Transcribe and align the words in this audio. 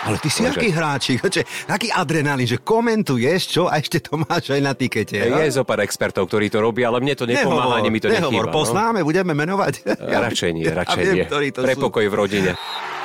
Ale 0.00 0.16
ty 0.16 0.32
si 0.32 0.48
aký 0.48 0.72
hráčik, 0.72 1.20
že, 1.34 1.44
aký 1.68 1.92
adrenalín, 1.92 2.48
že 2.48 2.60
komentuješ 2.60 3.42
čo 3.52 3.62
a 3.68 3.76
ešte 3.76 4.00
to 4.00 4.16
máš 4.16 4.48
aj 4.48 4.60
na 4.64 4.72
tikete. 4.72 5.20
Je, 5.20 5.28
je 5.28 5.52
zo 5.52 5.64
pár 5.68 5.84
expertov, 5.84 6.24
ktorí 6.28 6.48
to 6.48 6.64
robia, 6.64 6.88
ale 6.88 7.04
mne 7.04 7.14
to 7.16 7.28
nepomáha, 7.28 7.84
ani 7.84 7.92
mi 7.92 8.00
to 8.00 8.08
nehovor, 8.08 8.48
nechýba. 8.48 8.54
poznáme, 8.54 9.04
no? 9.04 9.06
budeme 9.06 9.32
menovať. 9.36 9.74
Ja, 10.10 10.18
radšej 10.26 10.50
nie, 10.56 10.66
radšej 10.66 11.02
ja 11.06 11.12
viem, 11.12 11.26
nie. 11.28 11.52
Pre 11.52 11.74
pokoj 11.78 12.02
v 12.02 12.14
rodine. 12.16 12.50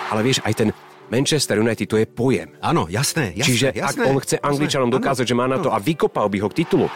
Ale 0.10 0.26
vieš, 0.26 0.42
aj 0.42 0.54
ten 0.58 0.70
Manchester 1.12 1.62
United 1.62 1.86
to 1.86 2.02
je 2.02 2.08
pojem. 2.10 2.58
Áno, 2.64 2.90
jasné, 2.90 3.36
jasné. 3.38 3.46
Čiže 3.46 3.68
jasné, 3.78 4.04
ak 4.06 4.10
on 4.10 4.18
chce 4.18 4.36
jasné, 4.42 4.48
Angličanom 4.48 4.90
dokázať, 4.90 5.26
že 5.28 5.36
má 5.38 5.46
na 5.46 5.62
to 5.62 5.70
a 5.70 5.78
vykopal 5.78 6.32
by 6.32 6.38
ho 6.42 6.50
k 6.50 6.66
titulu, 6.66 6.88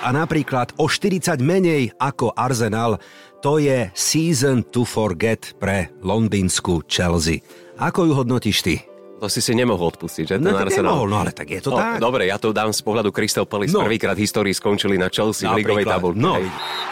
A 0.00 0.16
napríklad 0.16 0.72
o 0.80 0.88
40 0.88 1.44
menej 1.44 1.92
ako 2.00 2.32
Arsenal, 2.32 2.96
to 3.44 3.60
je 3.60 3.88
season 3.92 4.64
to 4.64 4.88
forget 4.88 5.52
pre 5.60 5.92
londýnsku 6.00 6.88
Chelsea. 6.88 7.44
Ako 7.76 8.08
ju 8.08 8.12
hodnotíš 8.16 8.64
ty? 8.64 8.89
To 9.20 9.28
si 9.28 9.38
si 9.38 9.52
nemohol 9.52 9.92
odpustiť, 9.92 10.24
že? 10.24 10.34
No, 10.36 10.50
ten 10.50 10.64
Arsenal. 10.64 10.96
nemohol, 10.96 11.06
no 11.06 11.16
ale 11.20 11.30
tak 11.30 11.46
je 11.46 11.60
to 11.60 11.70
No, 11.70 11.76
tak. 11.76 12.00
dobre, 12.00 12.24
ja 12.24 12.40
to 12.40 12.50
dám 12.50 12.72
z 12.72 12.80
pohľadu 12.80 13.12
Crystal 13.12 13.44
Palace. 13.44 13.70
No. 13.70 13.84
Prvýkrát 13.84 14.16
v 14.16 14.24
histórii 14.24 14.50
skončili 14.50 14.96
na 14.96 15.06
Chelsea 15.06 15.44
v 15.44 15.60
ligovej 15.60 15.84
tabulke. 15.84 16.16
No. 16.16 16.34
Hej. 16.34 16.48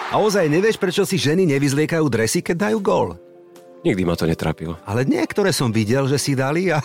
A 0.09 0.21
ozaj 0.21 0.45
nevieš, 0.47 0.77
prečo 0.77 1.02
si 1.02 1.16
ženy 1.16 1.49
nevyzliekajú 1.49 2.05
dresy, 2.07 2.45
keď 2.45 2.69
dajú 2.69 2.79
gól? 2.79 3.09
Nikdy 3.79 4.02
ma 4.05 4.12
to 4.12 4.27
netrapilo. 4.27 4.77
Ale 4.85 5.02
niektoré 5.02 5.49
som 5.51 5.71
videl, 5.71 6.05
že 6.05 6.19
si 6.19 6.35
dali 6.35 6.69
a 6.69 6.83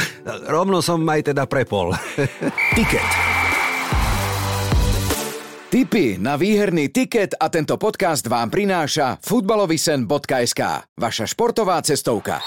rovno 0.54 0.78
som 0.78 1.02
aj 1.02 1.34
teda 1.34 1.44
prepol. 1.44 1.90
Tiket. 2.78 3.10
Tipy 5.66 6.22
na 6.22 6.38
výherný 6.38 6.86
tiket 6.86 7.34
a 7.34 7.50
tento 7.50 7.74
podcast 7.74 8.22
vám 8.24 8.46
prináša 8.46 9.18
futbalovisen.sk, 9.18 10.62
vaša 10.94 11.24
športová 11.26 11.82
cestovka. 11.82 12.38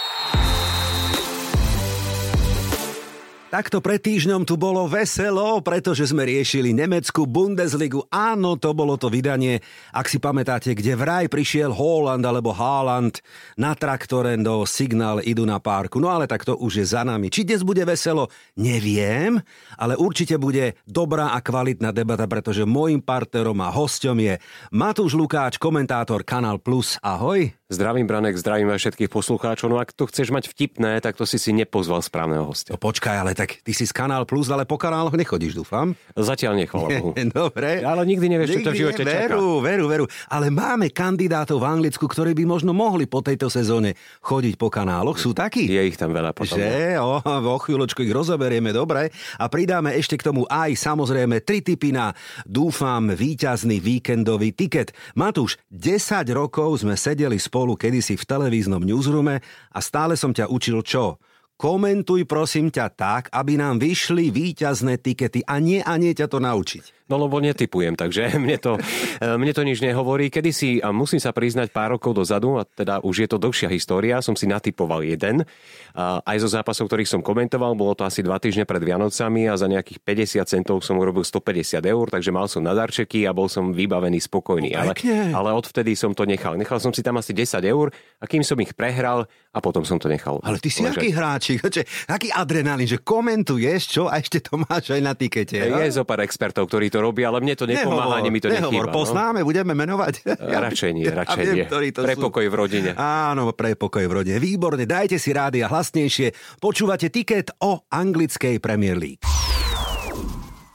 Takto 3.47 3.79
pred 3.79 4.03
týždňom 4.03 4.43
tu 4.43 4.59
bolo 4.59 4.91
veselo, 4.91 5.63
pretože 5.63 6.11
sme 6.11 6.27
riešili 6.27 6.75
nemeckú 6.75 7.23
Bundesligu. 7.23 8.03
Áno, 8.11 8.59
to 8.59 8.75
bolo 8.75 8.99
to 8.99 9.07
vydanie, 9.07 9.63
ak 9.95 10.11
si 10.11 10.19
pamätáte, 10.19 10.75
kde 10.75 10.99
vraj 10.99 11.31
prišiel 11.31 11.71
Holland 11.71 12.27
alebo 12.27 12.51
Haaland 12.51 13.23
na 13.55 13.71
traktore 13.71 14.35
do 14.35 14.67
Signál 14.67 15.23
idú 15.23 15.47
na 15.47 15.63
párku. 15.63 15.95
No 16.03 16.11
ale 16.11 16.27
tak 16.27 16.43
to 16.43 16.59
už 16.59 16.83
je 16.83 16.85
za 16.91 17.07
nami. 17.07 17.31
Či 17.31 17.47
dnes 17.47 17.63
bude 17.63 17.87
veselo, 17.87 18.27
neviem, 18.59 19.39
ale 19.79 19.95
určite 19.95 20.35
bude 20.35 20.75
dobrá 20.83 21.31
a 21.31 21.39
kvalitná 21.39 21.95
debata, 21.95 22.27
pretože 22.27 22.67
môjim 22.67 22.99
partnerom 22.99 23.63
a 23.63 23.71
hosťom 23.71 24.17
je 24.27 24.33
Matúš 24.75 25.15
Lukáč, 25.15 25.55
komentátor 25.55 26.27
Kanál 26.27 26.59
Plus. 26.59 26.99
Ahoj. 26.99 27.47
Zdravím, 27.67 28.07
Branek, 28.07 28.39
zdravím 28.39 28.71
aj 28.71 28.79
všetkých 28.79 29.11
poslucháčov. 29.11 29.67
No 29.67 29.75
ak 29.75 29.91
to 29.91 30.07
chceš 30.07 30.31
mať 30.31 30.47
vtipné, 30.47 31.03
tak 31.03 31.19
to 31.19 31.27
si 31.27 31.35
si 31.35 31.51
nepozval 31.51 31.99
správneho 31.99 32.47
No 32.47 32.55
hostia. 32.55 32.79
počkaj, 32.79 33.11
ale 33.19 33.35
tak 33.35 33.59
ty 33.59 33.75
si 33.75 33.83
z 33.83 33.91
Kanál 33.91 34.23
Plus, 34.23 34.47
ale 34.47 34.63
po 34.63 34.79
kanáloch 34.79 35.19
nechodíš, 35.19 35.51
dúfam. 35.51 35.91
Zatiaľ 36.15 36.55
nie, 36.55 36.63
chvala 36.63 36.95
Bohu. 36.95 37.11
Dobre. 37.43 37.83
Ale 37.83 38.07
nikdy 38.07 38.25
nevieš, 38.31 38.49
čo 38.55 38.59
ťa 38.63 38.71
v 38.71 38.79
živote 38.79 39.03
nie, 39.03 39.11
čaká. 39.11 39.35
veru, 39.35 39.59
veru, 39.59 39.85
veru. 39.91 40.05
Ale 40.31 40.47
máme 40.47 40.95
kandidátov 40.95 41.59
v 41.59 41.67
Anglicku, 41.67 42.07
ktorí 42.07 42.31
by 42.39 42.47
možno 42.47 42.71
mohli 42.71 43.03
po 43.03 43.19
tejto 43.19 43.51
sezóne 43.51 43.99
chodiť 44.23 44.55
po 44.55 44.71
kanáloch. 44.71 45.19
Sú 45.19 45.35
takí? 45.35 45.67
Je 45.67 45.91
ich 45.91 45.99
tam 45.99 46.15
veľa 46.15 46.31
potom. 46.31 46.55
Že? 46.55 46.95
O, 47.03 47.19
o 47.19 47.59
chvíľočku 47.59 47.99
ich 47.99 48.15
rozoberieme, 48.15 48.71
dobre. 48.71 49.11
A 49.35 49.51
pridáme 49.51 49.91
ešte 49.91 50.15
k 50.15 50.23
tomu 50.23 50.47
aj 50.47 50.71
samozrejme 50.71 51.43
tri 51.43 51.59
typy 51.59 51.91
na, 51.91 52.15
dúfam, 52.47 53.11
víťazný 53.11 53.83
víkendový 53.83 54.55
tiket. 54.55 54.95
Matúš, 55.19 55.59
10 55.75 56.23
rokov 56.31 56.87
sme 56.87 56.95
sedeli 56.95 57.35
spolu 57.35 57.56
kedysi 57.79 58.19
v 58.19 58.27
televíznom 58.27 58.83
newsroome 58.83 59.39
a 59.73 59.79
stále 59.79 60.19
som 60.19 60.35
ťa 60.35 60.51
učil 60.51 60.83
čo? 60.83 61.17
Komentuj 61.57 62.29
prosím 62.29 62.69
ťa 62.69 62.85
tak, 62.93 63.23
aby 63.33 63.57
nám 63.57 63.81
vyšli 63.81 64.29
víťazné 64.29 65.01
tikety 65.01 65.41
a 65.41 65.57
nie 65.57 65.81
a 65.81 65.97
nie 65.97 66.13
ťa 66.13 66.29
to 66.29 66.37
naučiť. 66.37 66.96
No 67.07 67.15
lebo 67.15 67.39
netypujem, 67.39 67.95
takže 67.95 68.35
mne 68.43 68.59
to, 68.59 68.75
mne 69.23 69.51
to 69.55 69.63
nič 69.63 69.79
nehovorí. 69.79 70.27
Kedy 70.27 70.51
si, 70.51 70.69
a 70.83 70.91
musím 70.91 71.23
sa 71.23 71.31
priznať 71.31 71.71
pár 71.71 71.95
rokov 71.95 72.15
dozadu, 72.15 72.59
a 72.59 72.67
teda 72.67 72.99
už 73.03 73.15
je 73.23 73.27
to 73.31 73.37
dlhšia 73.39 73.71
história, 73.71 74.19
som 74.19 74.35
si 74.35 74.43
natypoval 74.43 75.03
jeden. 75.07 75.47
A 75.95 76.19
aj 76.21 76.37
zo 76.43 76.49
zápasov, 76.51 76.91
ktorých 76.91 77.09
som 77.09 77.21
komentoval, 77.23 77.73
bolo 77.73 77.95
to 77.95 78.03
asi 78.03 78.21
dva 78.21 78.37
týždne 78.37 78.67
pred 78.67 78.83
Vianocami 78.83 79.47
a 79.47 79.55
za 79.55 79.65
nejakých 79.71 80.03
50 80.03 80.45
centov 80.47 80.77
som 80.83 80.99
urobil 80.99 81.23
150 81.23 81.79
eur, 81.81 82.05
takže 82.11 82.29
mal 82.29 82.45
som 82.51 82.61
na 82.61 82.75
darčeky 82.75 83.23
a 83.25 83.31
bol 83.31 83.47
som 83.47 83.71
vybavený, 83.71 84.19
spokojný. 84.19 84.75
No, 84.75 84.83
Ale, 84.83 84.93
ale 85.31 85.49
odvtedy 85.55 85.95
som 85.95 86.11
to 86.11 86.27
nechal. 86.27 86.59
Nechal 86.59 86.77
som 86.83 86.91
si 86.91 87.01
tam 87.01 87.17
asi 87.17 87.31
10 87.31 87.63
eur 87.65 87.89
a 88.19 88.25
kým 88.27 88.43
som 88.43 88.59
ich 88.59 88.75
prehral 88.75 89.25
a 89.55 89.59
potom 89.63 89.81
som 89.81 89.97
to 89.97 90.05
nechal. 90.05 90.37
Ale 90.45 90.61
ty 90.61 90.69
si 90.69 90.85
ležať. 90.85 91.01
aký 91.01 91.09
hráčik, 91.09 91.57
že, 91.75 91.83
aký 92.05 92.29
adrenalín, 92.29 92.85
že 92.85 93.01
komentuješ 93.01 93.81
čo 93.89 94.03
a 94.05 94.21
ešte 94.21 94.43
to 94.43 94.61
máš 94.61 94.93
aj 94.93 95.01
na 95.01 95.17
tikete. 95.17 95.57
Je 95.57 95.89
zo 95.89 96.05
pár 96.05 96.21
expertov, 96.21 96.69
ktorí 96.69 96.93
to 96.93 96.96
robia, 96.99 97.29
ale 97.29 97.39
mne 97.39 97.55
to 97.55 97.65
nepomáha, 97.65 98.19
ani 98.19 98.29
mi 98.29 98.39
to 98.41 98.49
nehovor, 98.49 98.87
nechýba. 98.87 98.91
no. 98.91 98.95
poznáme, 98.95 99.39
budeme 99.41 99.73
menovať. 99.73 100.13
Radšej 100.67 100.91
nie, 100.93 101.05
Ja 101.07 101.23
radšej 101.23 101.43
viem, 101.43 101.55
nie. 101.61 101.67
to 101.67 102.01
Pre 102.03 102.13
sú. 102.15 102.21
v 102.27 102.55
rodine. 102.55 102.89
Áno, 102.97 103.53
pre 103.53 103.77
pokoj 103.77 104.03
v 104.05 104.13
rodine. 104.23 104.37
Výborne, 104.37 104.83
dajte 104.83 105.17
si 105.17 105.31
rády 105.31 105.61
a 105.61 105.67
hlasnejšie. 105.69 106.59
Počúvate 106.59 107.09
tiket 107.09 107.53
o 107.61 107.85
anglickej 107.87 108.57
Premier 108.59 108.97
League. 108.97 109.21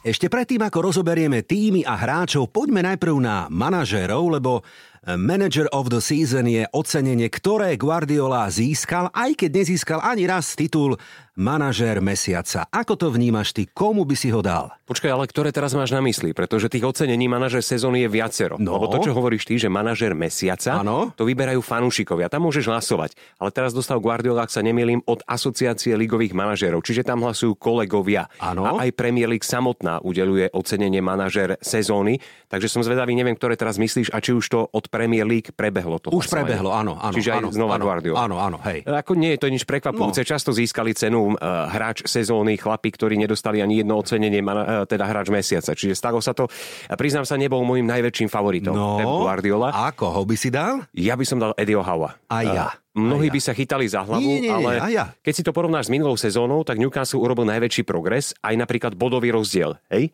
Ešte 0.03 0.27
predtým, 0.27 0.59
ako 0.59 0.91
rozoberieme 0.91 1.47
týmy 1.47 1.87
a 1.87 1.95
hráčov, 1.95 2.51
poďme 2.51 2.83
najprv 2.83 3.15
na 3.23 3.47
manažérov, 3.47 4.35
lebo 4.35 4.67
Manager 5.07 5.71
of 5.71 5.95
the 5.95 6.03
Season 6.03 6.43
je 6.43 6.67
ocenenie, 6.75 7.31
ktoré 7.31 7.79
Guardiola 7.79 8.51
získal, 8.51 9.15
aj 9.15 9.39
keď 9.39 9.51
nezískal 9.63 9.99
ani 10.03 10.27
raz 10.27 10.59
titul 10.59 10.99
manažér 11.35 12.05
mesiaca. 12.05 12.69
Ako 12.69 12.97
to 12.97 13.09
vnímaš 13.09 13.57
ty? 13.57 13.65
Komu 13.65 14.05
by 14.05 14.17
si 14.17 14.29
ho 14.29 14.45
dal? 14.45 14.73
Počkaj, 14.85 15.09
ale 15.09 15.25
ktoré 15.25 15.49
teraz 15.49 15.73
máš 15.73 15.89
na 15.89 16.05
mysli? 16.05 16.37
Pretože 16.37 16.69
tých 16.69 16.85
ocenení 16.85 17.25
manažer 17.25 17.65
sezóny 17.65 18.05
je 18.05 18.09
viacero. 18.13 18.61
No. 18.61 18.77
Lebo 18.77 18.93
to, 18.93 19.01
čo 19.01 19.17
hovoríš 19.17 19.49
ty, 19.49 19.57
že 19.57 19.73
manažer 19.73 20.13
mesiaca, 20.13 20.85
Áno. 20.85 21.09
to 21.17 21.25
vyberajú 21.25 21.65
fanúšikovia. 21.65 22.29
Tam 22.29 22.45
môžeš 22.45 22.69
hlasovať. 22.69 23.17
Ale 23.41 23.49
teraz 23.49 23.73
dostal 23.73 23.97
Guardiola, 23.97 24.45
ak 24.45 24.53
sa 24.53 24.61
nemýlim, 24.61 25.01
od 25.09 25.25
asociácie 25.25 25.97
ligových 25.97 26.37
manažérov. 26.37 26.85
Čiže 26.85 27.09
tam 27.09 27.25
hlasujú 27.25 27.57
kolegovia. 27.57 28.29
Áno. 28.37 28.69
A 28.69 28.85
aj 28.85 28.93
Premier 28.93 29.33
League 29.33 29.47
samotná 29.49 30.05
udeluje 30.05 30.53
ocenenie 30.53 31.01
manažer 31.01 31.57
sezóny. 31.65 32.21
Takže 32.53 32.69
som 32.69 32.85
zvedavý, 32.85 33.17
neviem, 33.17 33.33
ktoré 33.33 33.57
teraz 33.57 33.81
myslíš 33.81 34.13
a 34.13 34.21
či 34.21 34.37
už 34.37 34.45
to 34.53 34.69
od 34.69 34.85
Premier 34.93 35.25
League 35.25 35.57
prebehlo. 35.57 35.97
To 36.05 36.13
Už 36.13 36.29
hlasovanie. 36.29 36.53
prebehlo, 36.53 36.71
áno, 36.77 37.01
áno. 37.01 37.15
Čiže 37.17 37.33
aj 37.33 37.41
áno, 37.41 37.49
znova 37.49 37.81
áno, 37.81 37.85
Guardiola. 37.89 38.19
Áno, 38.29 38.37
áno, 38.37 38.59
hej. 38.69 38.85
Ako 38.85 39.17
nie 39.17 39.33
je 39.33 39.41
to 39.41 39.49
nič 39.49 39.65
prekvapujúce. 39.65 40.21
No. 40.21 40.29
Často 40.29 40.53
získali 40.53 40.93
cenu 40.93 41.22
uh, 41.31 41.71
hráč 41.71 42.03
sezóny, 42.03 42.59
chlapi, 42.59 42.91
ktorí 42.91 43.15
nedostali 43.15 43.63
ani 43.63 43.81
jedno 43.81 44.03
ocenenie, 44.03 44.43
uh, 44.43 44.83
teda 44.83 45.07
hráč 45.07 45.31
mesiaca. 45.31 45.73
Čiže 45.73 45.95
stalo 45.95 46.19
sa 46.19 46.35
to. 46.35 46.51
Priznám 46.91 47.23
sa, 47.23 47.39
nebol 47.39 47.63
môjim 47.63 47.87
najväčším 47.87 48.27
favoritom. 48.27 48.75
No, 48.75 48.99
Pep 48.99 49.07
Guardiola. 49.07 49.71
ako 49.71 50.07
ho 50.11 50.23
by 50.27 50.35
si 50.35 50.51
dal? 50.51 50.83
Ja 50.91 51.15
by 51.15 51.25
som 51.25 51.39
dal 51.39 51.55
Eddieho 51.55 51.87
Howa. 51.87 52.19
A 52.27 52.37
ja. 52.43 52.67
Mnohí 52.93 53.33
by 53.33 53.41
sa 53.41 53.57
chytali 53.57 53.89
za 53.89 54.05
hlavu, 54.05 54.21
Nie, 54.21 54.37
nie, 54.37 54.41
nie, 54.45 54.53
ale 54.53 54.93
ja. 54.93 55.17
keď 55.25 55.33
si 55.33 55.41
to 55.41 55.57
porovnáš 55.57 55.89
s 55.89 55.93
minulou 55.97 56.13
sezónou, 56.13 56.61
tak 56.61 56.77
Newcastle 56.77 57.25
urobil 57.25 57.49
najväčší 57.49 57.89
progres, 57.89 58.37
aj 58.45 58.53
napríklad 58.53 58.93
bodový 59.01 59.33
rozdiel. 59.33 59.81
Hej? 59.89 60.13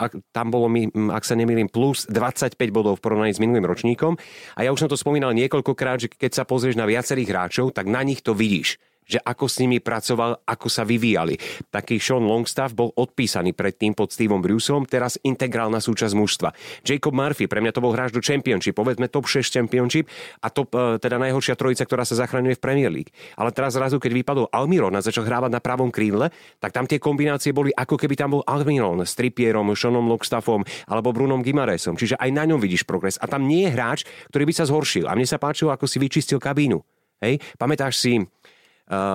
Ak- 0.00 0.16
Tam 0.32 0.48
bolo, 0.48 0.72
mi, 0.72 0.88
ak 0.88 1.20
sa 1.20 1.36
nemýlim, 1.36 1.68
plus 1.68 2.08
25 2.08 2.56
bodov 2.72 2.96
v 2.96 3.04
porovnaní 3.04 3.36
s 3.36 3.44
minulým 3.44 3.68
ročníkom. 3.68 4.16
A 4.56 4.64
ja 4.64 4.72
už 4.72 4.80
som 4.80 4.88
to 4.88 4.96
spomínal 4.96 5.36
niekoľkokrát, 5.36 6.00
že 6.00 6.08
keď 6.08 6.32
sa 6.32 6.48
pozrieš 6.48 6.80
na 6.80 6.88
viacerých 6.88 7.28
hráčov, 7.28 7.76
tak 7.76 7.92
na 7.92 8.00
nich 8.00 8.24
to 8.24 8.32
vidíš 8.32 8.80
že 9.04 9.20
ako 9.20 9.46
s 9.46 9.60
nimi 9.60 9.78
pracoval, 9.80 10.44
ako 10.44 10.68
sa 10.68 10.82
vyvíjali. 10.82 11.36
Taký 11.68 12.00
Sean 12.00 12.24
Longstaff 12.24 12.72
bol 12.72 12.90
odpísaný 12.96 13.52
predtým 13.52 13.92
pod 13.92 14.10
Steveom 14.10 14.40
Bruceom, 14.40 14.88
teraz 14.88 15.20
integrálna 15.20 15.78
súčasť 15.78 16.14
mužstva. 16.16 16.50
Jacob 16.82 17.12
Murphy, 17.12 17.44
pre 17.46 17.60
mňa 17.60 17.72
to 17.76 17.84
bol 17.84 17.92
hráč 17.92 18.16
do 18.16 18.24
Championship, 18.24 18.76
povedzme 18.76 19.12
top 19.12 19.28
6 19.28 19.44
Championship 19.48 20.08
a 20.40 20.48
top, 20.48 20.72
e, 20.72 20.96
teda 20.98 21.20
najhoršia 21.20 21.54
trojica, 21.54 21.84
ktorá 21.84 22.02
sa 22.08 22.16
zachraňuje 22.16 22.56
v 22.56 22.62
Premier 22.64 22.90
League. 22.92 23.12
Ale 23.36 23.52
teraz 23.52 23.76
zrazu, 23.76 24.00
keď 24.00 24.12
vypadol 24.24 24.46
Almiron 24.50 24.96
a 24.96 25.04
začal 25.04 25.28
hrávať 25.28 25.52
na 25.52 25.60
pravom 25.60 25.92
krídle, 25.92 26.32
tak 26.58 26.72
tam 26.72 26.88
tie 26.88 26.96
kombinácie 26.96 27.52
boli 27.52 27.70
ako 27.76 28.00
keby 28.00 28.14
tam 28.16 28.40
bol 28.40 28.42
Almiron 28.48 29.04
s 29.04 29.12
Trippierom, 29.14 29.68
Seanom 29.76 30.08
Longstaffom 30.08 30.64
alebo 30.88 31.12
Brunom 31.12 31.44
Gimaresom. 31.44 31.94
Čiže 31.94 32.16
aj 32.16 32.30
na 32.32 32.44
ňom 32.48 32.58
vidíš 32.58 32.88
progres. 32.88 33.20
A 33.20 33.28
tam 33.28 33.44
nie 33.44 33.68
je 33.68 33.74
hráč, 33.74 34.00
ktorý 34.32 34.48
by 34.48 34.54
sa 34.56 34.64
zhoršil. 34.64 35.04
A 35.06 35.14
mne 35.14 35.28
sa 35.28 35.36
páčilo, 35.36 35.70
ako 35.70 35.84
si 35.84 36.00
vyčistil 36.00 36.40
kabínu. 36.40 36.80
Hej? 37.20 37.40
Pamätáš 37.56 38.00
si, 38.00 38.20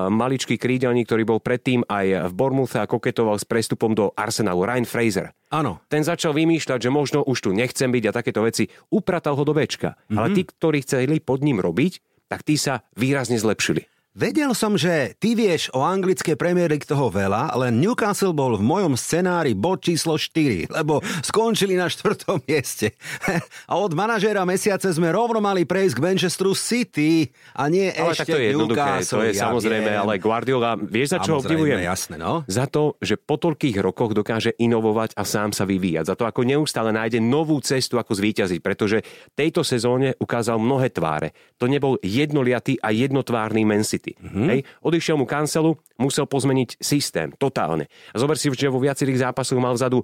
maličký 0.09 0.57
krídelník, 0.57 1.05
ktorý 1.05 1.23
bol 1.29 1.39
predtým 1.39 1.85
aj 1.85 2.29
v 2.29 2.33
Bournemouthe 2.33 2.81
a 2.81 2.89
koketoval 2.89 3.37
s 3.37 3.45
prestupom 3.45 3.93
do 3.93 4.09
Arsenalu, 4.17 4.65
Ryan 4.65 4.87
Fraser. 4.89 5.27
Áno. 5.53 5.81
Ten 5.89 6.01
začal 6.01 6.33
vymýšľať, 6.33 6.89
že 6.89 6.93
možno 6.93 7.21
už 7.21 7.37
tu 7.45 7.49
nechcem 7.53 7.89
byť 7.89 8.03
a 8.09 8.15
takéto 8.15 8.41
veci. 8.41 8.65
Upratal 8.89 9.37
ho 9.37 9.43
do 9.45 9.53
Bčka. 9.53 9.93
Mm-hmm. 9.93 10.17
Ale 10.17 10.27
tí, 10.33 10.41
ktorí 10.45 10.77
chceli 10.81 11.21
pod 11.21 11.45
ním 11.45 11.61
robiť, 11.61 12.25
tak 12.29 12.45
tí 12.45 12.57
sa 12.57 12.85
výrazne 12.97 13.37
zlepšili. 13.37 13.85
Vedel 14.17 14.57
som, 14.57 14.73
že 14.73 15.13
ty 15.21 15.37
vieš 15.37 15.69
o 15.69 15.85
anglickej 15.85 16.33
Premier 16.33 16.65
League 16.65 16.89
toho 16.89 17.13
veľa, 17.13 17.53
len 17.61 17.77
Newcastle 17.77 18.33
bol 18.33 18.57
v 18.57 18.65
mojom 18.65 18.97
scenári 18.97 19.53
bod 19.53 19.85
číslo 19.85 20.17
4, 20.17 20.65
lebo 20.81 20.97
skončili 21.21 21.77
na 21.77 21.85
štvrtom 21.85 22.41
mieste. 22.49 22.97
A 23.69 23.77
od 23.77 23.93
manažéra 23.93 24.41
mesiace 24.49 24.89
sme 24.89 25.13
rovno 25.13 25.37
mali 25.37 25.61
prejsť 25.61 25.93
k 25.93 26.01
Manchesteru 26.01 26.57
City 26.57 27.29
a 27.53 27.69
nie 27.69 27.93
ale 27.93 28.17
ešte 28.17 28.33
tak 28.33 28.33
to 28.33 28.37
je 28.41 28.49
Newcastle. 28.57 29.13
to 29.13 29.25
je 29.29 29.33
ja 29.37 29.45
samozrejme, 29.45 29.91
viem. 29.93 30.01
ale 30.01 30.13
Guardiola, 30.17 30.73
vieš 30.73 31.13
za 31.13 31.19
čo 31.21 31.37
obdivujem? 31.37 31.77
jasné, 31.77 32.17
no. 32.17 32.41
Za 32.49 32.65
to, 32.65 32.97
že 33.05 33.13
po 33.13 33.37
toľkých 33.37 33.77
rokoch 33.77 34.17
dokáže 34.17 34.57
inovovať 34.57 35.13
a 35.13 35.21
sám 35.21 35.53
sa 35.53 35.69
vyvíjať. 35.69 36.09
Za 36.09 36.15
to, 36.17 36.25
ako 36.25 36.49
neustále 36.49 36.89
nájde 36.89 37.21
novú 37.21 37.61
cestu, 37.61 38.01
ako 38.01 38.17
zvíťaziť. 38.17 38.57
Pretože 38.57 39.05
tejto 39.37 39.61
sezóne 39.61 40.17
ukázal 40.17 40.57
mnohé 40.57 40.89
tváre. 40.89 41.37
To 41.61 41.69
nebol 41.69 42.01
jednoliatý 42.01 42.81
a 42.81 42.89
jednotvárny 42.89 43.69
Man 43.69 43.85
City. 43.99 44.15
Mm-hmm. 44.15 44.47
Hej? 44.47 44.59
Odišiel 44.79 45.19
mu 45.19 45.27
kancelu, 45.27 45.75
musel 45.99 46.23
pozmeniť 46.23 46.79
systém. 46.79 47.35
Totálne. 47.35 47.91
A 48.15 48.17
zober 48.17 48.39
si, 48.39 48.47
že 48.47 48.71
vo 48.71 48.79
viacerých 48.79 49.27
zápasoch 49.27 49.59
mal 49.59 49.75
vzadu 49.75 49.99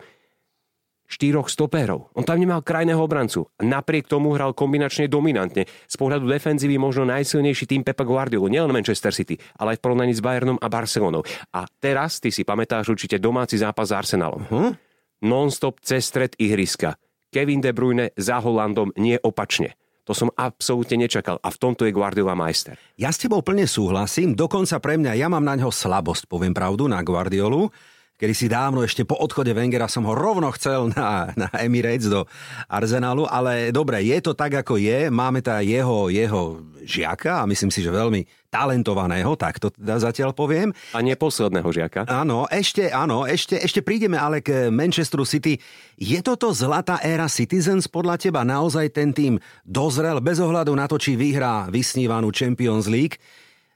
štyroch 1.05 1.47
stopérov. 1.53 2.09
On 2.17 2.25
tam 2.25 2.41
nemal 2.41 2.65
krajného 2.65 2.97
obrancu. 2.97 3.45
Napriek 3.61 4.09
tomu 4.09 4.33
hral 4.33 4.57
kombinačne 4.57 5.05
dominantne. 5.05 5.69
Z 5.85 5.95
pohľadu 6.01 6.25
defenzívy 6.25 6.81
možno 6.81 7.05
najsilnejší 7.05 7.69
tým 7.69 7.85
Pepa 7.85 8.01
Guardiola, 8.01 8.49
nielen 8.49 8.73
Manchester 8.73 9.13
City, 9.13 9.37
ale 9.61 9.77
aj 9.77 9.79
v 9.79 9.83
porovnaní 9.85 10.17
s 10.17 10.21
Bayernom 10.25 10.57
a 10.57 10.67
Barcelonou. 10.67 11.21
A 11.53 11.69
teraz, 11.77 12.17
ty 12.17 12.33
si 12.33 12.41
pamätáš 12.41 12.89
určite 12.89 13.21
domáci 13.21 13.61
zápas 13.61 13.93
s 13.93 13.95
Arsenalom. 13.95 14.43
Uh-huh. 14.49 14.73
Non-stop 15.21 15.77
cez 15.85 16.09
stred 16.09 16.33
ihriska. 16.41 16.97
Kevin 17.29 17.61
De 17.61 17.69
Bruyne 17.69 18.09
za 18.17 18.41
Holandom, 18.41 18.89
nie 18.97 19.21
opačne. 19.21 19.77
To 20.05 20.13
som 20.13 20.29
absolútne 20.37 21.01
nečakal. 21.05 21.41
A 21.41 21.49
v 21.49 21.57
tomto 21.57 21.83
je 21.83 21.93
Guardiola 21.93 22.37
majster. 22.37 22.77
Ja 22.93 23.09
s 23.09 23.17
tebou 23.17 23.41
plne 23.41 23.65
súhlasím, 23.65 24.37
dokonca 24.37 24.77
pre 24.77 25.01
mňa, 25.01 25.17
ja 25.17 25.27
mám 25.27 25.41
na 25.41 25.57
ňo 25.57 25.73
slabosť, 25.73 26.29
poviem 26.29 26.53
pravdu, 26.53 26.85
na 26.85 27.01
Guardiolu, 27.01 27.73
kedy 28.15 28.33
si 28.33 28.47
dávno 28.47 28.79
ešte 28.79 29.03
po 29.03 29.19
odchode 29.19 29.51
Wengera 29.51 29.91
som 29.91 30.07
ho 30.07 30.15
rovno 30.15 30.47
chcel 30.55 30.91
na, 30.95 31.35
na 31.35 31.51
Emirates 31.59 32.07
do 32.07 32.23
Arsenalu, 32.71 33.27
ale 33.27 33.75
dobre, 33.75 33.99
je 34.07 34.17
to 34.23 34.31
tak, 34.31 34.63
ako 34.63 34.79
je, 34.79 35.11
máme 35.11 35.43
tá 35.43 35.59
jeho, 35.59 36.07
jeho 36.07 36.63
žiaka 36.85 37.43
a 37.43 37.49
myslím 37.49 37.73
si, 37.73 37.83
že 37.83 37.91
veľmi 37.91 38.23
talentovaného, 38.47 39.35
tak 39.35 39.59
to 39.59 39.67
teda 39.67 39.99
zatiaľ 39.99 40.31
poviem. 40.31 40.71
A 40.95 41.03
neposledného 41.03 41.67
žiaka. 41.67 42.07
Áno, 42.07 42.47
ešte, 42.47 42.87
áno, 42.87 43.27
ešte, 43.27 43.59
ešte 43.59 43.83
prídeme 43.83 44.15
ale 44.15 44.39
k 44.39 44.71
Manchesteru 44.71 45.27
City. 45.27 45.59
Je 45.99 46.19
toto 46.23 46.55
zlatá 46.55 47.03
éra 47.03 47.27
Citizens 47.27 47.91
podľa 47.91 48.15
teba 48.15 48.47
naozaj 48.47 48.95
ten 48.95 49.11
tým 49.11 49.35
dozrel 49.67 50.23
bez 50.23 50.39
ohľadu 50.39 50.71
na 50.71 50.87
to, 50.87 50.95
či 50.95 51.19
vyhrá 51.19 51.67
vysnívanú 51.67 52.31
Champions 52.31 52.87
League? 52.87 53.19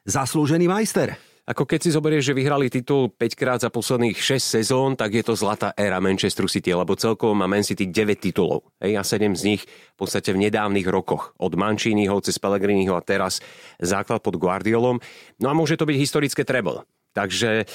Zaslúžený 0.07 0.71
majster? 0.71 1.28
Ako 1.49 1.65
keď 1.65 1.79
si 1.81 1.89
zoberieš, 1.89 2.29
že 2.29 2.37
vyhrali 2.37 2.69
titul 2.69 3.09
5 3.09 3.33
krát 3.33 3.57
za 3.57 3.73
posledných 3.73 4.13
6 4.13 4.61
sezón, 4.61 4.93
tak 4.93 5.17
je 5.17 5.25
to 5.25 5.33
zlatá 5.33 5.73
éra 5.73 5.97
Manchesteru 5.97 6.45
City, 6.45 6.77
lebo 6.77 6.93
celkovo 6.93 7.33
má 7.33 7.49
Man 7.49 7.65
City 7.65 7.89
9 7.89 8.21
titulov. 8.21 8.69
Hej, 8.77 8.93
a 8.93 9.01
7 9.01 9.33
z 9.33 9.43
nich 9.49 9.65
v 9.65 9.97
podstate 9.97 10.29
v 10.29 10.45
nedávnych 10.45 10.85
rokoch. 10.85 11.33
Od 11.41 11.57
Manciniho 11.57 12.21
cez 12.21 12.37
Pellegriniho 12.37 12.93
a 12.93 13.01
teraz 13.01 13.41
základ 13.81 14.21
pod 14.21 14.37
Guardiolom. 14.37 15.01
No 15.41 15.47
a 15.49 15.57
môže 15.57 15.73
to 15.73 15.89
byť 15.89 15.97
historické 15.97 16.45
treble. 16.45 16.85
Takže 17.17 17.65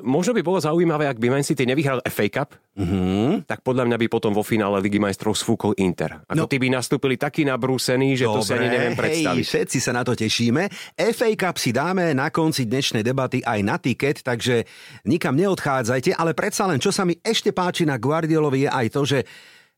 Možno 0.00 0.32
by 0.32 0.40
bolo 0.40 0.56
zaujímavé, 0.56 1.04
ak 1.04 1.20
by 1.20 1.28
Man 1.28 1.44
City 1.44 1.68
nevyhral 1.68 2.00
FA 2.08 2.26
Cup, 2.32 2.56
mm-hmm. 2.72 3.44
tak 3.44 3.60
podľa 3.60 3.84
mňa 3.84 3.96
by 4.00 4.06
potom 4.08 4.32
vo 4.32 4.40
finále 4.40 4.80
Ligy 4.80 4.96
majstrov 4.96 5.36
sfúkol 5.36 5.76
Inter. 5.76 6.24
Ako 6.24 6.44
no. 6.44 6.48
tí 6.48 6.56
by 6.56 6.72
nastúpili 6.72 7.20
taký 7.20 7.44
nabrúsený, 7.44 8.16
že 8.16 8.24
Dobre, 8.24 8.36
to 8.40 8.48
si 8.48 8.52
ani 8.56 8.68
neviem 8.72 8.96
predstaviť. 8.96 9.44
Hej, 9.44 9.50
všetci 9.52 9.78
sa 9.84 9.92
na 9.92 10.00
to 10.00 10.16
tešíme. 10.16 10.72
FA 10.96 11.30
Cup 11.36 11.56
si 11.60 11.76
dáme 11.76 12.16
na 12.16 12.32
konci 12.32 12.64
dnešnej 12.64 13.04
debaty 13.04 13.44
aj 13.44 13.60
na 13.60 13.76
tiket, 13.76 14.24
takže 14.24 14.64
nikam 15.04 15.36
neodchádzajte, 15.36 16.16
ale 16.16 16.32
predsa 16.32 16.64
len, 16.64 16.80
čo 16.80 16.88
sa 16.88 17.04
mi 17.04 17.20
ešte 17.20 17.52
páči 17.52 17.84
na 17.84 18.00
Guardiolovi 18.00 18.64
je 18.64 18.70
aj 18.72 18.86
to, 18.88 19.02
že 19.04 19.18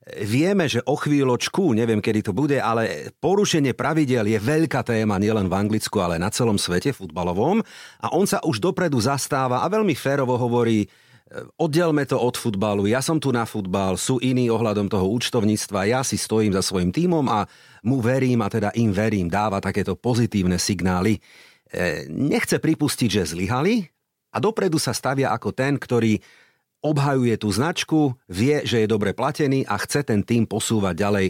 Vieme, 0.07 0.71
že 0.71 0.87
o 0.87 0.95
chvíľočku, 0.95 1.75
neviem 1.75 1.99
kedy 1.99 2.31
to 2.31 2.33
bude, 2.33 2.55
ale 2.63 3.11
porušenie 3.19 3.75
pravidel 3.75 4.31
je 4.31 4.39
veľká 4.39 4.87
téma 4.87 5.19
nielen 5.19 5.51
v 5.51 5.59
Anglicku, 5.59 5.99
ale 5.99 6.15
na 6.15 6.31
celom 6.31 6.63
svete 6.63 6.95
futbalovom. 6.95 7.59
A 7.99 8.15
on 8.15 8.23
sa 8.23 8.39
už 8.47 8.63
dopredu 8.63 9.03
zastáva 9.03 9.67
a 9.67 9.67
veľmi 9.67 9.99
férovo 9.99 10.39
hovorí, 10.39 10.87
oddelme 11.59 12.07
to 12.07 12.15
od 12.23 12.39
futbalu, 12.39 12.87
ja 12.87 13.03
som 13.03 13.19
tu 13.19 13.35
na 13.35 13.43
futbal, 13.43 13.99
sú 13.99 14.23
iní 14.23 14.47
ohľadom 14.47 14.87
toho 14.87 15.11
účtovníctva, 15.11 15.91
ja 15.91 16.07
si 16.07 16.15
stojím 16.15 16.55
za 16.55 16.63
svojim 16.63 16.95
tímom 16.95 17.27
a 17.27 17.43
mu 17.83 17.99
verím 17.99 18.47
a 18.47 18.49
teda 18.49 18.71
im 18.79 18.95
verím, 18.95 19.27
dáva 19.27 19.59
takéto 19.59 19.99
pozitívne 19.99 20.55
signály. 20.55 21.19
Nechce 22.07 22.63
pripustiť, 22.63 23.11
že 23.11 23.35
zlyhali 23.35 23.83
a 24.31 24.39
dopredu 24.39 24.79
sa 24.79 24.95
stavia 24.95 25.35
ako 25.35 25.51
ten, 25.51 25.75
ktorý 25.75 26.15
obhajuje 26.87 27.35
tú 27.37 27.51
značku, 27.51 28.15
vie, 28.31 28.63
že 28.63 28.85
je 28.85 28.89
dobre 28.89 29.11
platený 29.11 29.67
a 29.67 29.75
chce 29.83 30.07
ten 30.07 30.23
tým 30.23 30.47
posúvať 30.47 30.95
ďalej 30.95 31.27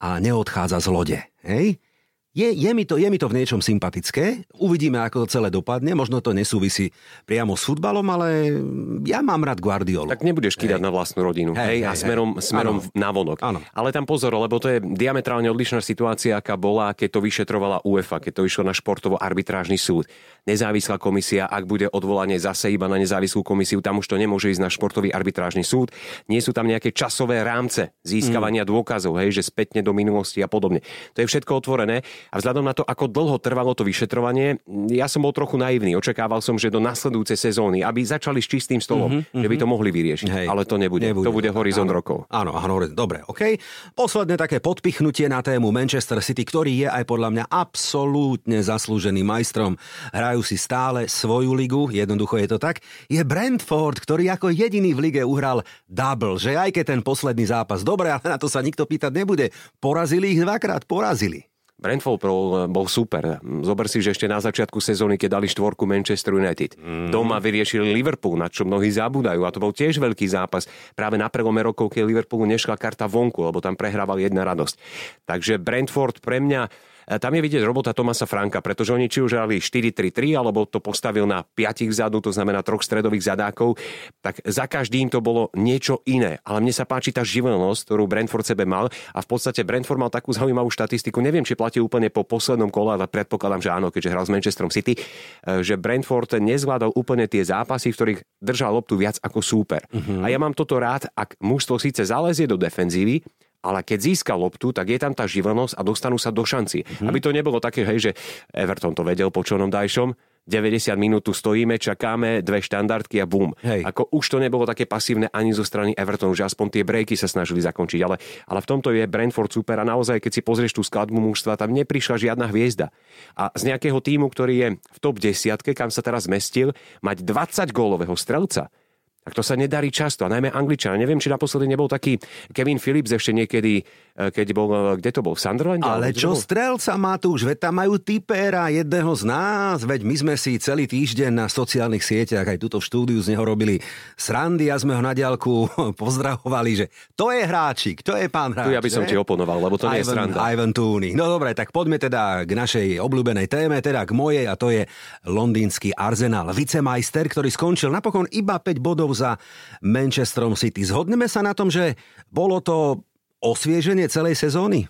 a 0.00 0.22
neodchádza 0.22 0.78
z 0.80 0.88
lode. 0.88 1.18
Hej? 1.42 1.82
Je, 2.30 2.46
je, 2.46 2.70
mi 2.70 2.86
to, 2.86 2.94
je 2.94 3.10
mi 3.10 3.18
to 3.18 3.26
v 3.26 3.42
niečom 3.42 3.58
sympatické. 3.58 4.46
Uvidíme, 4.54 5.02
ako 5.02 5.26
to 5.26 5.34
celé 5.34 5.50
dopadne. 5.50 5.98
Možno 5.98 6.22
to 6.22 6.30
nesúvisí 6.30 6.94
priamo 7.26 7.58
s 7.58 7.66
futbalom, 7.66 8.06
ale 8.06 8.54
ja 9.02 9.18
mám 9.18 9.42
rád 9.42 9.58
Guardiolu. 9.58 10.06
Tak 10.06 10.22
nebudeš 10.22 10.54
kýdať 10.54 10.78
na 10.78 10.94
vlastnú 10.94 11.26
rodinu. 11.26 11.58
Hej, 11.58 11.66
hej, 11.66 11.78
hej 11.82 11.90
a 11.90 11.92
smerom, 11.98 12.38
hej. 12.38 12.46
smerom 12.46 12.86
na 12.94 13.10
vonok. 13.10 13.42
Áno. 13.42 13.58
Ale 13.74 13.90
tam 13.90 14.06
pozor, 14.06 14.30
lebo 14.38 14.62
to 14.62 14.70
je 14.70 14.78
diametrálne 14.78 15.50
odlišná 15.50 15.82
situácia, 15.82 16.38
aká 16.38 16.54
bola, 16.54 16.94
keď 16.94 17.18
to 17.18 17.20
vyšetrovala 17.26 17.82
UEFA, 17.82 18.22
keď 18.22 18.32
to 18.38 18.42
išlo 18.46 18.62
na 18.62 18.78
športovo-arbitrážny 18.78 19.74
súd. 19.74 20.06
Nezávislá 20.46 21.02
komisia, 21.02 21.50
ak 21.50 21.66
bude 21.66 21.90
odvolanie 21.90 22.38
zase 22.38 22.70
iba 22.70 22.86
na 22.86 23.02
nezávislú 23.02 23.42
komisiu, 23.42 23.82
tam 23.82 23.98
už 23.98 24.06
to 24.06 24.14
nemôže 24.14 24.54
ísť 24.54 24.62
na 24.62 24.70
športový 24.70 25.10
arbitrážny 25.10 25.66
súd. 25.66 25.90
Nie 26.30 26.38
sú 26.38 26.54
tam 26.54 26.70
nejaké 26.70 26.94
časové 26.94 27.42
rámce 27.42 27.90
získavania 28.06 28.62
mm. 28.62 28.70
dôkazov, 28.70 29.18
hej, 29.18 29.34
že 29.34 29.50
spätne 29.50 29.82
do 29.82 29.90
minulosti 29.90 30.38
a 30.38 30.46
podobne. 30.46 30.78
To 31.18 31.26
je 31.26 31.26
všetko 31.26 31.58
otvorené. 31.58 32.06
A 32.28 32.36
vzhľadom 32.36 32.64
na 32.64 32.76
to, 32.76 32.84
ako 32.84 33.08
dlho 33.08 33.36
trvalo 33.40 33.72
to 33.72 33.82
vyšetrovanie, 33.82 34.60
ja 34.92 35.08
som 35.08 35.24
bol 35.24 35.32
trochu 35.32 35.56
naivný. 35.56 35.96
Očakával 35.96 36.44
som, 36.44 36.60
že 36.60 36.68
do 36.68 36.78
nasledujúcej 36.78 37.40
sezóny, 37.40 37.80
aby 37.80 38.04
začali 38.04 38.44
s 38.44 38.48
čistým 38.48 38.84
stolom, 38.84 39.24
mm-hmm, 39.24 39.40
že 39.40 39.48
by 39.48 39.56
to 39.56 39.66
mohli 39.66 39.90
vyriešiť. 39.90 40.28
Hej, 40.28 40.46
Ale 40.46 40.68
to 40.68 40.76
nebude. 40.76 41.06
nebude. 41.06 41.26
To 41.26 41.34
bude 41.34 41.50
horizont 41.50 41.88
áno, 41.88 41.96
rokov. 41.96 42.18
Áno, 42.28 42.52
áno, 42.54 42.84
dobre, 42.92 43.24
OK. 43.26 43.56
Posledné 43.96 44.36
také 44.36 44.60
podpichnutie 44.60 45.26
na 45.26 45.40
tému 45.40 45.72
Manchester 45.72 46.20
City, 46.20 46.44
ktorý 46.44 46.86
je 46.86 46.88
aj 46.88 47.04
podľa 47.08 47.28
mňa 47.32 47.44
absolútne 47.48 48.58
zaslúženým 48.60 49.24
majstrom. 49.24 49.74
Hrajú 50.12 50.40
si 50.44 50.56
stále 50.60 51.08
svoju 51.08 51.52
ligu, 51.56 51.88
jednoducho 51.90 52.36
je 52.40 52.48
to 52.50 52.58
tak. 52.60 52.82
Je 53.08 53.20
Brentford, 53.22 54.00
ktorý 54.00 54.32
ako 54.34 54.52
jediný 54.52 54.92
v 54.94 55.10
lige 55.10 55.22
uhral 55.22 55.62
double, 55.86 56.36
že 56.38 56.56
aj 56.56 56.74
keď 56.74 56.84
ten 56.96 57.00
posledný 57.00 57.46
zápas, 57.46 57.86
dobre, 57.86 58.10
ale 58.10 58.22
na 58.24 58.38
to 58.38 58.46
sa 58.50 58.62
nikto 58.64 58.84
pýtať 58.86 59.12
nebude. 59.14 59.46
Porazili 59.78 60.34
ich 60.34 60.40
dvakrát, 60.42 60.86
porazili. 60.86 61.50
Brentford 61.80 62.20
bol, 62.20 62.48
bol 62.68 62.86
super. 62.86 63.40
Zober 63.40 63.88
si, 63.88 64.04
že 64.04 64.12
ešte 64.12 64.28
na 64.28 64.36
začiatku 64.36 64.76
sezóny, 64.78 65.16
keď 65.16 65.40
dali 65.40 65.48
štvorku 65.48 65.88
Manchester 65.88 66.36
United. 66.36 66.76
Mm. 66.76 67.08
Doma 67.08 67.40
vyriešili 67.40 67.88
Liverpool, 67.96 68.36
na 68.36 68.52
čo 68.52 68.68
mnohí 68.68 68.92
zabúdajú. 68.92 69.40
A 69.48 69.50
to 69.50 69.64
bol 69.64 69.72
tiež 69.72 69.96
veľký 69.96 70.28
zápas. 70.28 70.68
Práve 70.92 71.16
na 71.16 71.32
prelome 71.32 71.64
rokov, 71.64 71.96
keď 71.96 72.04
Liverpoolu 72.04 72.44
nešla 72.44 72.76
karta 72.76 73.08
vonku, 73.08 73.48
lebo 73.48 73.64
tam 73.64 73.80
prehrával 73.80 74.20
jedna 74.20 74.44
radosť. 74.44 74.76
Takže 75.24 75.56
Brentford 75.56 76.20
pre 76.20 76.44
mňa 76.44 76.68
tam 77.06 77.32
je 77.36 77.40
vidieť 77.40 77.62
robota 77.64 77.94
Tomasa 77.94 78.26
Franka, 78.26 78.58
pretože 78.60 78.92
oni 78.92 79.06
či 79.06 79.22
už 79.24 79.38
hrali 79.38 79.62
4-3-3, 79.62 80.36
alebo 80.36 80.66
to 80.66 80.82
postavil 80.82 81.24
na 81.24 81.42
5 81.42 81.88
vzadu, 81.88 82.20
to 82.20 82.34
znamená 82.34 82.60
troch 82.60 82.84
stredových 82.84 83.32
zadákov, 83.32 83.80
tak 84.20 84.42
za 84.44 84.66
každým 84.66 85.08
to 85.08 85.22
bolo 85.22 85.48
niečo 85.56 86.04
iné. 86.04 86.42
Ale 86.44 86.60
mne 86.60 86.74
sa 86.74 86.84
páči 86.84 87.14
tá 87.14 87.24
živelnosť, 87.24 87.80
ktorú 87.86 88.04
Brentford 88.10 88.46
sebe 88.46 88.68
mal 88.68 88.90
a 88.90 89.18
v 89.22 89.28
podstate 89.28 89.64
Brentford 89.64 90.00
mal 90.00 90.12
takú 90.12 90.34
zaujímavú 90.34 90.68
štatistiku, 90.68 91.22
neviem, 91.22 91.46
či 91.46 91.56
platí 91.58 91.78
úplne 91.80 92.10
po 92.10 92.22
poslednom 92.26 92.68
kole, 92.68 92.94
ale 92.94 93.06
predpokladám, 93.10 93.62
že 93.62 93.70
áno, 93.70 93.88
keďže 93.90 94.10
hral 94.12 94.24
s 94.26 94.32
Manchesterom 94.32 94.70
City, 94.70 94.98
že 95.44 95.74
Brentford 95.80 96.36
nezvládal 96.38 96.94
úplne 96.94 97.26
tie 97.26 97.42
zápasy, 97.42 97.90
v 97.90 97.96
ktorých 97.96 98.20
držal 98.40 98.76
loptu 98.76 98.96
viac 98.96 99.18
ako 99.20 99.40
súper. 99.42 99.84
Uh-huh. 99.90 100.24
A 100.24 100.30
ja 100.30 100.38
mám 100.38 100.56
toto 100.56 100.78
rád, 100.78 101.08
ak 101.12 101.36
mužstvo 101.42 101.76
síce 101.76 102.06
zalezie 102.06 102.48
do 102.48 102.56
defenzívy, 102.56 103.22
ale 103.60 103.84
keď 103.84 103.98
získa 104.00 104.34
loptu, 104.36 104.72
tak 104.72 104.88
je 104.88 104.98
tam 105.00 105.12
tá 105.12 105.28
živelnosť 105.28 105.76
a 105.76 105.82
dostanú 105.84 106.16
sa 106.16 106.32
do 106.32 106.44
šanci. 106.44 106.84
Mm-hmm. 106.84 107.08
Aby 107.08 107.18
to 107.20 107.30
nebolo 107.30 107.58
také, 107.60 107.84
hej, 107.84 108.10
že 108.10 108.12
Everton 108.52 108.96
to 108.96 109.04
vedel 109.04 109.28
po 109.28 109.44
čornom 109.44 109.68
dajšom, 109.68 110.16
90 110.48 110.96
minút 110.96 111.22
tu 111.28 111.36
stojíme, 111.36 111.76
čakáme 111.76 112.40
dve 112.40 112.58
štandardky 112.64 113.20
a 113.20 113.26
bum. 113.28 113.52
Hej. 113.60 113.84
Ako 113.86 114.10
už 114.10 114.24
to 114.34 114.38
nebolo 114.42 114.64
také 114.64 114.88
pasívne 114.88 115.28
ani 115.30 115.52
zo 115.52 115.62
strany 115.62 115.92
Evertonu, 115.94 116.32
že 116.32 116.48
aspoň 116.48 116.66
tie 116.74 116.82
breaky 116.82 117.14
sa 117.14 117.28
snažili 117.28 117.60
zakončiť, 117.60 118.00
ale, 118.02 118.16
ale 118.48 118.60
v 118.64 118.68
tomto 118.68 118.90
je 118.90 119.04
Brentford 119.06 119.52
super 119.52 119.78
a 119.78 119.86
naozaj, 119.86 120.18
keď 120.18 120.32
si 120.32 120.42
pozrieš 120.42 120.74
tú 120.74 120.82
skladbu 120.82 121.20
mužstva, 121.20 121.60
tam 121.60 121.70
neprišla 121.70 122.16
žiadna 122.18 122.50
hviezda. 122.50 122.90
A 123.36 123.52
z 123.52 123.70
nejakého 123.70 124.00
týmu, 124.00 124.26
ktorý 124.32 124.54
je 124.56 124.68
v 124.80 124.98
top 124.98 125.22
10, 125.22 125.60
kam 125.76 125.92
sa 125.92 126.02
teraz 126.02 126.26
zmestil, 126.26 126.72
mať 127.04 127.22
20 127.22 127.70
gólového 127.70 128.16
strelca, 128.16 128.72
Tak 129.20 129.36
to 129.36 129.44
sa 129.44 129.52
nedarí 129.52 129.92
často, 129.92 130.24
a 130.24 130.32
najmä 130.32 130.48
Angličan. 130.48 130.96
Neviem, 130.96 131.20
či 131.20 131.28
naposledy 131.28 131.68
nebol 131.68 131.84
taký 131.84 132.16
Kevin 132.56 132.80
Phillips 132.80 133.12
ešte 133.12 133.36
niekedy, 133.36 133.84
e, 134.16 134.32
keď 134.32 134.46
bol, 134.56 134.68
e, 134.72 134.96
kde 134.96 135.10
to 135.12 135.20
bol, 135.20 135.36
v 135.36 135.40
Sunderlande? 135.44 135.84
Ale 135.84 136.16
čo 136.16 136.32
bol? 136.32 136.40
strelca 136.40 136.96
Matúš, 136.96 137.44
veď 137.44 137.68
tam 137.68 137.84
majú 137.84 138.00
typera 138.00 138.72
jedného 138.72 139.12
z 139.12 139.28
nás, 139.28 139.84
veď 139.84 140.08
my 140.08 140.14
sme 140.16 140.34
si 140.40 140.56
celý 140.56 140.88
týždeň 140.88 141.36
na 141.36 141.52
sociálnych 141.52 142.00
sieťach 142.00 142.48
aj 142.48 142.56
túto 142.64 142.80
štúdiu 142.80 143.20
z 143.20 143.36
neho 143.36 143.44
robili 143.44 143.76
srandy 144.16 144.72
a 144.72 144.80
sme 144.80 144.96
ho 144.96 145.04
na 145.04 145.12
diálku 145.12 145.68
pozdrahovali, 146.00 146.70
že 146.80 146.86
to 147.12 147.28
je 147.28 147.44
hráčik, 147.44 148.00
to 148.00 148.16
je 148.16 148.24
pán 148.32 148.56
hráč. 148.56 148.72
Tu 148.72 148.74
ja 148.74 148.80
by 148.80 148.88
som 148.88 149.04
ne? 149.04 149.08
ti 149.12 149.20
oponoval, 149.20 149.60
lebo 149.60 149.76
to 149.76 149.84
Ivan, 149.84 149.92
nie 149.92 150.00
je 150.00 150.08
sranda. 150.16 150.48
Ivan 150.48 150.72
Tooney. 150.72 151.12
No 151.12 151.28
dobre, 151.28 151.52
tak 151.52 151.76
poďme 151.76 152.00
teda 152.00 152.48
k 152.48 152.56
našej 152.56 152.86
obľúbenej 153.04 153.52
téme, 153.52 153.76
teda 153.84 154.08
k 154.08 154.16
mojej 154.16 154.48
a 154.48 154.56
to 154.56 154.72
je 154.72 154.88
londýnsky 155.28 155.92
Arsenal. 155.92 156.56
Vicemajster, 156.56 157.28
ktorý 157.28 157.52
skončil 157.52 157.92
napokon 157.92 158.24
iba 158.32 158.56
5 158.56 158.80
bodov 158.80 159.09
za 159.12 159.36
Manchesterom 159.84 160.54
City. 160.54 160.82
Zhodneme 160.86 161.26
sa 161.26 161.44
na 161.44 161.52
tom, 161.52 161.68
že 161.68 161.98
bolo 162.30 162.62
to 162.62 163.04
osvieženie 163.40 164.06
celej 164.08 164.36
sezóny? 164.36 164.86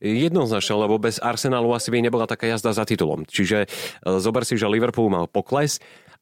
Jednoznačne, 0.00 0.80
lebo 0.80 0.96
bez 0.96 1.20
Arsenalu 1.20 1.76
asi 1.76 1.92
by 1.92 2.00
nebola 2.00 2.24
taká 2.24 2.48
jazda 2.48 2.72
za 2.72 2.88
titulom. 2.88 3.28
Čiže 3.28 3.68
e, 3.68 4.16
zober 4.16 4.48
si, 4.48 4.56
že 4.56 4.64
Liverpool 4.64 5.12
mal 5.12 5.28
pokles, 5.28 5.76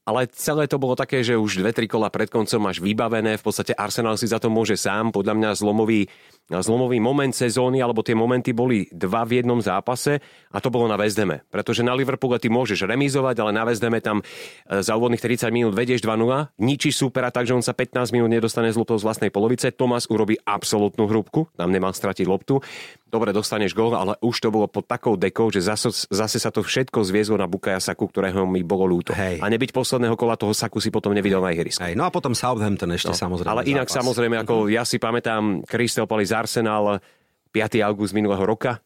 ale 0.08 0.24
celé 0.32 0.64
to 0.64 0.80
bolo 0.80 0.96
také, 0.96 1.20
že 1.20 1.36
už 1.36 1.60
dve, 1.60 1.76
tri 1.76 1.84
kola 1.84 2.08
pred 2.08 2.32
koncom 2.32 2.64
máš 2.64 2.80
vybavené, 2.80 3.36
v 3.36 3.44
podstate 3.44 3.76
Arsenal 3.76 4.16
si 4.16 4.24
za 4.24 4.40
to 4.40 4.48
môže 4.48 4.80
sám, 4.80 5.12
podľa 5.12 5.36
mňa 5.36 5.50
zlomový, 5.52 6.08
zlomový 6.48 6.96
moment 6.96 7.36
sezóny, 7.36 7.84
alebo 7.84 8.00
tie 8.00 8.16
momenty 8.16 8.56
boli 8.56 8.88
dva 8.88 9.28
v 9.28 9.44
jednom 9.44 9.60
zápase 9.60 10.16
a 10.48 10.58
to 10.64 10.72
bolo 10.72 10.88
na 10.88 10.96
Vezdeme. 10.96 11.44
Pretože 11.52 11.84
na 11.84 11.92
Liverpoole 11.92 12.40
ty 12.40 12.48
môžeš 12.48 12.88
remizovať, 12.88 13.36
ale 13.44 13.52
na 13.52 13.68
Vezdeme 13.68 14.00
tam 14.00 14.24
e, 14.24 14.80
za 14.80 14.96
úvodných 14.96 15.20
30 15.20 15.52
minút 15.52 15.76
vedieš 15.76 16.00
2-0, 16.00 16.56
ničíš 16.56 17.04
supera 17.04 17.28
tak, 17.28 17.44
že 17.44 17.52
on 17.52 17.60
sa 17.60 17.76
15 17.76 18.08
minút 18.16 18.32
nedostane 18.32 18.72
z 18.72 18.80
loptou 18.80 18.96
z 18.96 19.04
vlastnej 19.04 19.28
polovice, 19.28 19.68
Tomás 19.76 20.08
urobí 20.08 20.40
absolútnu 20.40 21.04
hrúbku, 21.04 21.52
tam 21.52 21.68
nemal 21.68 21.92
stratiť 21.92 22.24
loptu, 22.24 22.64
dobre, 23.12 23.32
dostaneš 23.32 23.72
gól, 23.76 23.92
ale 23.92 24.16
už 24.20 24.36
to 24.40 24.48
bolo 24.48 24.68
pod 24.68 24.88
takou 24.88 25.16
dekou, 25.16 25.52
že 25.52 25.64
zase, 25.64 26.08
zase 26.08 26.40
sa 26.40 26.52
to 26.52 26.64
všetko 26.64 27.04
zviezlo 27.04 27.36
na 27.40 27.44
Bukaja 27.48 27.80
Saku, 27.80 28.08
ktorého 28.08 28.44
mi 28.44 28.64
bolo 28.64 28.88
ľúto. 28.88 29.16
Hej. 29.16 29.40
A 29.40 29.48
nebyť 29.48 29.76
posledného 29.98 30.14
kola 30.14 30.38
toho 30.38 30.54
Saku 30.54 30.78
si 30.78 30.94
potom 30.94 31.10
nevidel 31.10 31.42
na 31.42 31.50
ihrisku. 31.50 31.82
Hej, 31.82 31.98
no 31.98 32.06
a 32.06 32.14
potom 32.14 32.30
Southampton 32.30 32.94
ešte 32.94 33.10
no, 33.10 33.18
samozrejme. 33.18 33.50
Ale 33.50 33.66
inak 33.66 33.90
zápas. 33.90 33.98
samozrejme, 34.06 34.38
ako 34.46 34.70
ja 34.70 34.86
si 34.86 35.02
pamätám 35.02 35.66
Crystal 35.66 36.06
Palace 36.06 36.30
Arsenal 36.30 37.02
5. 37.50 37.82
august 37.82 38.14
minulého 38.14 38.46
roka, 38.46 38.78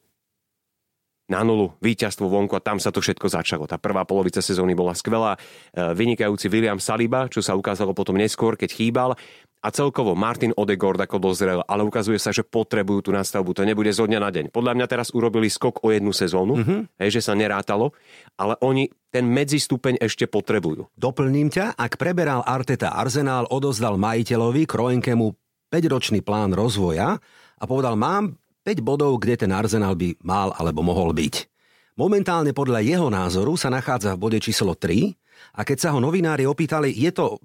na 1.33 1.41
nulu, 1.41 1.73
víťazstvo 1.81 2.29
vonku 2.29 2.53
a 2.53 2.61
tam 2.61 2.77
sa 2.77 2.93
to 2.93 3.01
všetko 3.01 3.33
začalo. 3.33 3.65
Tá 3.65 3.81
prvá 3.81 4.05
polovica 4.05 4.45
sezóny 4.45 4.77
bola 4.77 4.93
skvelá. 4.93 5.41
E, 5.73 5.97
Vynikajúci 5.97 6.53
William 6.53 6.77
Saliba, 6.77 7.33
čo 7.33 7.41
sa 7.41 7.57
ukázalo 7.57 7.97
potom 7.97 8.21
neskôr, 8.21 8.61
keď 8.61 8.71
chýbal. 8.77 9.17
A 9.62 9.71
celkovo 9.71 10.19
Martin 10.19 10.51
Odegaard 10.59 10.99
ako 11.07 11.23
dozrel, 11.23 11.62
ale 11.71 11.87
ukazuje 11.87 12.19
sa, 12.19 12.35
že 12.35 12.43
potrebujú 12.43 13.09
tú 13.09 13.11
nastavbu. 13.15 13.55
To 13.55 13.62
nebude 13.62 13.95
zo 13.95 14.11
dňa 14.11 14.19
na 14.19 14.31
deň. 14.35 14.45
Podľa 14.51 14.75
mňa 14.75 14.87
teraz 14.91 15.15
urobili 15.15 15.47
skok 15.47 15.87
o 15.87 15.95
jednu 15.95 16.11
sezónu, 16.11 16.59
mm-hmm. 16.59 16.81
hej, 16.99 17.11
že 17.15 17.21
sa 17.23 17.39
nerátalo, 17.39 17.95
ale 18.35 18.59
oni 18.59 18.91
ten 19.15 19.23
medzistupeň 19.23 20.03
ešte 20.03 20.27
potrebujú. 20.27 20.91
Doplním 20.99 21.47
ťa, 21.47 21.79
ak 21.79 21.95
preberal 21.95 22.43
Arteta 22.43 22.91
Arsenal, 22.99 23.47
odozdal 23.55 24.03
majiteľovi 24.03 24.67
Kroenkemu 24.67 25.31
5-ročný 25.71 26.27
plán 26.27 26.51
rozvoja 26.59 27.23
a 27.62 27.65
povedal, 27.65 27.95
mám 27.95 28.42
5 28.62 28.81
bodov, 28.83 29.19
kde 29.19 29.47
ten 29.47 29.50
Arsenal 29.50 29.99
by 29.99 30.14
mal 30.23 30.54
alebo 30.54 30.87
mohol 30.87 31.11
byť. 31.14 31.50
Momentálne 31.99 32.57
podľa 32.57 32.81
jeho 32.81 33.12
názoru 33.12 33.59
sa 33.59 33.69
nachádza 33.69 34.16
v 34.16 34.23
bode 34.23 34.38
číslo 34.40 34.73
3 34.73 35.12
a 35.59 35.61
keď 35.66 35.78
sa 35.78 35.88
ho 35.92 35.99
novinári 36.00 36.49
opýtali, 36.49 36.88
je 36.95 37.11
to 37.12 37.37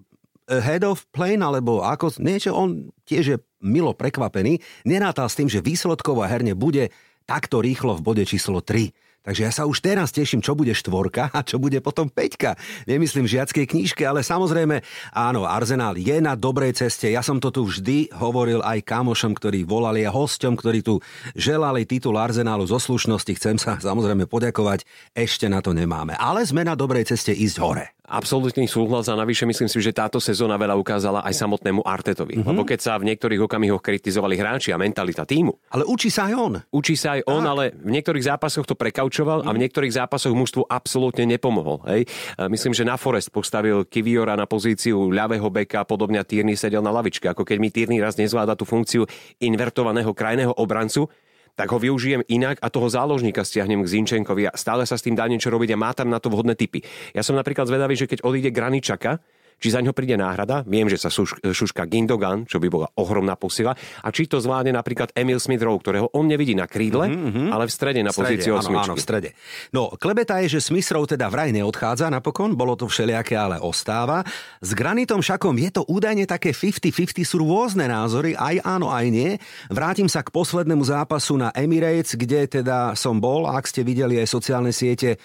head 0.47 0.87
of 0.87 1.03
plane 1.11 1.43
alebo 1.43 1.83
ako 1.83 2.15
niečo, 2.23 2.55
on 2.55 2.87
tiež 3.03 3.25
je 3.27 3.37
milo 3.59 3.91
prekvapený, 3.91 4.63
nerátal 4.87 5.27
s 5.27 5.35
tým, 5.35 5.51
že 5.51 5.59
výsledkovo 5.59 6.23
a 6.23 6.31
herne 6.31 6.55
bude 6.55 6.93
takto 7.27 7.59
rýchlo 7.59 7.99
v 7.99 8.05
bode 8.05 8.23
číslo 8.23 8.63
3. 8.63 8.93
Takže 9.27 9.43
ja 9.43 9.51
sa 9.51 9.67
už 9.67 9.83
teraz 9.83 10.15
teším, 10.15 10.39
čo 10.39 10.55
bude 10.55 10.71
štvorka 10.71 11.27
a 11.35 11.43
čo 11.43 11.59
bude 11.59 11.83
potom 11.83 12.07
peťka. 12.07 12.55
Nemyslím 12.87 13.27
žiackej 13.27 13.67
knížke, 13.67 14.07
ale 14.07 14.23
samozrejme, 14.23 14.79
áno, 15.11 15.43
Arsenal 15.43 15.99
je 15.99 16.23
na 16.23 16.39
dobrej 16.39 16.79
ceste. 16.79 17.11
Ja 17.11 17.19
som 17.19 17.43
to 17.43 17.51
tu 17.51 17.67
vždy 17.67 18.15
hovoril 18.15 18.63
aj 18.63 18.87
kamošom, 18.87 19.35
ktorí 19.35 19.67
volali 19.67 20.07
a 20.07 20.15
hosťom, 20.15 20.55
ktorí 20.55 20.79
tu 20.79 21.03
želali 21.35 21.83
titul 21.83 22.15
Arsenalu 22.15 22.71
zo 22.71 22.79
slušnosti. 22.79 23.35
Chcem 23.35 23.59
sa 23.59 23.75
samozrejme 23.75 24.31
poďakovať. 24.31 24.87
Ešte 25.11 25.51
na 25.51 25.59
to 25.59 25.75
nemáme. 25.75 26.15
Ale 26.15 26.47
sme 26.47 26.63
na 26.63 26.79
dobrej 26.79 27.11
ceste 27.11 27.35
ísť 27.35 27.59
hore. 27.59 27.96
Absolutný 28.07 28.71
súhlas 28.71 29.11
a 29.11 29.19
navyše 29.19 29.43
myslím 29.43 29.67
si, 29.67 29.83
že 29.83 29.91
táto 29.91 30.23
sezóna 30.23 30.55
veľa 30.55 30.79
ukázala 30.79 31.27
aj 31.27 31.43
samotnému 31.43 31.83
Artetovi. 31.83 32.39
Mm-hmm. 32.39 32.47
Lebo 32.47 32.63
keď 32.63 32.79
sa 32.79 32.95
v 32.95 33.11
niektorých 33.11 33.43
okamihoch 33.43 33.83
kritizovali 33.83 34.39
hráči 34.39 34.71
a 34.71 34.79
mentalita 34.79 35.27
týmu. 35.27 35.51
Ale 35.75 35.83
učí 35.83 36.07
sa 36.07 36.31
aj 36.31 36.33
on. 36.39 36.53
Učí 36.71 36.95
sa 36.95 37.19
aj 37.19 37.27
on, 37.27 37.43
Tak. 37.43 37.51
ale 37.51 37.63
v 37.75 37.91
niektorých 37.91 38.23
zápasoch 38.31 38.63
to 38.63 38.79
prekaučoval 38.79 39.43
a 39.43 39.51
v 39.51 39.59
niektorých 39.59 39.91
zápasoch 39.91 40.31
mužstvu 40.31 40.71
absolútne 40.71 41.27
nepomohol. 41.27 41.83
Hej. 41.83 42.07
Myslím, 42.47 42.71
že 42.71 42.87
na 42.87 42.95
Forest 42.95 43.27
postavil 43.27 43.83
Kiviora 43.83 44.39
na 44.39 44.47
pozíciu 44.47 45.11
ľavého 45.11 45.51
beka, 45.51 45.83
podobne 45.83 46.23
Tierney 46.23 46.55
sedel 46.55 46.79
na 46.79 46.95
lavičke. 46.95 47.27
Ako 47.27 47.43
keď 47.43 47.57
mi 47.59 47.75
Tierney 47.75 47.99
raz 47.99 48.15
nezvláda 48.15 48.55
tú 48.55 48.63
funkciu 48.63 49.03
invertovaného 49.43 50.15
krajného 50.15 50.55
obrancu, 50.55 51.11
tak 51.57 51.73
ho 51.73 51.81
využijem 51.81 52.21
inak 52.29 52.61
a 52.61 52.69
toho 52.69 52.85
záložníka 52.85 53.41
stiahnem 53.41 53.81
k 53.81 53.89
Zinčenkovi 53.89 54.45
a 54.45 54.53
stále 54.53 54.85
sa 54.85 54.93
s 54.93 55.01
tým 55.01 55.17
dá 55.17 55.25
niečo 55.25 55.49
robiť 55.49 55.73
a 55.73 55.81
má 55.81 55.89
tam 55.97 56.13
na 56.13 56.21
to 56.21 56.29
vhodné 56.29 56.53
typy. 56.53 56.85
Ja 57.17 57.25
som 57.25 57.33
napríklad 57.33 57.65
zvedavý, 57.65 57.97
že 57.97 58.05
keď 58.05 58.21
odíde 58.21 58.53
Graničaka, 58.53 59.17
či 59.57 59.73
za 59.73 59.81
ňo 59.81 59.93
príde 59.93 60.13
náhrada, 60.17 60.61
viem, 60.69 60.85
že 60.85 61.01
sa 61.01 61.09
šuš, 61.09 61.41
šuška 61.41 61.89
Gindogan, 61.89 62.45
čo 62.45 62.61
by 62.61 62.67
bola 62.69 62.87
ohromná 62.93 63.33
posila, 63.33 63.73
a 63.77 64.07
či 64.13 64.29
to 64.29 64.37
zvládne 64.37 64.77
napríklad 64.77 65.13
Emil 65.17 65.41
Smith 65.41 65.61
Rowe, 65.65 65.81
ktorého 65.81 66.13
on 66.13 66.29
nevidí 66.29 66.53
na 66.53 66.69
krídle, 66.69 67.09
mm-hmm. 67.09 67.49
ale 67.49 67.65
v 67.65 67.71
strede 67.73 68.01
na 68.05 68.13
V 68.13 68.21
strede, 68.21 68.37
pozícii 68.37 68.51
áno, 68.53 68.59
osmičky. 68.61 68.85
áno, 68.85 68.93
v 68.93 69.01
strede. 69.01 69.29
No, 69.73 69.81
klebeta 69.97 70.37
je, 70.45 70.57
že 70.57 70.69
Smithrow 70.69 71.09
teda 71.09 71.27
vraj 71.33 71.49
neodchádza 71.49 72.13
napokon, 72.13 72.53
bolo 72.53 72.77
to 72.77 72.85
všelijaké, 72.85 73.33
ale 73.33 73.57
ostáva. 73.57 74.21
S 74.61 74.77
Granitom 74.77 75.25
Šakom 75.25 75.57
je 75.57 75.69
to 75.73 75.81
údajne 75.89 76.29
také 76.29 76.53
50-50, 76.53 77.25
sú 77.25 77.41
rôzne 77.41 77.89
názory, 77.89 78.37
aj 78.37 78.61
áno, 78.61 78.93
aj 78.93 79.05
nie. 79.09 79.31
Vrátim 79.73 80.05
sa 80.05 80.21
k 80.21 80.29
poslednému 80.29 80.85
zápasu 80.85 81.33
na 81.33 81.49
Emirates, 81.57 82.13
kde 82.13 82.45
teda 82.61 82.93
som 82.93 83.17
bol, 83.17 83.49
ak 83.49 83.65
ste 83.65 83.81
videli 83.81 84.21
aj 84.21 84.29
sociálne 84.29 84.69
siete, 84.69 85.17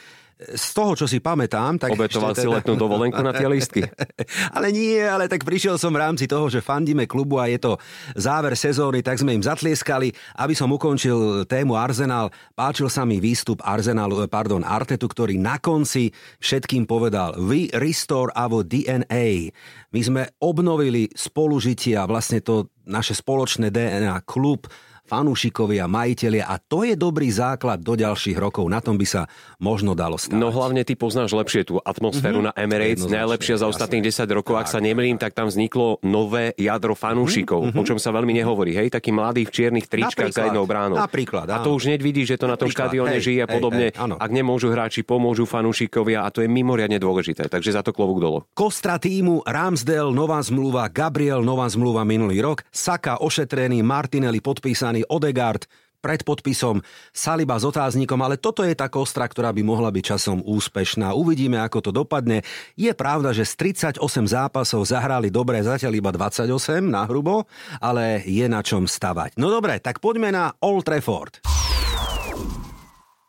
z 0.53 0.67
toho, 0.75 0.93
čo 0.99 1.07
si 1.07 1.23
pamätám, 1.23 1.79
tak... 1.79 1.95
Obetoval 1.95 2.35
si 2.35 2.47
teda- 2.47 2.61
letnú 2.61 2.75
dovolenku 2.77 3.21
na 3.23 3.33
tie 3.33 3.47
lístky. 3.47 3.87
ale 4.57 4.75
nie, 4.75 4.99
ale 4.99 5.31
tak 5.31 5.47
prišiel 5.47 5.79
som 5.79 5.95
v 5.95 6.03
rámci 6.03 6.27
toho, 6.27 6.51
že 6.51 6.65
fandíme 6.65 7.07
klubu 7.07 7.39
a 7.39 7.47
je 7.47 7.59
to 7.63 7.73
záver 8.19 8.59
sezóny, 8.59 9.01
tak 9.01 9.19
sme 9.19 9.37
im 9.37 9.45
zatlieskali. 9.45 10.13
Aby 10.39 10.55
som 10.59 10.71
ukončil 10.73 11.47
tému 11.47 11.79
Arsenal, 11.79 12.35
páčil 12.53 12.91
sa 12.91 13.07
mi 13.07 13.23
výstup 13.23 13.63
Arsenalu, 13.63 14.27
pardon, 14.27 14.67
Artetu, 14.67 15.07
ktorý 15.07 15.39
na 15.39 15.63
konci 15.63 16.11
všetkým 16.43 16.85
povedal 16.85 17.39
We 17.39 17.73
restore 17.75 18.35
our 18.35 18.67
DNA. 18.67 19.53
My 19.93 20.01
sme 20.01 20.23
obnovili 20.41 21.09
spolužitie 21.13 21.97
a 21.97 22.09
vlastne 22.09 22.41
to 22.41 22.73
naše 22.87 23.15
spoločné 23.15 23.71
DNA, 23.71 24.27
klub, 24.27 24.67
fanúšikovia, 25.13 25.85
majiteľia 25.85 26.49
a 26.49 26.57
to 26.57 26.89
je 26.89 26.97
dobrý 26.97 27.29
základ 27.29 27.85
do 27.85 27.93
ďalších 27.93 28.41
rokov. 28.41 28.65
Na 28.65 28.81
tom 28.81 28.97
by 28.97 29.05
sa 29.05 29.23
možno 29.61 29.93
dalo 29.93 30.17
stavať. 30.17 30.41
No 30.41 30.49
hlavne 30.49 30.89
ty 30.89 30.97
poznáš 30.97 31.37
lepšie 31.37 31.69
tú 31.69 31.77
atmosféru 31.85 32.41
mm-hmm. 32.41 32.57
na 32.57 32.57
Emirates, 32.57 33.05
najlepšia 33.05 33.61
za 33.61 33.69
ostatných 33.69 34.09
10 34.09 34.25
rokov, 34.33 34.57
ak 34.57 34.73
Tak, 34.73 34.73
sa 34.73 34.81
nemýlim, 34.81 35.21
tak 35.21 35.37
tam 35.37 35.53
vzniklo 35.53 36.01
nové 36.01 36.57
jadro 36.57 36.97
fanúšikov, 36.97 37.61
Mhm, 37.61 37.69
mm-hmm. 37.77 37.83
o 37.85 37.87
čom 37.87 37.99
sa 38.01 38.09
veľmi 38.09 38.33
nehovorí. 38.33 38.73
Hej, 38.73 38.89
takí 38.89 39.13
mladí 39.13 39.45
v 39.45 39.53
čiernych 39.53 39.85
tričkách 39.85 40.33
za 40.33 40.49
jednou 40.49 40.65
bránou. 40.65 40.97
napríklad, 40.97 41.45
a 41.45 41.61
áno. 41.61 41.65
to 41.69 41.71
už 41.77 41.93
hneď 41.93 42.01
vidí, 42.01 42.25
že 42.25 42.41
to 42.41 42.49
na 42.49 42.57
tom 42.57 42.73
štadióne 42.73 43.21
hej, 43.21 43.25
žije 43.29 43.41
a 43.45 43.49
hej, 43.51 43.53
podobne. 43.53 43.87
hej, 43.93 44.01
áno. 44.01 44.17
Ak 44.17 44.33
nemôžu 44.33 44.73
hráči, 44.73 45.05
pomôžu 45.05 45.45
fanúšikovia 45.45 46.25
a 46.25 46.33
to 46.33 46.41
je 46.41 46.49
mimoriadne 46.49 46.97
dôležité. 46.97 47.53
Takže 47.53 47.77
za 47.77 47.83
to 47.85 47.93
klobúk 47.93 48.23
dolo. 48.23 48.39
Kostra 48.57 48.97
týmu, 48.97 49.45
Ramsdale, 49.45 50.09
nová 50.15 50.41
zmluva, 50.41 50.89
Gabriel, 50.89 51.43
nová 51.43 51.67
zmluva 51.69 52.07
minulý 52.07 52.41
rok, 52.41 52.63
Saka 52.71 53.19
ošetrený, 53.21 53.83
Martinelli 53.83 54.39
podpísaný, 54.39 55.02
Odegaard 55.09 55.67
pred 56.03 56.27
podpisom, 56.27 56.83
Saliba 57.15 57.55
s 57.55 57.63
otáznikom, 57.63 58.19
ale 58.19 58.35
toto 58.35 58.67
je 58.67 58.75
tá 58.75 58.91
kostra, 58.91 59.31
ktorá 59.31 59.55
by 59.55 59.63
mohla 59.63 59.95
byť 59.95 60.05
časom 60.05 60.43
úspešná. 60.43 61.15
Uvidíme, 61.15 61.63
ako 61.63 61.79
to 61.79 61.91
dopadne. 61.95 62.43
Je 62.75 62.91
pravda, 62.91 63.31
že 63.31 63.47
z 63.47 63.79
38 63.95 64.03
zápasov 64.27 64.83
zahrali 64.83 65.31
dobre, 65.31 65.63
zatiaľ 65.63 65.95
iba 65.95 66.11
28 66.11 66.83
na 66.83 67.07
hrubo, 67.07 67.47
ale 67.79 68.27
je 68.27 68.45
na 68.51 68.67
čom 68.67 68.91
stavať. 68.91 69.39
No 69.39 69.47
dobre, 69.47 69.79
tak 69.79 70.03
poďme 70.03 70.35
na 70.35 70.51
Old 70.59 70.83
Trafford. 70.83 71.39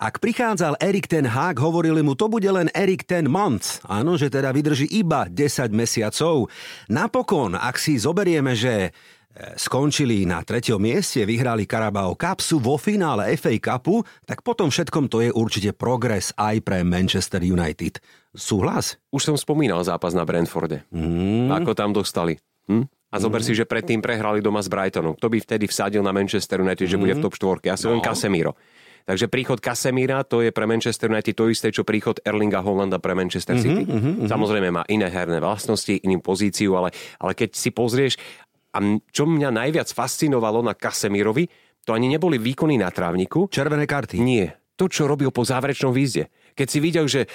Ak 0.04 0.20
prichádzal 0.20 0.84
Erik 0.84 1.08
ten 1.08 1.24
Hag, 1.24 1.64
hovorili 1.64 2.04
mu, 2.04 2.12
to 2.12 2.28
bude 2.28 2.50
len 2.50 2.68
Erik 2.76 3.08
ten 3.08 3.24
month. 3.32 3.80
Áno, 3.88 4.20
že 4.20 4.28
teda 4.28 4.52
vydrží 4.52 4.84
iba 4.92 5.32
10 5.32 5.72
mesiacov. 5.72 6.52
Napokon, 6.92 7.56
ak 7.56 7.80
si 7.80 7.96
zoberieme, 7.96 8.52
že 8.52 8.92
skončili 9.58 10.30
na 10.30 10.46
treťom 10.46 10.78
mieste, 10.78 11.26
vyhrali 11.26 11.66
Carabao 11.66 12.14
Cup, 12.14 12.38
sú 12.40 12.62
vo 12.62 12.78
finále 12.78 13.34
FA 13.34 13.54
Cupu, 13.58 14.06
tak 14.30 14.46
potom 14.46 14.70
všetkom 14.70 15.10
to 15.10 15.26
je 15.26 15.30
určite 15.34 15.74
progres 15.74 16.30
aj 16.38 16.62
pre 16.62 16.86
Manchester 16.86 17.42
United. 17.42 17.98
Súhlas? 18.34 19.02
Už 19.10 19.26
som 19.26 19.36
spomínal 19.38 19.82
zápas 19.82 20.14
na 20.14 20.26
Brentforde. 20.26 20.86
Mm. 20.94 21.50
Ako 21.50 21.74
tam 21.74 21.94
dostali. 21.94 22.38
Hm? 22.70 22.86
A 23.14 23.22
zober 23.22 23.46
si, 23.46 23.54
že 23.54 23.70
predtým 23.70 24.02
prehrali 24.02 24.42
doma 24.42 24.58
s 24.58 24.70
Brightonom. 24.70 25.14
Kto 25.14 25.30
by 25.30 25.38
vtedy 25.38 25.70
vsadil 25.70 26.02
na 26.02 26.10
Manchester 26.10 26.66
United, 26.66 26.90
že 26.90 26.98
bude 26.98 27.14
v 27.14 27.22
top 27.22 27.62
4? 27.62 27.62
Ja 27.70 27.78
som 27.78 27.94
no. 27.94 28.02
Casemiro. 28.02 28.58
Takže 29.04 29.28
príchod 29.28 29.60
Casemira 29.60 30.24
to 30.24 30.40
je 30.40 30.50
pre 30.56 30.64
Manchester 30.64 31.12
United 31.12 31.36
to 31.36 31.52
isté, 31.52 31.70
čo 31.70 31.84
príchod 31.84 32.18
Erlinga 32.24 32.64
Hollanda 32.64 33.04
pre 33.04 33.14
Manchester 33.14 33.60
City. 33.60 33.84
Mm-hmm, 33.84 34.26
mm-hmm. 34.26 34.30
Samozrejme 34.32 34.70
má 34.72 34.84
iné 34.88 35.12
herné 35.12 35.44
vlastnosti, 35.44 35.92
inú 35.92 36.24
pozíciu, 36.24 36.80
ale, 36.80 36.96
ale 37.20 37.36
keď 37.36 37.52
si 37.52 37.70
pozrieš, 37.76 38.16
a 38.74 38.78
čo 39.14 39.24
mňa 39.30 39.50
najviac 39.54 39.90
fascinovalo 39.94 40.66
na 40.66 40.74
Casemirovi, 40.74 41.46
to 41.84 41.94
ani 41.94 42.10
neboli 42.10 42.42
výkony 42.42 42.80
na 42.80 42.90
trávniku. 42.90 43.52
Červené 43.52 43.86
karty. 43.86 44.18
Nie. 44.18 44.58
To, 44.80 44.90
čo 44.90 45.06
robil 45.06 45.30
po 45.30 45.46
záverečnom 45.46 45.94
výzde. 45.94 46.34
Keď 46.58 46.68
si 46.68 46.80
videl, 46.82 47.06
že 47.06 47.30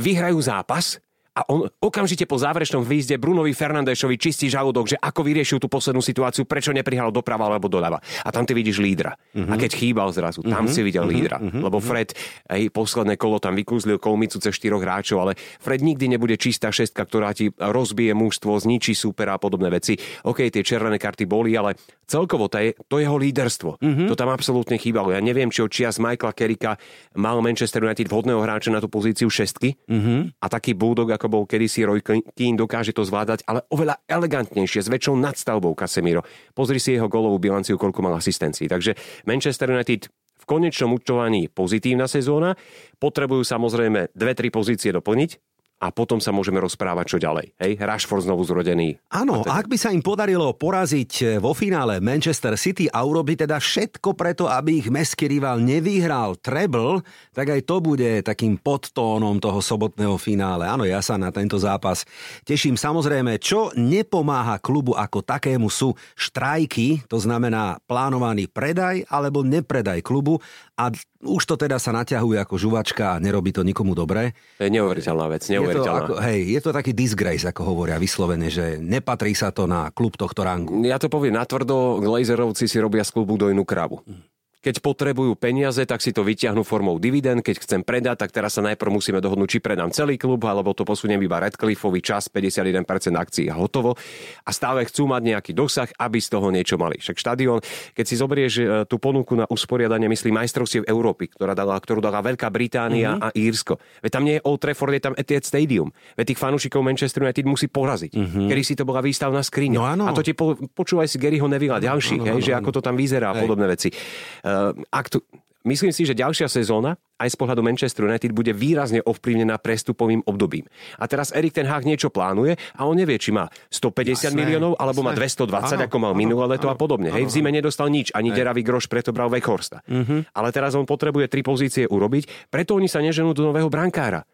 vyhrajú 0.00 0.40
zápas, 0.40 1.02
a 1.32 1.48
on 1.48 1.64
okamžite 1.80 2.28
po 2.28 2.36
záverečnom 2.36 2.84
výjde 2.84 3.16
Brunovi 3.16 3.56
Fernandešovi 3.56 4.20
čistí 4.20 4.52
žalúdok, 4.52 4.92
že 4.92 5.00
ako 5.00 5.24
vyriešil 5.24 5.56
tú 5.56 5.64
poslednú 5.64 6.04
situáciu, 6.04 6.44
prečo 6.44 6.76
neprihral 6.76 7.08
doprava 7.08 7.48
alebo 7.48 7.72
doľava. 7.72 8.04
A 8.20 8.28
tam 8.28 8.44
ty 8.44 8.52
vidíš 8.52 8.76
lídra. 8.76 9.16
Uh-huh. 9.32 9.48
A 9.48 9.56
keď 9.56 9.72
chýbal 9.72 10.12
zrazu, 10.12 10.44
tam 10.44 10.68
uh-huh. 10.68 10.74
si 10.76 10.84
videl 10.84 11.08
uh-huh. 11.08 11.16
lídra. 11.16 11.40
Uh-huh. 11.40 11.64
Lebo 11.64 11.80
Fred, 11.80 12.12
aj 12.52 12.68
posledné 12.76 13.16
kolo 13.16 13.40
tam 13.40 13.56
vykúzlil 13.56 13.96
kolmicu 13.96 14.44
cez 14.44 14.52
štyroch 14.52 14.84
hráčov, 14.84 15.24
ale 15.24 15.32
Fred 15.56 15.80
nikdy 15.80 16.12
nebude 16.12 16.36
čistá 16.36 16.68
šestka, 16.68 17.08
ktorá 17.08 17.32
ti 17.32 17.48
rozbije 17.56 18.12
mužstvo, 18.12 18.52
zničí 18.60 18.92
supera 18.92 19.32
a 19.32 19.40
podobné 19.40 19.72
veci. 19.72 19.96
OK, 20.28 20.52
tie 20.52 20.60
červené 20.60 21.00
karty 21.00 21.24
boli, 21.24 21.56
ale 21.56 21.80
celkovo 22.04 22.52
to 22.52 22.60
je, 22.60 22.76
to 22.92 23.00
jeho 23.00 23.16
líderstvo. 23.16 23.80
Uh-huh. 23.80 24.08
To 24.12 24.14
tam 24.20 24.28
absolútne 24.28 24.76
chýbalo. 24.76 25.16
Ja 25.16 25.24
neviem, 25.24 25.48
či 25.48 25.64
od 25.64 25.72
čias 25.72 25.96
Michaela 25.96 26.36
Kerika 26.36 26.76
mal 27.16 27.40
Manchester 27.40 27.80
United 27.80 28.12
vhodného 28.12 28.44
hráča 28.44 28.68
na 28.68 28.84
tú 28.84 28.92
pozíciu 28.92 29.32
šestky 29.32 29.80
uh-huh. 29.88 30.28
a 30.36 30.46
taký 30.52 30.76
Bulldog 30.76 31.08
ako 31.22 31.30
bol 31.30 31.44
kedysi 31.46 31.86
Roy 31.86 32.02
Keane, 32.02 32.58
dokáže 32.58 32.90
to 32.90 33.06
zvládať, 33.06 33.46
ale 33.46 33.62
oveľa 33.70 34.02
elegantnejšie, 34.10 34.82
s 34.82 34.90
väčšou 34.90 35.14
nadstavbou 35.22 35.70
Casemiro. 35.78 36.26
Pozri 36.50 36.82
si 36.82 36.98
jeho 36.98 37.06
golovú 37.06 37.38
bilanciu, 37.38 37.78
koľko 37.78 38.02
mal 38.02 38.18
asistencií. 38.18 38.66
Takže 38.66 38.98
Manchester 39.22 39.70
United 39.70 40.10
v 40.42 40.44
konečnom 40.50 40.98
účtovaní 40.98 41.46
pozitívna 41.46 42.10
sezóna. 42.10 42.58
Potrebujú 42.98 43.46
samozrejme 43.46 44.10
dve, 44.10 44.34
tri 44.34 44.50
pozície 44.50 44.90
doplniť 44.90 45.51
a 45.82 45.90
potom 45.90 46.22
sa 46.22 46.30
môžeme 46.30 46.62
rozprávať, 46.62 47.04
čo 47.10 47.18
ďalej. 47.18 47.58
Hej, 47.58 47.82
Rashford 47.82 48.30
znovu 48.30 48.46
zrodený. 48.46 49.02
Áno, 49.10 49.42
teda... 49.42 49.58
ak 49.58 49.66
by 49.66 49.74
sa 49.74 49.90
im 49.90 49.98
podarilo 49.98 50.54
poraziť 50.54 51.12
eh, 51.18 51.26
vo 51.42 51.50
finále 51.58 51.98
Manchester 51.98 52.54
City 52.54 52.86
a 52.86 53.02
urobiť 53.02 53.50
teda 53.50 53.58
všetko 53.58 54.14
preto, 54.14 54.46
aby 54.46 54.78
ich 54.78 54.86
mestský 54.86 55.26
rival 55.26 55.58
nevyhral 55.58 56.38
treble, 56.38 57.02
tak 57.34 57.50
aj 57.50 57.66
to 57.66 57.82
bude 57.82 58.22
takým 58.22 58.54
podtónom 58.62 59.42
toho 59.42 59.58
sobotného 59.58 60.14
finále. 60.22 60.70
Áno, 60.70 60.86
ja 60.86 61.02
sa 61.02 61.18
na 61.18 61.34
tento 61.34 61.58
zápas 61.58 62.06
teším. 62.46 62.78
Samozrejme, 62.78 63.42
čo 63.42 63.74
nepomáha 63.74 64.62
klubu 64.62 64.94
ako 64.94 65.26
takému 65.26 65.66
sú 65.66 65.98
štrajky, 66.14 67.02
to 67.10 67.18
znamená 67.18 67.82
plánovaný 67.90 68.46
predaj 68.46 69.02
alebo 69.10 69.42
nepredaj 69.42 69.98
klubu 70.06 70.38
a 70.78 70.94
už 71.22 71.42
to 71.46 71.54
teda 71.54 71.78
sa 71.78 71.94
naťahuje 71.94 72.42
ako 72.42 72.54
žuvačka 72.58 73.16
a 73.16 73.20
nerobí 73.22 73.54
to 73.54 73.62
nikomu 73.62 73.94
dobre. 73.94 74.34
To 74.58 74.66
je 74.66 74.70
neuveriteľná 74.74 75.26
vec, 75.30 75.42
neuveriteľná. 75.46 75.86
Je 75.86 75.86
to, 75.86 75.92
ako, 75.94 76.12
hej, 76.18 76.38
je 76.50 76.60
to 76.60 76.70
taký 76.74 76.92
disgrace, 76.92 77.46
ako 77.46 77.62
hovoria 77.62 77.96
vyslovene, 77.96 78.50
že 78.50 78.82
nepatrí 78.82 79.32
sa 79.32 79.54
to 79.54 79.70
na 79.70 79.88
klub 79.94 80.18
tohto 80.18 80.42
rangu. 80.42 80.82
Ja 80.82 80.98
to 80.98 81.06
poviem 81.06 81.38
natvrdo, 81.38 82.02
Glazerovci 82.02 82.66
si 82.66 82.76
robia 82.82 83.06
z 83.06 83.14
klubu 83.14 83.38
dojnú 83.38 83.62
kravu. 83.62 84.02
Mm. 84.02 84.31
Keď 84.62 84.78
potrebujú 84.78 85.34
peniaze, 85.34 85.82
tak 85.82 85.98
si 85.98 86.14
to 86.14 86.22
vyťahnú 86.22 86.62
formou 86.62 87.02
dividend. 87.02 87.42
Keď 87.42 87.66
chcem 87.66 87.80
predať, 87.82 88.22
tak 88.22 88.30
teraz 88.30 88.54
sa 88.54 88.62
najprv 88.62 88.94
musíme 88.94 89.18
dohodnúť, 89.18 89.48
či 89.50 89.58
predám 89.58 89.90
celý 89.90 90.14
klub, 90.14 90.38
alebo 90.46 90.70
to 90.70 90.86
posuniem 90.86 91.18
iba 91.18 91.42
Redcliffeovi 91.42 91.98
čas 91.98 92.30
51% 92.30 92.86
akcií 93.18 93.50
a 93.50 93.58
hotovo. 93.58 93.98
A 94.46 94.50
stále 94.54 94.86
chcú 94.86 95.10
mať 95.10 95.34
nejaký 95.34 95.50
dosah, 95.50 95.90
aby 95.98 96.22
z 96.22 96.28
toho 96.30 96.54
niečo 96.54 96.78
mali. 96.78 97.02
Však 97.02 97.18
štadión, 97.18 97.58
keď 97.90 98.04
si 98.06 98.14
zoberieš 98.14 98.52
e, 98.62 98.62
tú 98.86 99.02
ponuku 99.02 99.34
na 99.34 99.50
usporiadanie, 99.50 100.06
myslím, 100.06 100.38
majstrovstiev 100.38 100.86
Európy, 100.86 101.34
ktorá 101.34 101.58
dala, 101.58 101.74
ktorú 101.74 101.98
dala 101.98 102.22
Veľká 102.22 102.46
Británia 102.54 103.18
mm-hmm. 103.18 103.26
a 103.26 103.28
Írsko. 103.34 103.82
Veď 103.98 104.10
tam 104.14 104.22
nie 104.22 104.38
je 104.38 104.46
Old 104.46 104.62
Trafford, 104.62 104.94
je 104.94 105.02
tam 105.10 105.14
Etihad 105.18 105.42
Stadium. 105.42 105.90
Veď 106.14 106.38
tých 106.38 106.38
fanúšikov 106.38 106.86
Manchester 106.86 107.26
United 107.26 107.50
musí 107.50 107.66
poraziť. 107.66 108.14
Mm-hmm. 108.14 108.46
Kedy 108.46 108.62
si 108.62 108.74
to 108.78 108.86
bola 108.86 109.02
výstavná 109.02 109.42
skriňa. 109.42 109.74
No, 109.74 109.82
áno. 109.90 110.04
A 110.06 110.14
to 110.14 110.22
ti 110.22 110.38
po, 110.38 110.54
počúvaj 110.54 111.10
si 111.10 111.18
Garyho 111.18 111.50
Nevilla 111.50 111.82
ďalších, 111.82 112.22
no, 112.22 112.30
no, 112.30 112.38
no, 112.38 112.46
že 112.46 112.54
ako 112.54 112.70
to 112.78 112.80
tam 112.80 112.94
vyzerá 112.94 113.34
a 113.34 113.38
podobné 113.42 113.66
veci. 113.66 113.90
Uh, 113.90 114.51
ak 114.90 115.06
tu, 115.08 115.18
myslím 115.64 115.94
si, 115.94 116.02
že 116.02 116.18
ďalšia 116.18 116.50
sezóna 116.50 116.98
aj 117.22 117.32
z 117.32 117.36
pohľadu 117.38 117.62
Manchester 117.62 118.10
United 118.10 118.34
bude 118.34 118.50
výrazne 118.50 118.98
ovplyvnená 118.98 119.54
prestupovým 119.62 120.26
obdobím. 120.26 120.66
A 120.98 121.06
teraz 121.06 121.30
Erik 121.30 121.54
ten 121.54 121.70
Hag 121.70 121.86
niečo 121.86 122.10
plánuje 122.10 122.58
a 122.74 122.82
on 122.82 122.98
nevie, 122.98 123.14
či 123.22 123.30
má 123.30 123.46
150 123.70 124.34
jasné, 124.34 124.34
miliónov 124.34 124.74
alebo 124.74 125.06
jasné. 125.06 125.14
má 125.14 125.46
220, 125.46 125.78
ano, 125.78 125.82
ako 125.86 125.96
mal 126.02 126.12
minulé 126.18 126.58
leto 126.58 126.66
a 126.66 126.74
podobne. 126.74 127.14
Ano, 127.14 127.16
Hej, 127.22 127.30
v 127.30 127.34
zime 127.38 127.54
nedostal 127.54 127.86
nič, 127.94 128.10
ani 128.10 128.34
deravý 128.34 128.66
groš, 128.66 128.90
preto 128.90 129.14
bral 129.14 129.30
Weghorsta. 129.30 129.86
Uh-huh. 129.86 130.26
Ale 130.34 130.48
teraz 130.50 130.74
on 130.74 130.82
potrebuje 130.82 131.30
tri 131.30 131.46
pozície 131.46 131.86
urobiť, 131.86 132.50
preto 132.50 132.74
oni 132.74 132.90
sa 132.90 132.98
neženú 132.98 133.30
do 133.30 133.54
nového 133.54 133.70
brankára. 133.70 134.26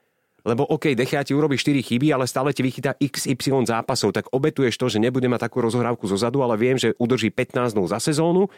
Lebo 0.46 0.64
OK, 0.64 0.96
Dechia 0.96 1.20
ti 1.26 1.36
urobí 1.36 1.60
4 1.60 1.82
chyby, 1.82 2.14
ale 2.14 2.24
stále 2.24 2.56
ti 2.56 2.64
vychytá 2.64 2.96
XY 2.96 3.68
zápasov, 3.68 4.16
tak 4.16 4.32
obetuješ 4.32 4.80
to, 4.80 4.88
že 4.88 5.02
nebude 5.02 5.28
mať 5.28 5.50
takú 5.50 5.60
rozhrávku 5.60 6.08
zo 6.08 6.16
zadu, 6.16 6.40
ale 6.40 6.56
viem, 6.56 6.80
že 6.80 6.96
udrží 6.96 7.28
15 7.28 7.76
za 7.90 7.98
sezónu 8.00 8.48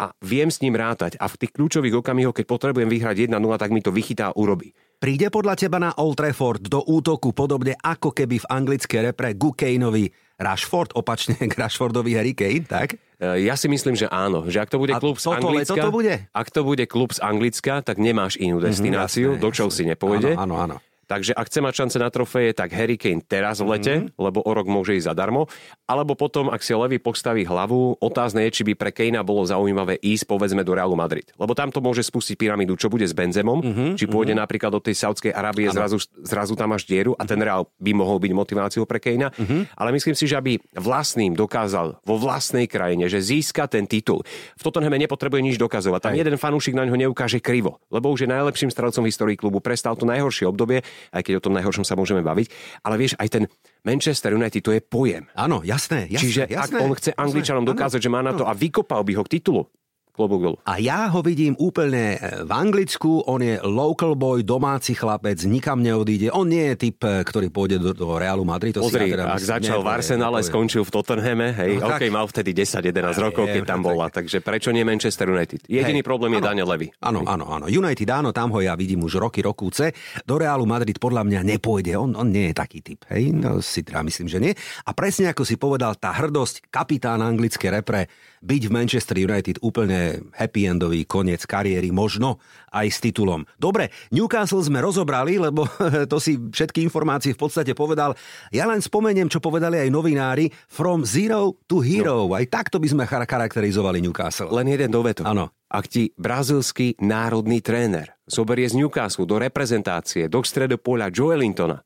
a 0.00 0.12
viem 0.24 0.48
s 0.48 0.60
ním 0.64 0.76
rátať. 0.76 1.20
A 1.20 1.28
v 1.28 1.38
tých 1.40 1.52
kľúčových 1.56 2.00
okamihoch, 2.00 2.36
keď 2.36 2.46
potrebujem 2.48 2.88
vyhrať 2.88 3.28
1-0, 3.28 3.38
tak 3.60 3.70
mi 3.70 3.80
to 3.84 3.92
vychytá 3.92 4.32
a 4.32 4.36
urobí. 4.36 4.72
Príde 5.02 5.34
podľa 5.34 5.58
teba 5.58 5.82
na 5.82 5.90
Old 5.98 6.14
Trafford 6.14 6.62
do 6.62 6.78
útoku 6.78 7.34
podobne 7.34 7.74
ako 7.82 8.14
keby 8.14 8.38
v 8.38 8.46
anglické 8.46 9.02
repre 9.02 9.34
Gukainovi 9.34 10.14
Rashford, 10.38 10.94
opačne 10.94 11.34
k 11.38 11.54
Rashfordovi 11.54 12.14
Harry 12.14 12.34
Kane, 12.38 12.66
tak? 12.66 12.98
E, 13.18 13.46
ja 13.46 13.58
si 13.58 13.66
myslím, 13.66 13.98
že 13.98 14.06
áno. 14.10 14.46
Že 14.46 14.58
ak 14.62 14.70
to 14.70 14.78
bude 14.78 14.94
klub 14.98 15.18
z 15.18 15.26
Anglicka, 15.26 15.82
to 15.82 15.94
bude? 15.94 16.14
ak 16.30 16.48
to 16.50 16.60
bude 16.62 16.84
klub 16.86 17.10
z 17.14 17.18
Anglicka, 17.22 17.82
tak 17.82 17.98
nemáš 17.98 18.38
inú 18.38 18.62
mhm, 18.62 18.64
destináciu, 18.70 19.28
mm-hmm, 19.34 19.42
jasné, 19.42 19.66
do 19.66 19.74
si 19.74 19.82
nepôjde. 19.86 20.30
Áno, 20.38 20.58
áno, 20.58 20.78
áno. 20.78 20.91
Takže 21.12 21.36
ak 21.36 21.52
chce 21.52 21.60
mať 21.60 21.74
šance 21.76 21.96
na 22.00 22.08
trofeje, 22.08 22.56
tak 22.56 22.72
Harry 22.72 22.96
Kane 22.96 23.20
teraz 23.20 23.60
v 23.60 23.68
lete, 23.76 23.94
mm-hmm. 24.00 24.16
lebo 24.16 24.40
o 24.40 24.52
rok 24.56 24.64
môže 24.64 24.96
ísť 24.96 25.12
zadarmo. 25.12 25.44
Alebo 25.84 26.16
potom, 26.16 26.48
ak 26.48 26.64
si 26.64 26.72
Levy 26.72 26.96
postaví 26.96 27.44
hlavu, 27.44 28.00
otázne 28.00 28.48
je, 28.48 28.56
či 28.56 28.62
by 28.64 28.72
pre 28.72 28.96
Kanea 28.96 29.20
bolo 29.20 29.44
zaujímavé 29.44 30.00
ísť 30.00 30.24
povedzme 30.24 30.64
do 30.64 30.72
Realu 30.72 30.96
Madrid. 30.96 31.28
Lebo 31.36 31.52
tam 31.52 31.68
to 31.68 31.84
môže 31.84 32.00
spustiť 32.08 32.40
pyramídu, 32.40 32.80
čo 32.80 32.88
bude 32.88 33.04
s 33.04 33.12
Benzemom, 33.12 33.60
mm-hmm. 33.60 33.90
či 34.00 34.08
pôjde 34.08 34.32
mm-hmm. 34.32 34.40
napríklad 34.40 34.72
do 34.72 34.80
tej 34.80 34.96
Saudskej 35.04 35.36
Arábie, 35.36 35.68
zrazu, 35.68 36.00
zrazu 36.24 36.56
tam 36.56 36.72
máš 36.72 36.88
dieru 36.88 37.12
a 37.20 37.28
ten 37.28 37.36
mhm. 37.36 37.44
Real 37.44 37.62
by 37.76 37.92
mohol 37.92 38.16
byť 38.16 38.32
motiváciou 38.32 38.88
pre 38.88 38.96
Kanea. 38.96 39.28
Mm-hmm. 39.36 39.76
Ale 39.76 39.92
myslím 39.92 40.16
si, 40.16 40.24
že 40.24 40.40
aby 40.40 40.56
vlastným 40.72 41.36
dokázal 41.36 42.00
vo 42.08 42.16
vlastnej 42.16 42.64
krajine, 42.64 43.12
že 43.12 43.20
získa 43.20 43.68
ten 43.68 43.84
titul. 43.84 44.24
V 44.56 44.62
Tottenhame 44.64 44.96
nepotrebuje 44.96 45.44
nič 45.44 45.56
dokazovať. 45.60 46.08
Tam 46.08 46.14
Aj. 46.16 46.20
jeden 46.24 46.40
fanúšik 46.40 46.72
na 46.72 46.88
ňo 46.88 46.96
neukáže 46.96 47.42
krivo, 47.42 47.82
lebo 47.92 48.08
už 48.08 48.24
je 48.24 48.32
najlepším 48.32 48.72
strelcom 48.72 49.04
histórii 49.04 49.36
klubu. 49.36 49.60
Prestal 49.60 49.98
to 49.98 50.08
najhoršie 50.08 50.48
obdobie, 50.48 50.86
aj 51.10 51.22
keď 51.26 51.42
o 51.42 51.44
tom 51.44 51.58
najhoršom 51.58 51.82
sa 51.82 51.98
môžeme 51.98 52.22
baviť. 52.22 52.46
Ale 52.86 52.94
vieš, 53.00 53.18
aj 53.18 53.28
ten 53.28 53.44
Manchester 53.82 54.38
United 54.38 54.62
to 54.62 54.70
je 54.70 54.78
pojem. 54.78 55.26
Áno, 55.34 55.66
jasné, 55.66 56.06
jasné. 56.06 56.22
Čiže 56.22 56.42
jasné, 56.46 56.78
ak 56.78 56.84
on 56.84 56.92
chce 56.94 57.10
Angličanom 57.18 57.66
dokázať, 57.66 57.98
áno, 57.98 58.04
že 58.06 58.14
má 58.14 58.20
na 58.22 58.32
to 58.36 58.46
a 58.46 58.52
vykopal 58.54 59.02
by 59.02 59.18
ho 59.18 59.22
k 59.26 59.40
titulu, 59.40 59.66
klobúk 60.12 60.40
dolu. 60.44 60.56
A 60.68 60.76
ja 60.76 61.08
ho 61.08 61.24
vidím 61.24 61.56
úplne 61.56 62.20
e, 62.20 62.44
v 62.44 62.50
Anglicku, 62.52 63.24
on 63.24 63.40
je 63.40 63.56
local 63.64 64.12
boy, 64.12 64.44
domáci 64.44 64.92
chlapec, 64.92 65.40
nikam 65.48 65.80
neodíde. 65.80 66.28
On 66.36 66.44
nie 66.44 66.68
je 66.72 66.88
typ, 66.88 67.00
e, 67.08 67.24
ktorý 67.24 67.48
pôjde 67.48 67.80
do, 67.80 67.96
do 67.96 68.20
Realu 68.20 68.44
Madrid. 68.44 68.76
To 68.76 68.84
Pozri, 68.84 69.08
si 69.08 69.16
ja 69.16 69.16
teda 69.16 69.24
ak 69.32 69.40
myslím, 69.40 69.52
začal 69.56 69.78
v 69.80 69.88
Arsenale, 69.88 70.38
skončil 70.44 70.84
v 70.84 70.90
Tottenhame, 70.92 71.56
hej, 71.56 71.80
no, 71.80 71.88
ok, 71.88 72.02
mal 72.12 72.28
vtedy 72.28 72.52
10-11 72.52 73.24
rokov, 73.24 73.44
keď 73.48 73.62
tam 73.64 73.80
bola, 73.80 74.12
takže 74.12 74.44
prečo 74.44 74.68
nie 74.68 74.84
Manchester 74.84 75.32
United? 75.32 75.64
Jediný 75.64 76.04
hej, 76.04 76.06
problém 76.06 76.36
je 76.36 76.40
Daniel 76.44 76.68
Levy. 76.68 76.92
Áno, 77.00 77.24
áno, 77.24 77.48
áno. 77.48 77.64
United 77.72 78.08
áno, 78.12 78.36
tam 78.36 78.52
ho 78.52 78.60
ja 78.60 78.76
vidím 78.76 79.08
už 79.08 79.16
roky, 79.16 79.40
rokúce. 79.40 79.96
Do 80.28 80.36
Realu 80.36 80.68
Madrid 80.68 81.00
podľa 81.00 81.24
mňa 81.24 81.40
nepôjde, 81.56 81.96
on, 81.96 82.12
on 82.20 82.28
nie 82.28 82.52
je 82.52 82.54
taký 82.54 82.84
typ, 82.84 83.08
hej, 83.08 83.32
no 83.32 83.64
si 83.64 83.80
teda 83.80 84.04
myslím, 84.04 84.28
že 84.28 84.38
nie. 84.38 84.52
A 84.84 84.92
presne 84.92 85.32
ako 85.32 85.48
si 85.48 85.56
povedal, 85.56 85.96
tá 85.96 86.12
hrdosť 86.12 86.68
kapitán 86.68 87.24
anglické 87.24 87.72
repre, 87.72 88.12
byť 88.42 88.62
v 88.66 88.74
Manchester 88.74 89.16
United 89.22 89.62
úplne 89.62 90.26
happy 90.34 90.66
endový 90.66 91.06
koniec 91.06 91.46
kariéry, 91.46 91.94
možno 91.94 92.42
aj 92.74 92.86
s 92.90 92.98
titulom. 92.98 93.46
Dobre, 93.54 93.94
Newcastle 94.10 94.60
sme 94.66 94.82
rozobrali, 94.82 95.38
lebo 95.38 95.64
to 96.10 96.18
si 96.18 96.36
všetky 96.36 96.82
informácie 96.82 97.32
v 97.32 97.40
podstate 97.40 97.72
povedal. 97.72 98.18
Ja 98.50 98.66
len 98.66 98.82
spomeniem, 98.82 99.30
čo 99.30 99.38
povedali 99.38 99.78
aj 99.78 99.88
novinári, 99.94 100.50
from 100.66 101.06
zero 101.06 101.54
to 101.70 101.78
hero. 101.78 102.26
No. 102.26 102.34
Aj 102.34 102.44
takto 102.50 102.82
by 102.82 102.88
sme 102.90 103.04
charakterizovali 103.06 104.02
Newcastle. 104.02 104.50
Len 104.50 104.74
jeden 104.74 104.90
dovetok. 104.90 105.24
Áno. 105.24 105.54
Ak 105.72 105.88
ti 105.88 106.12
brazilský 106.12 107.00
národný 107.00 107.64
tréner 107.64 108.20
zoberie 108.28 108.68
z 108.68 108.76
Newcastle 108.76 109.24
do 109.24 109.40
reprezentácie, 109.40 110.28
do 110.28 110.44
stredopoľa 110.44 111.08
Joelintona, 111.08 111.80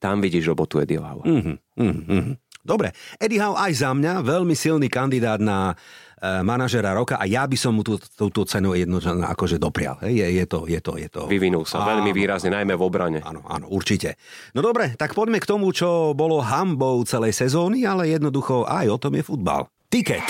tam 0.00 0.20
vidíš 0.20 0.52
robotu 0.52 0.80
Eddie 0.80 1.00
Howe. 1.00 1.24
Mm-hmm, 1.24 1.56
mm-hmm. 1.76 2.49
Dobre, 2.70 2.94
Eddie 3.18 3.42
Howe 3.42 3.58
aj 3.58 3.82
za 3.82 3.90
mňa 3.90 4.22
veľmi 4.22 4.54
silný 4.54 4.86
kandidát 4.86 5.42
na 5.42 5.74
manažera 6.20 6.92
roka 6.92 7.16
a 7.16 7.24
ja 7.24 7.48
by 7.48 7.56
som 7.56 7.72
mu 7.72 7.82
tú, 7.82 7.96
túto 7.96 8.44
cenu 8.44 8.76
jedno 8.76 9.00
akože 9.00 9.56
doprial. 9.56 9.96
Hej, 10.04 10.20
je, 10.20 10.26
je, 10.36 10.44
to, 10.44 10.58
je 10.68 10.80
to, 10.84 10.92
je 11.00 11.08
to. 11.08 11.22
Vyvinul 11.24 11.64
sa 11.64 11.80
áno, 11.80 11.96
veľmi 11.96 12.12
výrazne, 12.12 12.52
najmä 12.52 12.76
v 12.76 12.82
obrane. 12.84 13.18
Áno, 13.24 13.40
áno, 13.48 13.72
určite. 13.72 14.20
No 14.52 14.60
dobre, 14.60 14.94
tak 15.00 15.16
poďme 15.16 15.40
k 15.40 15.48
tomu, 15.48 15.72
čo 15.72 16.12
bolo 16.12 16.44
hambou 16.44 17.00
celej 17.08 17.32
sezóny, 17.32 17.88
ale 17.88 18.12
jednoducho 18.12 18.68
aj 18.68 18.86
o 18.92 19.00
tom 19.00 19.16
je 19.16 19.24
futbal. 19.24 19.64
Tiket. 19.88 20.28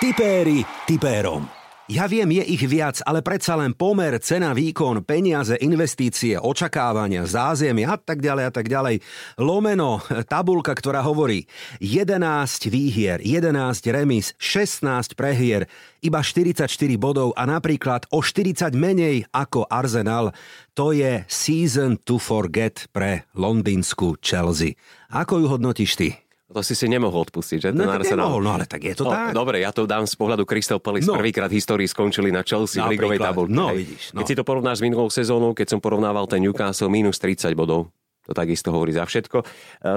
Tipéri 0.00 0.60
tipérom. 0.84 1.59
Ja 1.90 2.06
viem, 2.06 2.30
je 2.38 2.54
ich 2.54 2.62
viac, 2.70 3.02
ale 3.02 3.18
predsa 3.18 3.58
len 3.58 3.74
pomer, 3.74 4.14
cena, 4.22 4.54
výkon, 4.54 5.02
peniaze, 5.02 5.58
investície, 5.58 6.38
očakávania, 6.38 7.26
zázemie 7.26 7.82
a 7.82 7.98
tak 7.98 8.22
ďalej 8.22 8.44
a 8.46 8.52
tak 8.54 8.70
ďalej. 8.70 9.02
Lomeno, 9.42 9.98
tabulka, 10.30 10.70
ktorá 10.70 11.02
hovorí 11.02 11.50
11 11.82 12.70
výhier, 12.70 13.18
11 13.18 13.90
remis, 13.90 14.38
16 14.38 15.18
prehier, 15.18 15.66
iba 15.98 16.22
44 16.22 16.70
bodov 16.94 17.34
a 17.34 17.42
napríklad 17.50 18.06
o 18.14 18.22
40 18.22 18.70
menej 18.70 19.26
ako 19.34 19.66
Arsenal. 19.66 20.30
To 20.78 20.94
je 20.94 21.26
season 21.26 21.98
to 21.98 22.22
forget 22.22 22.86
pre 22.94 23.26
londýnsku 23.34 24.22
Chelsea. 24.22 24.78
Ako 25.10 25.42
ju 25.42 25.46
hodnotíš 25.58 25.98
ty? 25.98 26.29
To 26.50 26.66
si 26.66 26.74
si 26.74 26.90
nemohol 26.90 27.30
odpustiť, 27.30 27.58
že? 27.62 27.68
No, 27.70 27.86
tak 27.86 28.10
nemohol, 28.10 28.42
no 28.42 28.50
ale 28.58 28.66
tak 28.66 28.82
je 28.82 28.98
to 28.98 29.06
no, 29.06 29.14
tak. 29.14 29.30
Dobre, 29.30 29.62
ja 29.62 29.70
to 29.70 29.86
dám 29.86 30.02
z 30.02 30.18
pohľadu 30.18 30.42
Crystal 30.42 30.82
Palace. 30.82 31.06
No. 31.06 31.14
Prvýkrát 31.14 31.46
v 31.46 31.62
histórii 31.62 31.86
skončili 31.86 32.34
na 32.34 32.42
Chelsea 32.42 32.82
v 32.82 32.98
ligovej 32.98 33.22
tabulke. 33.22 33.54
No, 33.54 33.70
vidíš. 33.70 34.10
No. 34.10 34.22
Keď 34.22 34.26
si 34.26 34.34
to 34.34 34.42
porovnáš 34.42 34.82
s 34.82 34.84
minulou 34.84 35.06
sezónou, 35.14 35.54
keď 35.54 35.78
som 35.78 35.78
porovnával 35.78 36.26
ten 36.26 36.42
Newcastle 36.42 36.90
minus 36.90 37.22
30 37.22 37.54
bodov, 37.54 37.94
to 38.26 38.34
takisto 38.34 38.74
hovorí 38.74 38.90
za 38.90 39.06
všetko. 39.06 39.38
E, 39.42 39.46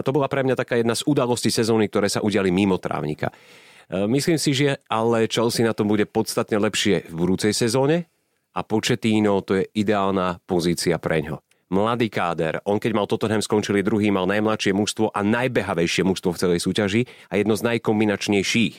to 0.06 0.14
bola 0.14 0.30
pre 0.30 0.46
mňa 0.46 0.54
taká 0.54 0.78
jedna 0.78 0.94
z 0.94 1.02
udalostí 1.10 1.50
sezóny, 1.50 1.90
ktoré 1.90 2.06
sa 2.06 2.22
udiali 2.22 2.54
mimo 2.54 2.78
trávnika. 2.78 3.34
E, 3.34 4.06
myslím 4.06 4.38
si, 4.38 4.54
že 4.54 4.78
ale 4.86 5.26
Chelsea 5.26 5.66
na 5.66 5.74
tom 5.74 5.90
bude 5.90 6.06
podstatne 6.06 6.62
lepšie 6.62 7.10
v 7.10 7.14
budúcej 7.18 7.54
sezóne 7.58 8.06
a 8.54 8.62
Početíno 8.62 9.42
to 9.42 9.58
je 9.58 9.66
ideálna 9.74 10.38
pozícia 10.46 11.02
pre 11.02 11.26
ňo 11.26 11.42
mladý 11.74 12.14
káder. 12.14 12.62
On 12.70 12.78
keď 12.78 12.92
mal 12.94 13.10
Tottenham 13.10 13.42
skončili 13.42 13.82
druhý, 13.82 14.14
mal 14.14 14.30
najmladšie 14.30 14.78
mužstvo 14.78 15.10
a 15.10 15.20
najbehavejšie 15.26 16.06
mužstvo 16.06 16.38
v 16.38 16.40
celej 16.40 16.60
súťaži 16.62 17.10
a 17.34 17.42
jedno 17.42 17.58
z 17.58 17.66
najkombinačnejších. 17.74 18.76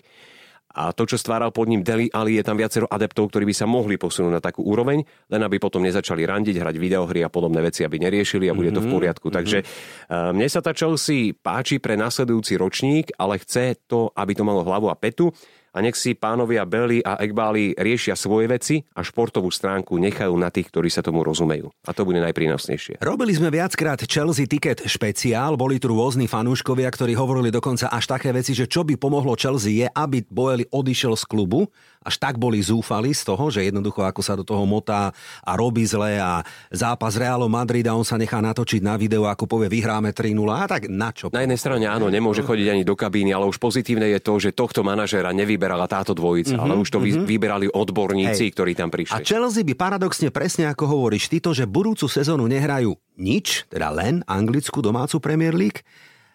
A 0.74 0.90
to, 0.90 1.06
čo 1.06 1.14
stváral 1.14 1.54
pod 1.54 1.70
ním 1.70 1.86
Deli 1.86 2.10
Ali, 2.10 2.34
je 2.34 2.42
tam 2.42 2.58
viacero 2.58 2.90
adeptov, 2.90 3.30
ktorí 3.30 3.46
by 3.46 3.54
sa 3.54 3.66
mohli 3.70 3.94
posunúť 3.94 4.32
na 4.34 4.42
takú 4.42 4.66
úroveň, 4.66 5.06
len 5.30 5.42
aby 5.46 5.62
potom 5.62 5.78
nezačali 5.86 6.26
randiť, 6.26 6.58
hrať 6.58 6.74
videohry 6.82 7.22
a 7.22 7.30
podobné 7.30 7.62
veci, 7.62 7.86
aby 7.86 8.02
neriešili 8.02 8.50
a 8.50 8.58
bude 8.58 8.74
to 8.74 8.82
v 8.82 8.90
mhm, 8.90 8.94
poriadku. 8.98 9.30
Mm-hmm. 9.30 9.38
Takže 9.38 9.58
uh, 9.62 10.34
mne 10.34 10.48
sa 10.50 10.58
tá 10.58 10.74
Chelsea 10.74 11.30
páči 11.30 11.78
pre 11.78 11.94
nasledujúci 11.94 12.58
ročník, 12.58 13.14
ale 13.14 13.38
chce 13.38 13.78
to, 13.86 14.10
aby 14.18 14.34
to 14.34 14.42
malo 14.42 14.66
hlavu 14.66 14.90
a 14.90 14.98
petu 14.98 15.30
a 15.74 15.82
nech 15.82 15.98
si 15.98 16.14
pánovia 16.14 16.62
Belly 16.62 17.02
a 17.02 17.18
Ekbali 17.18 17.74
riešia 17.74 18.14
svoje 18.14 18.46
veci 18.46 18.76
a 18.94 19.02
športovú 19.02 19.50
stránku 19.50 19.98
nechajú 19.98 20.32
na 20.38 20.48
tých, 20.54 20.70
ktorí 20.70 20.86
sa 20.86 21.02
tomu 21.02 21.26
rozumejú. 21.26 21.74
A 21.84 21.90
to 21.90 22.06
bude 22.06 22.22
najprínosnejšie. 22.22 23.02
Robili 23.02 23.34
sme 23.34 23.50
viackrát 23.50 23.98
Chelsea 24.06 24.46
Ticket 24.46 24.86
špeciál, 24.86 25.58
boli 25.58 25.82
tu 25.82 25.90
rôzni 25.90 26.30
fanúškovia, 26.30 26.86
ktorí 26.94 27.18
hovorili 27.18 27.50
dokonca 27.50 27.90
až 27.90 28.06
také 28.06 28.30
veci, 28.30 28.54
že 28.54 28.70
čo 28.70 28.86
by 28.86 28.94
pomohlo 28.94 29.34
Chelsea 29.34 29.82
je, 29.82 29.86
aby 29.90 30.22
Boeli 30.30 30.62
odišiel 30.70 31.18
z 31.18 31.24
klubu, 31.26 31.66
až 32.04 32.20
tak 32.20 32.36
boli 32.36 32.60
zúfali 32.60 33.16
z 33.16 33.24
toho, 33.24 33.48
že 33.48 33.64
jednoducho 33.64 34.04
ako 34.04 34.20
sa 34.20 34.36
do 34.36 34.44
toho 34.44 34.68
motá 34.68 35.10
a 35.40 35.52
robí 35.56 35.88
zle 35.88 36.20
a 36.20 36.44
zápas 36.68 37.16
Realom 37.16 37.48
Madrid 37.48 37.88
a 37.88 37.96
on 37.96 38.04
sa 38.04 38.20
nechá 38.20 38.44
natočiť 38.44 38.84
na 38.84 39.00
video, 39.00 39.24
ako 39.24 39.48
povie 39.48 39.72
vyhráme 39.72 40.12
3-0 40.12 40.36
a 40.52 40.68
tak 40.68 40.92
na 40.92 41.10
čo? 41.10 41.32
Na 41.32 41.40
jednej 41.40 41.56
strane 41.56 41.88
áno, 41.88 42.12
nemôže 42.12 42.44
chodiť 42.44 42.66
ani 42.68 42.82
do 42.84 42.92
kabíny, 42.92 43.32
ale 43.32 43.48
už 43.48 43.56
pozitívne 43.56 44.12
je 44.12 44.20
to, 44.20 44.36
že 44.36 44.52
tohto 44.52 44.84
manažéra 44.84 45.32
nevyberala 45.32 45.88
táto 45.88 46.12
dvojica, 46.12 46.54
mm-hmm, 46.54 46.64
ale 46.68 46.76
už 46.76 46.88
to 46.92 47.00
mm-hmm. 47.00 47.24
vyberali 47.24 47.66
odborníci, 47.72 48.44
Hej. 48.48 48.52
ktorí 48.52 48.72
tam 48.76 48.92
prišli. 48.92 49.16
A 49.16 49.24
Chelsea 49.24 49.64
by 49.64 49.74
paradoxne 49.74 50.28
presne 50.28 50.68
ako 50.68 50.84
hovoríš 50.84 51.32
ty 51.32 51.40
to, 51.40 51.56
že 51.56 51.64
budúcu 51.64 52.04
sezónu 52.04 52.44
nehrajú 52.44 52.92
nič, 53.16 53.64
teda 53.72 53.88
len 53.94 54.20
anglickú 54.28 54.84
domácu 54.84 55.16
Premier 55.22 55.56
League, 55.56 55.80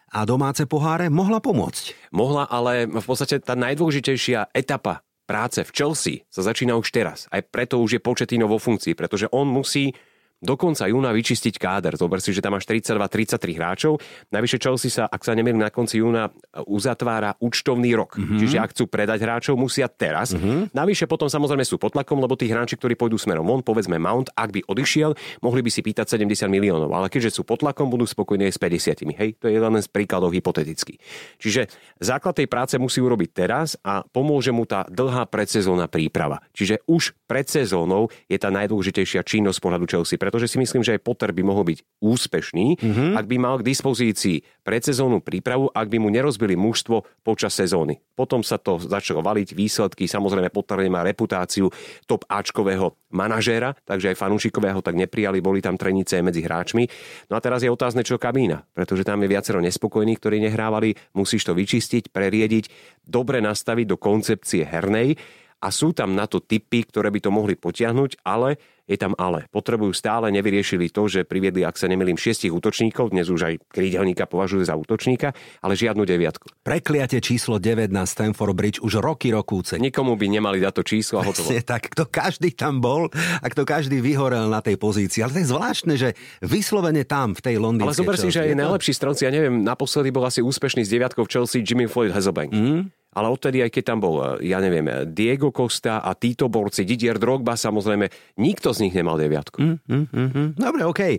a 0.10 0.25
domáce 0.25 0.65
poháre 0.65 1.05
mohla 1.08 1.38
pomôcť. 1.38 2.10
Mohla, 2.10 2.49
ale 2.49 2.89
v 2.89 3.05
podstate 3.05 3.38
tá 3.38 3.53
najdôležitejšia 3.53 4.49
etapa 4.58 5.05
práce 5.30 5.62
v 5.62 5.70
Chelsea 5.70 6.26
sa 6.34 6.42
začína 6.42 6.74
už 6.74 6.89
teraz. 6.89 7.30
Aj 7.30 7.46
preto 7.46 7.78
už 7.78 8.02
je 8.02 8.02
Početino 8.02 8.50
vo 8.50 8.58
funkcii, 8.58 8.98
pretože 8.98 9.30
on 9.30 9.46
musí 9.46 9.94
do 10.39 10.56
konca 10.56 10.88
júna 10.88 11.12
vyčistiť 11.12 11.56
káder. 11.60 11.99
Zober 11.99 12.23
si, 12.23 12.32
že 12.32 12.39
tam 12.39 12.56
máš 12.56 12.63
32-33 12.63 13.60
hráčov. 13.60 13.99
Najvyššie 14.32 14.60
Chelsea 14.60 14.91
sa, 14.91 15.04
ak 15.06 15.21
sa 15.28 15.36
nemýlim, 15.36 15.60
na 15.60 15.67
konci 15.67 15.99
júna 15.99 16.32
uzatvára 16.63 17.36
účtovný 17.43 17.91
rok. 17.95 18.15
Mm-hmm. 18.15 18.39
Čiže 18.39 18.58
ak 18.58 18.71
chcú 18.71 18.88
predať 18.88 19.19
hráčov, 19.28 19.60
musia 19.60 19.91
teraz. 19.91 20.32
Mm-hmm. 20.32 20.71
Navyše 20.71 21.06
potom 21.12 21.28
samozrejme 21.28 21.67
sú 21.67 21.75
pod 21.75 21.91
tlakom, 21.91 22.23
lebo 22.23 22.39
tí 22.39 22.47
hráči, 22.47 22.80
ktorí 22.80 22.95
pôjdu 22.95 23.19
smerom 23.19 23.43
von, 23.43 23.60
povedzme 23.60 23.99
Mount, 23.99 24.32
ak 24.32 24.56
by 24.56 24.62
odišiel, 24.63 25.12
mohli 25.43 25.60
by 25.60 25.69
si 25.71 25.84
pýtať 25.84 26.15
70 26.15 26.47
miliónov. 26.47 26.88
Ale 26.95 27.12
keďže 27.12 27.39
sú 27.39 27.41
pod 27.43 27.60
tlakom, 27.60 27.91
budú 27.91 28.08
spokojní 28.08 28.47
s 28.47 28.58
50. 28.58 29.12
Hej, 29.19 29.30
to 29.43 29.52
je 29.52 29.60
len 29.60 29.75
z 29.84 29.89
príkladov 29.91 30.32
hypoteticky. 30.32 31.04
Čiže 31.36 31.67
základ 31.99 32.39
tej 32.39 32.47
práce 32.47 32.80
musí 32.80 33.04
urobiť 33.04 33.30
teraz 33.36 33.75
a 33.84 34.08
pomôže 34.08 34.56
mu 34.56 34.63
tá 34.63 34.88
dlhá 34.88 35.28
predsezónna 35.28 35.91
príprava. 35.91 36.39
Čiže 36.56 36.88
už 36.88 37.12
pred 37.28 37.45
sezónou 37.45 38.08
je 38.32 38.38
tá 38.39 38.47
najdôležitejšia 38.47 39.25
činnosť 39.28 39.60
pohľadu 39.60 39.86
Chelsea 39.89 40.15
pretože 40.30 40.54
si 40.54 40.62
myslím, 40.62 40.86
že 40.86 40.94
aj 40.94 41.02
Potter 41.02 41.34
by 41.34 41.42
mohol 41.42 41.65
byť 41.65 41.82
úspešný, 42.06 42.78
mm-hmm. 42.78 43.18
ak 43.18 43.26
by 43.26 43.38
mal 43.42 43.58
k 43.58 43.65
dispozícii 43.65 44.46
predsezónnu 44.62 45.26
prípravu, 45.26 45.74
ak 45.74 45.89
by 45.89 45.98
mu 45.98 46.13
nerozbili 46.13 46.54
mužstvo 46.54 47.26
počas 47.26 47.58
sezóny. 47.58 47.98
Potom 48.13 48.46
sa 48.46 48.62
to 48.62 48.78
začalo 48.78 49.26
valiť, 49.26 49.58
výsledky, 49.58 50.06
samozrejme 50.06 50.54
Potter 50.54 50.86
má 50.86 51.02
reputáciu 51.02 51.74
top 52.06 52.30
Ačkového 52.30 52.94
manažéra, 53.10 53.74
takže 53.89 54.13
aj 54.13 54.22
fanúšikového 54.22 54.86
tak 54.86 54.94
neprijali, 54.94 55.42
boli 55.42 55.65
tam 55.65 55.82
trenice 55.82 56.22
medzi 56.22 56.46
hráčmi. 56.46 56.86
No 57.34 57.34
a 57.34 57.42
teraz 57.42 57.65
je 57.65 57.74
otázne, 57.74 58.06
čo 58.06 58.22
kabína, 58.22 58.70
pretože 58.78 59.02
tam 59.02 59.26
je 59.26 59.34
viacero 59.34 59.58
nespokojných, 59.58 60.22
ktorí 60.22 60.38
nehrávali, 60.46 60.94
musíš 61.18 61.50
to 61.50 61.58
vyčistiť, 61.58 62.13
preriediť, 62.13 62.70
dobre 63.02 63.42
nastaviť 63.42 63.86
do 63.89 63.98
koncepcie 63.98 64.62
hernej 64.62 65.18
a 65.60 65.67
sú 65.69 65.91
tam 65.91 66.15
na 66.15 66.26
to 66.26 66.39
typy, 66.39 66.88
ktoré 66.88 67.12
by 67.12 67.19
to 67.19 67.32
mohli 67.32 67.60
potiahnuť, 67.60 68.24
ale 68.24 68.60
je 68.89 68.98
tam 68.98 69.13
ale. 69.22 69.45
Potrebujú 69.54 69.93
stále, 69.93 70.34
nevyriešili 70.34 70.89
to, 70.89 71.06
že 71.06 71.22
priviedli, 71.22 71.62
ak 71.62 71.78
sa 71.78 71.86
nemilím, 71.86 72.17
šiestich 72.17 72.50
útočníkov, 72.50 73.13
dnes 73.13 73.30
už 73.30 73.41
aj 73.45 73.54
krídelníka 73.69 74.26
považujú 74.26 74.65
za 74.65 74.74
útočníka, 74.74 75.38
ale 75.62 75.78
žiadnu 75.78 76.10
deviatku. 76.10 76.50
Prekliate 76.65 77.22
číslo 77.22 77.62
9 77.62 77.93
na 77.93 78.10
Stanford 78.10 78.58
Bridge 78.58 78.80
už 78.82 78.98
roky 78.98 79.30
rokúce. 79.30 79.78
Nikomu 79.78 80.17
by 80.17 80.26
nemali 80.41 80.58
dať 80.58 80.74
to 80.82 80.84
číslo 80.89 81.22
a 81.22 81.30
hotovo. 81.30 81.54
tak, 81.69 81.93
kto 81.93 82.10
každý 82.10 82.50
tam 82.58 82.82
bol 82.82 83.13
a 83.13 83.45
kto 83.45 83.62
každý 83.62 84.02
vyhorel 84.02 84.50
na 84.50 84.65
tej 84.65 84.82
pozícii. 84.82 85.22
Ale 85.22 85.38
to 85.38 85.41
je 85.45 85.52
zvláštne, 85.54 85.93
že 85.93 86.17
vyslovene 86.41 87.06
tam, 87.06 87.38
v 87.38 87.45
tej 87.45 87.62
londýnskej 87.62 87.93
Ale 87.93 88.02
zober 88.02 88.17
si, 88.17 88.34
že 88.34 88.41
aj 88.41 88.58
najlepší 88.58 88.93
stronci, 88.98 89.30
ja 89.30 89.32
neviem, 89.32 89.62
naposledy 89.62 90.10
bol 90.10 90.26
asi 90.26 90.41
úspešný 90.41 90.82
s 90.82 90.89
deviatkou 90.89 91.22
v 91.22 91.30
Chelsea 91.30 91.62
Jimmy 91.62 91.86
Floyd 91.86 92.10
Hazelbank. 92.10 92.50
Mm 92.50 92.89
ale 93.10 93.28
odtedy, 93.34 93.65
aj 93.65 93.74
keď 93.74 93.84
tam 93.84 94.00
bol, 94.06 94.38
ja 94.38 94.62
neviem, 94.62 95.10
Diego 95.10 95.50
Costa 95.50 95.98
a 95.98 96.13
títo 96.13 96.45
borci, 96.45 96.86
Didier 96.86 97.17
Drogba, 97.17 97.58
samozrejme, 97.58 98.06
nikto 98.38 98.69
z 98.69 98.86
nich 98.86 98.93
nemal 98.93 99.17
deviatku. 99.17 99.58
Mm, 99.58 99.78
mm, 99.82 100.06
mm, 100.13 100.30
mm. 100.30 100.50
Dobre, 100.62 100.82
OK. 100.86 101.02
E, 101.02 101.17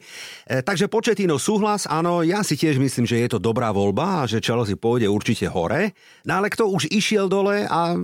takže 0.62 0.86
početino 0.86 1.34
súhlas, 1.34 1.90
áno, 1.90 2.22
ja 2.22 2.46
si 2.46 2.54
tiež 2.54 2.78
myslím, 2.78 3.10
že 3.10 3.18
je 3.18 3.28
to 3.34 3.38
dobrá 3.42 3.74
voľba 3.74 4.22
a 4.22 4.28
že 4.30 4.38
Chelsea 4.38 4.78
pôjde 4.78 5.10
určite 5.10 5.50
hore. 5.50 5.90
No 6.22 6.38
ale 6.38 6.46
kto 6.46 6.70
už 6.70 6.86
išiel 6.94 7.26
dole 7.26 7.66
a 7.66 7.98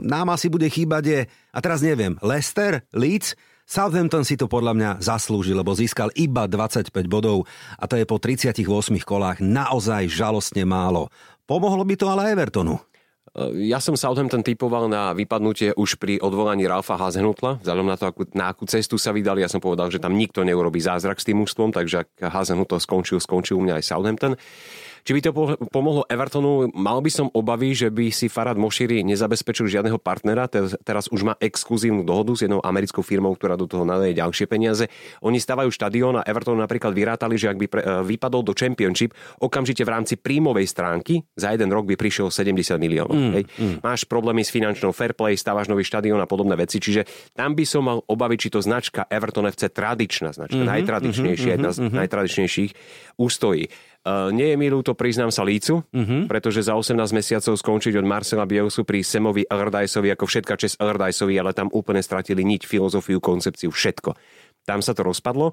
nám 0.00 0.32
asi 0.32 0.48
bude 0.48 0.66
chýbať 0.72 1.04
je, 1.04 1.20
a 1.28 1.58
teraz 1.60 1.84
neviem, 1.84 2.16
Leicester, 2.24 2.88
Leeds, 2.96 3.36
Southampton 3.66 4.22
si 4.22 4.38
to 4.38 4.46
podľa 4.46 4.78
mňa 4.78 4.90
zaslúžil, 5.02 5.58
lebo 5.58 5.74
získal 5.74 6.14
iba 6.14 6.46
25 6.46 6.94
bodov 7.10 7.50
a 7.74 7.90
to 7.90 7.98
je 7.98 8.06
po 8.06 8.22
38 8.22 8.62
kolách 9.02 9.42
naozaj 9.42 10.06
žalostne 10.06 10.62
málo. 10.62 11.10
Pomohlo 11.50 11.82
by 11.82 11.94
to 11.98 12.06
ale 12.06 12.30
Evertonu. 12.30 12.78
Eh, 13.36 13.68
ja 13.68 13.78
som 13.84 13.92
Southampton 13.92 14.40
typoval 14.40 14.88
na 14.88 15.12
vypadnutie 15.12 15.76
už 15.76 16.00
pri 16.00 16.16
odvolaní 16.16 16.64
Ralfa 16.64 16.96
Hazenhutla, 16.96 17.60
vzhľadom 17.60 17.86
na 17.86 17.96
to, 18.00 18.04
akú, 18.08 18.22
na 18.32 18.48
akú 18.48 18.64
cestu 18.64 18.96
sa 18.96 19.12
vydali. 19.12 19.44
Ja 19.44 19.52
som 19.52 19.60
povedal, 19.60 19.92
že 19.92 20.00
tam 20.00 20.16
nikto 20.16 20.40
neurobí 20.40 20.80
zázrak 20.80 21.20
s 21.20 21.28
tým 21.28 21.44
ústvom, 21.44 21.68
takže 21.68 22.08
ak 22.08 22.32
Hazenhutl 22.32 22.80
skončil, 22.80 23.20
skončil 23.20 23.60
u 23.60 23.62
mňa 23.62 23.76
aj 23.76 23.84
Southampton. 23.84 24.32
Či 25.06 25.14
by 25.14 25.20
to 25.22 25.30
pomohlo 25.70 26.02
Evertonu? 26.10 26.66
Mal 26.74 26.98
by 26.98 27.10
som 27.14 27.30
obavy, 27.30 27.78
že 27.78 27.94
by 27.94 28.10
si 28.10 28.26
Farad 28.26 28.58
Moširi 28.58 29.06
nezabezpečil 29.06 29.70
žiadneho 29.70 30.02
partnera. 30.02 30.50
Teraz 30.82 31.06
už 31.14 31.22
má 31.22 31.38
exkluzívnu 31.38 32.02
dohodu 32.02 32.34
s 32.34 32.42
jednou 32.42 32.58
americkou 32.58 33.06
firmou, 33.06 33.30
ktorá 33.38 33.54
do 33.54 33.70
toho 33.70 33.86
naleje 33.86 34.18
ďalšie 34.18 34.50
peniaze. 34.50 34.90
Oni 35.22 35.38
stavajú 35.38 35.70
štadión 35.70 36.18
a 36.18 36.26
Everton 36.26 36.58
napríklad 36.58 36.90
vyrátali, 36.90 37.38
že 37.38 37.46
ak 37.46 37.54
by 37.54 37.66
pre, 37.70 37.80
e, 37.86 38.02
vypadol 38.02 38.42
do 38.42 38.50
Championship, 38.50 39.14
okamžite 39.38 39.86
v 39.86 39.94
rámci 39.94 40.18
príjmovej 40.18 40.66
stránky 40.66 41.22
za 41.38 41.54
jeden 41.54 41.70
rok 41.70 41.86
by 41.86 41.94
prišiel 41.94 42.34
70 42.34 42.74
miliónov. 42.74 43.14
Mm, 43.14 43.32
hej. 43.38 43.44
Mm. 43.62 43.76
Máš 43.86 44.10
problémy 44.10 44.42
s 44.42 44.50
finančnou 44.50 44.90
fair 44.90 45.14
play, 45.14 45.38
stávaš 45.38 45.70
nový 45.70 45.86
štadión 45.86 46.18
a 46.18 46.26
podobné 46.26 46.58
veci. 46.58 46.82
Čiže 46.82 47.06
tam 47.30 47.54
by 47.54 47.62
som 47.62 47.86
mal 47.86 48.02
obavy, 48.10 48.42
či 48.42 48.50
to 48.50 48.58
značka 48.58 49.06
Everton 49.06 49.46
FC 49.46 49.70
tradičná 49.70 50.34
značka, 50.34 50.58
mm-hmm, 50.58 50.74
najtradičnejšia, 50.82 51.54
mm-hmm, 51.54 51.62
jedna 51.62 51.70
z 51.70 51.78
mm-hmm. 51.78 51.94
najtradičnejších 51.94 52.70
ústojí. 53.22 53.70
Uh, 54.06 54.30
nie 54.30 54.54
je 54.54 54.56
mi 54.56 54.70
ľúto, 54.70 54.94
priznám 54.94 55.34
sa 55.34 55.42
Lícu, 55.42 55.82
uh-huh. 55.82 56.30
pretože 56.30 56.62
za 56.62 56.78
18 56.78 56.94
mesiacov 57.10 57.58
skončiť 57.58 57.98
od 57.98 58.06
Marcela 58.06 58.46
Bielsu 58.46 58.86
pri 58.86 59.02
Semovi 59.02 59.42
Allardyceovi 59.42 60.14
ako 60.14 60.30
všetka 60.30 60.54
čest 60.54 60.78
Allardyceovi, 60.78 61.34
ale 61.34 61.50
tam 61.50 61.66
úplne 61.74 61.98
stratili 62.06 62.46
niť, 62.46 62.70
filozofiu, 62.70 63.18
koncepciu, 63.18 63.74
všetko. 63.74 64.14
Tam 64.62 64.78
sa 64.78 64.94
to 64.94 65.02
rozpadlo. 65.02 65.50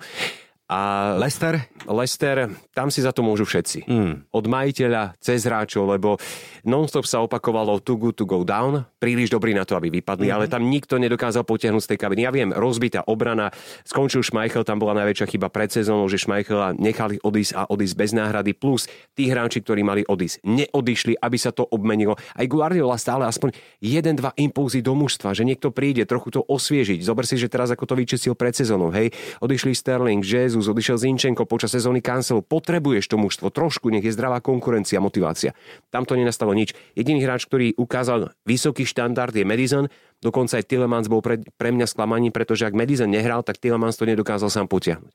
A 0.72 1.14
Lester? 1.20 1.60
Lester, 1.84 2.48
tam 2.72 2.88
si 2.88 3.04
za 3.04 3.12
to 3.12 3.20
môžu 3.20 3.44
všetci. 3.44 3.84
Mm. 3.84 4.14
Od 4.32 4.46
majiteľa 4.48 5.20
cez 5.20 5.44
hráčov, 5.44 5.92
lebo 5.92 6.16
non-stop 6.64 7.04
sa 7.04 7.20
opakovalo 7.20 7.84
too 7.84 8.00
good 8.00 8.16
to 8.16 8.24
go 8.24 8.48
down, 8.48 8.88
príliš 8.96 9.28
dobrý 9.28 9.52
na 9.52 9.68
to, 9.68 9.76
aby 9.76 9.92
vypadli, 10.00 10.32
mm-hmm. 10.32 10.48
ale 10.48 10.48
tam 10.48 10.64
nikto 10.72 10.96
nedokázal 10.96 11.44
potiahnuť 11.44 11.84
z 11.84 11.90
tej 11.92 12.00
kabiny. 12.00 12.24
Ja 12.24 12.32
viem, 12.32 12.56
rozbitá 12.56 13.04
obrana, 13.04 13.52
skončil 13.84 14.24
Schmeichel, 14.24 14.64
tam 14.64 14.80
bola 14.80 14.96
najväčšia 15.04 15.36
chyba 15.36 15.52
pred 15.52 15.68
sezónou, 15.68 16.08
že 16.08 16.24
Schmeichela 16.24 16.72
nechali 16.80 17.20
odísť 17.20 17.52
a 17.60 17.68
odísť 17.68 17.96
bez 18.00 18.12
náhrady, 18.16 18.56
plus 18.56 18.88
tí 19.12 19.28
hráči, 19.28 19.60
ktorí 19.60 19.84
mali 19.84 20.08
odísť, 20.08 20.48
neodišli, 20.48 21.20
aby 21.20 21.38
sa 21.38 21.52
to 21.52 21.68
obmenilo. 21.68 22.16
Aj 22.40 22.48
Guardiola 22.48 22.96
stále 22.96 23.28
aspoň 23.28 23.52
jeden, 23.84 24.16
dva 24.16 24.32
impulzy 24.40 24.80
do 24.80 24.96
mužstva, 24.96 25.36
že 25.36 25.44
niekto 25.44 25.76
príde 25.76 26.08
trochu 26.08 26.40
to 26.40 26.42
osviežiť. 26.48 27.04
Zober 27.04 27.28
si, 27.28 27.36
že 27.36 27.52
teraz 27.52 27.68
ako 27.68 27.84
to 27.84 28.00
vyčistil 28.00 28.34
pred 28.34 28.56
sezónou, 28.56 28.96
hej, 28.96 29.12
odišli 29.44 29.76
Sterling, 29.76 30.24
Jesus, 30.54 30.70
odišiel 30.70 31.02
Zinčenko 31.02 31.50
počas 31.50 31.74
sezóny 31.74 32.06
cancel. 32.06 32.46
Potrebuješ 32.46 33.10
to 33.10 33.18
mužstvo 33.18 33.50
trošku, 33.50 33.90
nech 33.90 34.06
je 34.06 34.14
zdravá 34.14 34.38
konkurencia, 34.38 35.02
motivácia. 35.02 35.58
Tam 35.90 36.06
to 36.06 36.14
nenastalo 36.14 36.54
nič. 36.54 36.78
Jediný 36.94 37.26
hráč, 37.26 37.50
ktorý 37.50 37.74
ukázal 37.74 38.38
vysoký 38.46 38.86
štandard 38.86 39.34
je 39.34 39.42
Madison, 39.42 39.90
dokonca 40.24 40.56
aj 40.56 40.66
Tillemans 40.66 41.12
bol 41.12 41.20
pre, 41.20 41.44
pre 41.60 41.76
mňa 41.76 41.86
sklamaním, 41.86 42.32
pretože 42.32 42.64
ak 42.64 42.72
Madison 42.72 43.12
nehral, 43.12 43.44
tak 43.44 43.60
Tillemans 43.60 44.00
to 44.00 44.08
nedokázal 44.08 44.48
sám 44.48 44.72
potiahnuť. 44.72 45.14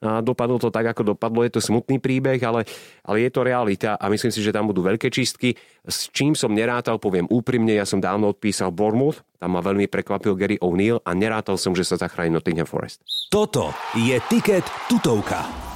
A 0.00 0.24
dopadlo 0.24 0.56
to 0.56 0.72
tak, 0.72 0.90
ako 0.90 1.14
dopadlo. 1.14 1.44
Je 1.44 1.52
to 1.54 1.62
smutný 1.62 2.00
príbeh, 2.00 2.40
ale, 2.42 2.64
ale 3.04 3.16
je 3.22 3.30
to 3.30 3.44
realita 3.44 3.94
a 4.00 4.08
myslím 4.08 4.32
si, 4.32 4.40
že 4.40 4.50
tam 4.50 4.66
budú 4.66 4.82
veľké 4.82 5.12
čistky. 5.12 5.54
S 5.84 6.10
čím 6.10 6.32
som 6.32 6.50
nerátal, 6.50 6.96
poviem 6.96 7.28
úprimne, 7.28 7.76
ja 7.76 7.84
som 7.84 8.00
dávno 8.00 8.32
odpísal 8.32 8.72
Bournemouth, 8.72 9.22
tam 9.36 9.54
ma 9.54 9.60
veľmi 9.62 9.86
prekvapil 9.86 10.34
Gary 10.34 10.56
O'Neill 10.58 11.04
a 11.04 11.12
nerátal 11.12 11.60
som, 11.60 11.76
že 11.76 11.84
sa 11.84 12.00
zachráni 12.00 12.32
Nottingham 12.32 12.66
Forest. 12.66 13.04
Toto 13.28 13.76
je 13.92 14.16
tiket 14.32 14.64
tutovka. 14.88 15.69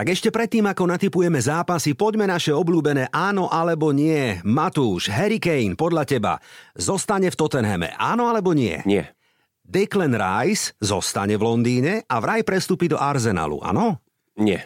Tak 0.00 0.16
ešte 0.16 0.32
predtým, 0.32 0.64
ako 0.64 0.96
natypujeme 0.96 1.36
zápasy, 1.36 1.92
poďme 1.92 2.24
naše 2.24 2.56
obľúbené 2.56 3.12
áno 3.12 3.52
alebo 3.52 3.92
nie. 3.92 4.40
Matúš, 4.48 5.12
Harry 5.12 5.36
Kane, 5.36 5.76
podľa 5.76 6.08
teba, 6.08 6.32
zostane 6.72 7.28
v 7.28 7.36
Tottenhame, 7.36 7.92
áno 8.00 8.32
alebo 8.32 8.56
nie? 8.56 8.80
Nie. 8.88 9.12
Declan 9.60 10.16
Rice 10.16 10.72
zostane 10.80 11.36
v 11.36 11.44
Londýne 11.44 12.08
a 12.08 12.16
vraj 12.16 12.40
prestúpi 12.48 12.88
do 12.88 12.96
Arsenalu, 12.96 13.60
áno? 13.60 14.00
Nie. 14.40 14.64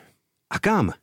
A 0.55 0.63
kam? 0.63 0.95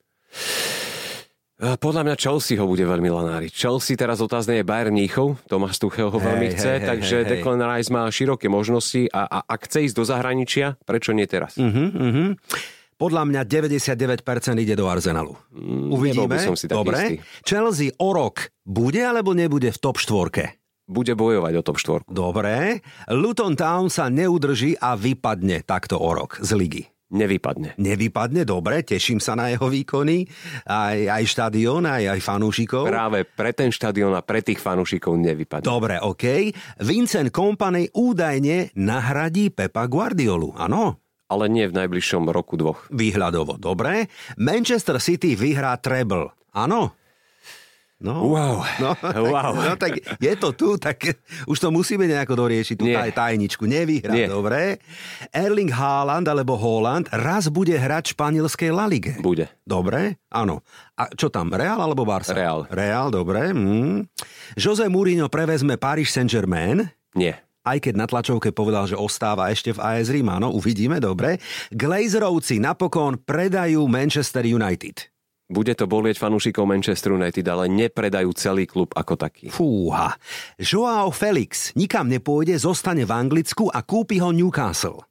Podľa 1.59 2.07
mňa 2.07 2.15
Chelsea 2.15 2.55
ho 2.55 2.63
bude 2.63 2.87
veľmi 2.87 3.11
lanáriť. 3.11 3.51
Chelsea 3.51 3.99
teraz 3.99 4.23
otázne 4.23 4.63
je 4.63 4.63
Bayern 4.63 4.95
Mníchov, 4.95 5.43
Tomáš 5.51 5.75
Tuchel 5.75 6.07
ho 6.07 6.15
veľmi 6.15 6.55
chce, 6.55 6.79
hej, 6.79 6.87
takže 6.87 7.15
hej, 7.19 7.27
Declan 7.35 7.59
Rice 7.59 7.91
má 7.91 8.07
široké 8.07 8.47
možnosti 8.47 9.11
a, 9.11 9.27
a 9.27 9.37
ak 9.43 9.67
chce 9.67 9.91
ísť 9.91 9.95
do 9.99 10.07
zahraničia, 10.07 10.79
prečo 10.87 11.11
nie 11.11 11.27
teraz? 11.27 11.59
Uh-huh, 11.59 11.91
uh-huh. 11.91 12.29
Podľa 13.01 13.25
mňa 13.25 13.41
99% 13.49 14.21
ide 14.61 14.77
do 14.77 14.85
Arsenalu. 14.85 15.33
Mm, 15.49 15.89
Uvidíme. 15.89 16.37
som 16.37 16.53
si 16.53 16.69
Dobre. 16.69 16.93
Istý. 16.93 17.15
Chelsea 17.41 17.89
o 17.97 18.13
rok 18.13 18.53
bude 18.61 19.01
alebo 19.01 19.33
nebude 19.33 19.73
v 19.73 19.77
top 19.81 19.97
štvorke? 19.97 20.61
Bude 20.85 21.17
bojovať 21.17 21.53
o 21.57 21.61
top 21.65 21.81
štvorku. 21.81 22.13
Dobre. 22.13 22.85
Luton 23.09 23.57
Town 23.57 23.89
sa 23.89 24.05
neudrží 24.13 24.77
a 24.77 24.93
vypadne 24.93 25.65
takto 25.65 25.97
o 25.97 26.13
rok 26.13 26.37
z 26.45 26.53
ligy. 26.53 26.83
Nevypadne. 27.11 27.75
Nevypadne, 27.75 28.47
dobre, 28.47 28.87
teším 28.87 29.19
sa 29.19 29.35
na 29.35 29.51
jeho 29.51 29.67
výkony, 29.67 30.31
aj, 30.63 31.11
aj 31.11 31.23
štadión, 31.27 31.83
aj, 31.83 32.07
aj 32.07 32.19
fanúšikov. 32.23 32.87
Práve 32.87 33.27
pre 33.27 33.51
ten 33.51 33.67
štadión 33.67 34.15
a 34.15 34.23
pre 34.23 34.39
tých 34.39 34.63
fanúšikov 34.63 35.19
nevypadne. 35.19 35.67
Dobre, 35.67 35.99
OK. 35.99 36.55
Vincent 36.79 37.27
Kompany 37.35 37.91
údajne 37.91 38.71
nahradí 38.79 39.51
Pepa 39.51 39.91
Guardiolu, 39.91 40.55
áno? 40.55 41.03
Ale 41.31 41.47
nie 41.47 41.63
v 41.71 41.77
najbližšom 41.79 42.27
roku 42.27 42.59
dvoch. 42.59 42.91
Výhľadovo, 42.91 43.55
dobre. 43.55 44.11
Manchester 44.35 44.99
City 44.99 45.39
vyhrá 45.39 45.79
treble. 45.79 46.35
Áno? 46.51 46.91
No, 48.01 48.33
wow. 48.33 48.65
No, 48.81 48.97
wow. 49.29 49.53
no 49.53 49.77
tak 49.77 50.01
je 50.01 50.33
to 50.33 50.57
tu, 50.57 50.73
tak 50.81 51.05
už 51.45 51.57
to 51.61 51.69
musíme 51.69 52.09
nejako 52.09 52.33
doriešiť, 52.33 52.75
tú 52.75 52.89
taj, 52.89 53.13
tajničku. 53.13 53.69
Nevyhrá, 53.69 54.09
Nie. 54.09 54.25
dobre. 54.25 54.81
Erling 55.29 55.69
Haaland 55.69 56.25
alebo 56.25 56.57
Holland 56.57 57.05
raz 57.13 57.45
bude 57.53 57.77
hrať 57.77 58.17
španielskej 58.17 58.73
La 58.73 58.89
Lige. 58.89 59.21
Bude. 59.21 59.53
Dobre, 59.61 60.17
áno. 60.33 60.65
A 60.97 61.13
čo 61.13 61.29
tam, 61.29 61.53
Real 61.53 61.77
alebo 61.77 62.01
Barca? 62.01 62.33
Real. 62.33 62.65
Real, 62.73 63.13
dobre. 63.13 63.53
Mm. 63.53 64.09
Jose 64.57 64.89
Mourinho 64.89 65.29
prevezme 65.29 65.77
Paris 65.77 66.09
Saint-Germain. 66.09 66.89
Nie 67.13 67.50
aj 67.61 67.77
keď 67.77 67.93
na 67.93 68.05
tlačovke 68.09 68.49
povedal, 68.49 68.89
že 68.89 68.97
ostáva 68.97 69.53
ešte 69.53 69.73
v 69.75 69.81
AS 69.81 70.09
Rím, 70.09 70.33
áno, 70.33 70.49
uvidíme, 70.53 70.97
dobre. 70.97 71.37
Glazerovci 71.69 72.57
napokon 72.57 73.21
predajú 73.21 73.85
Manchester 73.85 74.45
United. 74.45 75.11
Bude 75.51 75.75
to 75.75 75.83
bolieť 75.83 76.15
fanúšikov 76.15 76.63
Manchester 76.63 77.11
United, 77.11 77.43
ale 77.51 77.67
nepredajú 77.67 78.31
celý 78.31 78.63
klub 78.63 78.95
ako 78.95 79.19
taký. 79.19 79.51
Fúha. 79.51 80.15
Joao 80.55 81.11
Felix 81.11 81.75
nikam 81.75 82.07
nepôjde, 82.07 82.55
zostane 82.55 83.03
v 83.03 83.11
Anglicku 83.11 83.67
a 83.67 83.83
kúpi 83.83 84.23
ho 84.23 84.31
Newcastle. 84.31 85.03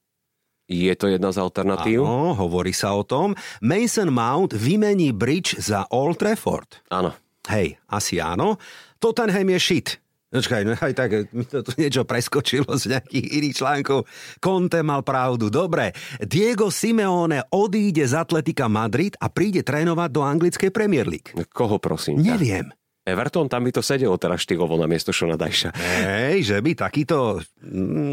Je 0.71 0.95
to 0.97 1.13
jedna 1.13 1.35
z 1.35 1.45
alternatív? 1.45 2.07
Áno, 2.07 2.33
hovorí 2.41 2.73
sa 2.73 2.97
o 2.97 3.05
tom. 3.05 3.37
Mason 3.61 4.09
Mount 4.09 4.57
vymení 4.57 5.13
bridge 5.13 5.61
za 5.61 5.85
Old 5.93 6.23
Trafford. 6.23 6.81
Áno. 6.89 7.13
Hej, 7.51 7.77
asi 7.91 8.23
áno. 8.23 8.57
Tottenham 8.97 9.51
je 9.51 9.59
shit. 9.61 9.89
Počkaj, 10.31 10.63
no 10.63 10.79
aj 10.79 10.95
tak 10.95 11.11
mi 11.35 11.43
to 11.43 11.67
tu 11.67 11.75
niečo 11.75 12.07
preskočilo 12.07 12.71
z 12.79 12.95
nejakých 12.95 13.27
iných 13.35 13.55
článkov. 13.59 14.07
Conte 14.39 14.79
mal 14.87 15.03
pravdu. 15.03 15.51
Dobre, 15.51 15.91
Diego 16.23 16.71
Simeone 16.71 17.51
odíde 17.51 18.07
z 18.07 18.15
Atletika 18.15 18.71
Madrid 18.71 19.19
a 19.19 19.27
príde 19.27 19.67
trénovať 19.67 20.09
do 20.15 20.23
anglickej 20.23 20.71
Premier 20.71 21.11
League. 21.11 21.35
Koho 21.51 21.83
prosím? 21.83 22.23
Neviem. 22.23 22.71
Everton, 23.03 23.51
tam 23.51 23.67
by 23.67 23.75
to 23.75 23.83
sedelo 23.83 24.15
teraz 24.23 24.47
štýlovo 24.47 24.79
na 24.79 24.87
miesto 24.87 25.11
Šona 25.11 25.35
Dajša. 25.35 25.75
Hej, 26.07 26.47
že 26.47 26.57
by 26.63 26.79
takýto... 26.79 27.43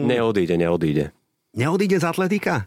Neodíde, 0.10 0.58
neodíde. 0.58 1.13
Neodíde 1.53 2.01
z 2.01 2.06
Atletika? 2.08 2.65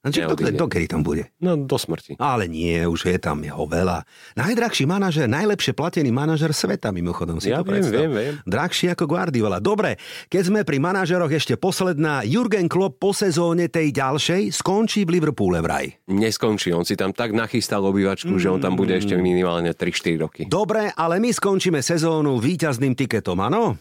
A 0.00 0.08
či 0.08 0.24
to, 0.24 0.32
to, 0.32 0.64
kedy 0.64 0.88
tam 0.88 1.04
bude? 1.04 1.28
No, 1.44 1.60
do 1.60 1.76
smrti. 1.76 2.16
Ale 2.16 2.48
nie, 2.48 2.88
už 2.88 3.04
je 3.04 3.20
tam 3.20 3.44
jeho 3.44 3.68
veľa. 3.68 4.08
Najdrahší 4.32 4.88
manažer, 4.88 5.28
najlepšie 5.28 5.76
platený 5.76 6.08
manažer 6.08 6.56
sveta, 6.56 6.88
mimochodom 6.88 7.36
si 7.36 7.52
ja 7.52 7.60
to 7.60 7.68
viem, 7.68 7.84
predstav. 7.84 8.00
viem, 8.08 8.12
viem. 8.16 8.34
Drahší 8.48 8.96
ako 8.96 9.04
Guardiola. 9.04 9.60
Dobre, 9.60 10.00
keď 10.32 10.42
sme 10.48 10.60
pri 10.64 10.80
manažeroch 10.80 11.28
ešte 11.28 11.60
posledná, 11.60 12.24
Jurgen 12.24 12.64
Klopp 12.64 12.96
po 12.96 13.12
sezóne 13.12 13.68
tej 13.68 13.92
ďalšej 13.92 14.56
skončí 14.56 15.04
v 15.04 15.20
Liverpoole 15.20 15.60
vraj. 15.60 15.92
Neskončí, 16.08 16.72
on 16.72 16.88
si 16.88 16.96
tam 16.96 17.12
tak 17.12 17.36
nachystal 17.36 17.84
obývačku, 17.84 18.32
mm. 18.32 18.40
že 18.40 18.48
on 18.48 18.60
tam 18.64 18.80
bude 18.80 18.96
ešte 18.96 19.20
minimálne 19.20 19.76
3-4 19.76 20.16
roky. 20.16 20.42
Dobre, 20.48 20.96
ale 20.96 21.20
my 21.20 21.28
skončíme 21.28 21.84
sezónu 21.84 22.40
víťazným 22.40 22.96
tiketom, 22.96 23.36
áno? 23.36 23.76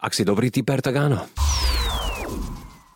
Ak 0.00 0.16
si 0.16 0.24
dobrý 0.24 0.48
typer, 0.48 0.80
tak 0.80 0.96
áno. 0.96 1.28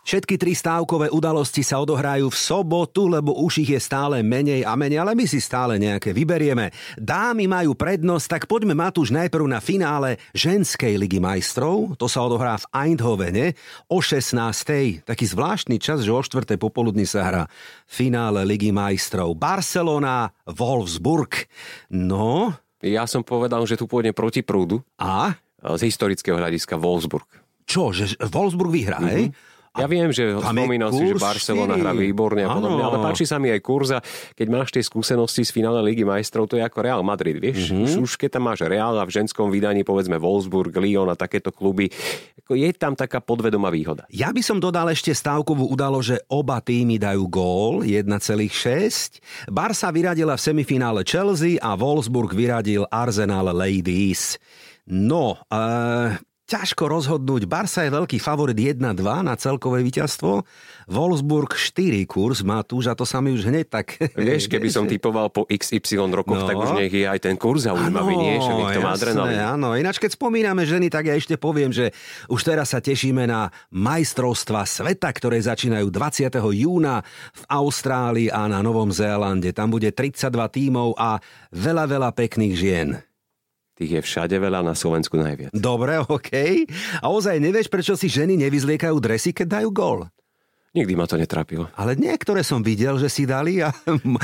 Všetky 0.02 0.34
tri 0.34 0.50
stávkové 0.50 1.14
udalosti 1.14 1.62
sa 1.62 1.78
odohrajú 1.78 2.26
v 2.26 2.34
sobotu, 2.34 3.06
lebo 3.06 3.38
už 3.38 3.62
ich 3.62 3.70
je 3.70 3.78
stále 3.78 4.18
menej 4.26 4.66
a 4.66 4.74
menej, 4.74 4.98
ale 4.98 5.14
my 5.14 5.30
si 5.30 5.38
stále 5.38 5.78
nejaké 5.78 6.10
vyberieme. 6.10 6.74
Dámy 6.98 7.46
majú 7.46 7.78
prednosť, 7.78 8.26
tak 8.26 8.42
poďme 8.50 8.74
Matúš 8.74 9.14
najprv 9.14 9.46
na 9.46 9.62
finále 9.62 10.18
ženskej 10.34 10.98
ligy 10.98 11.22
majstrov. 11.22 11.94
To 12.02 12.10
sa 12.10 12.26
odohrá 12.26 12.58
v 12.58 12.66
Eindhovene 12.74 13.54
o 13.86 14.02
16. 14.02 15.06
Taký 15.06 15.24
zvláštny 15.30 15.78
čas, 15.78 16.02
že 16.02 16.10
o 16.10 16.18
4. 16.18 16.58
popoludní 16.58 17.06
sa 17.06 17.22
hrá 17.22 17.42
finále 17.86 18.42
ligy 18.42 18.74
majstrov. 18.74 19.38
Barcelona, 19.38 20.34
Wolfsburg. 20.50 21.46
No... 21.94 22.50
Ja 22.82 23.06
som 23.06 23.22
povedal, 23.22 23.62
že 23.70 23.78
tu 23.78 23.86
pôjde 23.86 24.10
proti 24.10 24.42
prúdu. 24.42 24.82
A? 24.98 25.38
Z 25.62 25.86
historického 25.86 26.34
hľadiska 26.34 26.74
Wolfsburg. 26.74 27.30
Čo, 27.62 27.94
že 27.94 28.18
Wolfsburg 28.18 28.74
vyhrá, 28.74 28.98
mm-hmm. 28.98 29.14
hej? 29.14 29.24
Ja 29.72 29.88
viem, 29.88 30.12
že 30.12 30.36
spomínal 30.36 30.92
si, 30.92 31.08
že 31.08 31.16
Barcelona 31.16 31.80
hrá 31.80 31.96
výborne 31.96 32.44
a 32.44 32.52
podobne, 32.52 32.84
ale 32.84 33.00
páči 33.00 33.24
sa 33.24 33.40
mi 33.40 33.48
aj 33.48 33.60
kurza, 33.64 33.98
keď 34.36 34.46
máš 34.52 34.68
tie 34.68 34.84
skúsenosti 34.84 35.48
z 35.48 35.50
finále 35.50 35.80
Ligy 35.80 36.04
majstrov, 36.04 36.44
to 36.44 36.60
je 36.60 36.64
ako 36.64 36.84
Real 36.84 37.00
Madrid, 37.00 37.40
vieš? 37.40 37.72
Mm-hmm. 37.72 38.04
Už, 38.04 38.20
keď 38.20 38.36
tam 38.36 38.52
máš 38.52 38.68
Real 38.68 39.00
a 39.00 39.08
v 39.08 39.16
ženskom 39.16 39.48
vydaní 39.48 39.80
povedzme 39.80 40.20
Wolfsburg, 40.20 40.76
Lyon 40.76 41.08
a 41.08 41.16
takéto 41.16 41.48
kluby, 41.48 41.88
je 42.52 42.70
tam 42.76 42.92
taká 42.92 43.24
podvedomá 43.24 43.72
výhoda. 43.72 44.04
Ja 44.12 44.28
by 44.28 44.44
som 44.44 44.60
dodal 44.60 44.92
ešte 44.92 45.16
stávkovú 45.16 45.64
udalo, 45.72 46.04
že 46.04 46.20
oba 46.28 46.60
týmy 46.60 47.00
dajú 47.00 47.24
gól 47.32 47.74
1,6. 47.80 49.48
Barsa 49.48 49.88
vyradila 49.88 50.36
v 50.36 50.52
semifinále 50.52 51.00
Chelsea 51.00 51.56
a 51.56 51.80
Wolfsburg 51.80 52.36
vyradil 52.36 52.84
Arsenal 52.92 53.56
Ladies. 53.56 54.36
No, 54.84 55.40
uh, 55.48 56.12
ťažko 56.52 56.84
rozhodnúť. 56.84 57.48
Barsa 57.48 57.88
je 57.88 57.96
veľký 57.96 58.20
favorit 58.20 58.52
1-2 58.52 58.76
na 59.24 59.32
celkové 59.40 59.80
víťazstvo. 59.80 60.44
Wolfsburg 60.84 61.56
4 61.56 62.04
kurz 62.04 62.44
má 62.44 62.60
tu, 62.60 62.84
a 62.84 62.92
to 62.92 63.08
sa 63.08 63.24
mi 63.24 63.32
už 63.32 63.48
hneď 63.48 63.66
tak... 63.72 63.96
Vieš, 64.12 64.52
keby 64.52 64.68
som 64.68 64.84
typoval 64.84 65.32
po 65.32 65.48
XY 65.48 66.12
rokoch, 66.12 66.44
no. 66.44 66.48
tak 66.48 66.60
už 66.60 66.76
nech 66.76 66.92
je 66.92 67.08
aj 67.08 67.24
ten 67.24 67.40
kurz 67.40 67.64
zaujímavý, 67.64 68.12
nie? 68.20 68.36
Nech 68.36 68.76
to 68.76 68.84
má 68.84 68.92
adrenalín. 68.92 69.40
Áno, 69.40 69.72
ináč 69.72 69.96
keď 69.96 70.12
spomíname 70.12 70.68
ženy, 70.68 70.92
tak 70.92 71.08
ja 71.08 71.16
ešte 71.16 71.40
poviem, 71.40 71.72
že 71.72 71.96
už 72.28 72.44
teraz 72.44 72.76
sa 72.76 72.84
tešíme 72.84 73.24
na 73.24 73.48
majstrovstva 73.72 74.68
sveta, 74.68 75.08
ktoré 75.08 75.40
začínajú 75.40 75.88
20. 75.88 76.28
júna 76.36 77.00
v 77.32 77.42
Austrálii 77.48 78.28
a 78.28 78.44
na 78.44 78.60
Novom 78.60 78.92
Zélande. 78.92 79.56
Tam 79.56 79.72
bude 79.72 79.88
32 79.88 80.28
tímov 80.52 81.00
a 81.00 81.16
veľa, 81.48 81.88
veľa 81.88 82.10
pekných 82.12 82.54
žien. 82.58 83.00
Tých 83.82 83.98
je 83.98 84.02
všade 84.06 84.38
veľa, 84.38 84.62
na 84.62 84.78
Slovensku 84.78 85.18
najviac. 85.18 85.50
Dobre, 85.50 85.98
OK. 86.06 86.30
A 87.02 87.10
ozaj 87.10 87.42
nevieš, 87.42 87.66
prečo 87.66 87.98
si 87.98 88.06
ženy 88.06 88.38
nevyzliekajú 88.46 88.94
dresy, 89.02 89.34
keď 89.34 89.58
dajú 89.58 89.74
gól? 89.74 90.06
Nikdy 90.72 90.96
ma 90.96 91.04
to 91.04 91.20
netrapilo. 91.20 91.68
Ale 91.76 92.00
niektoré 92.00 92.40
som 92.40 92.64
videl, 92.64 92.96
že 92.96 93.12
si 93.12 93.28
dali 93.28 93.60
a 93.60 93.68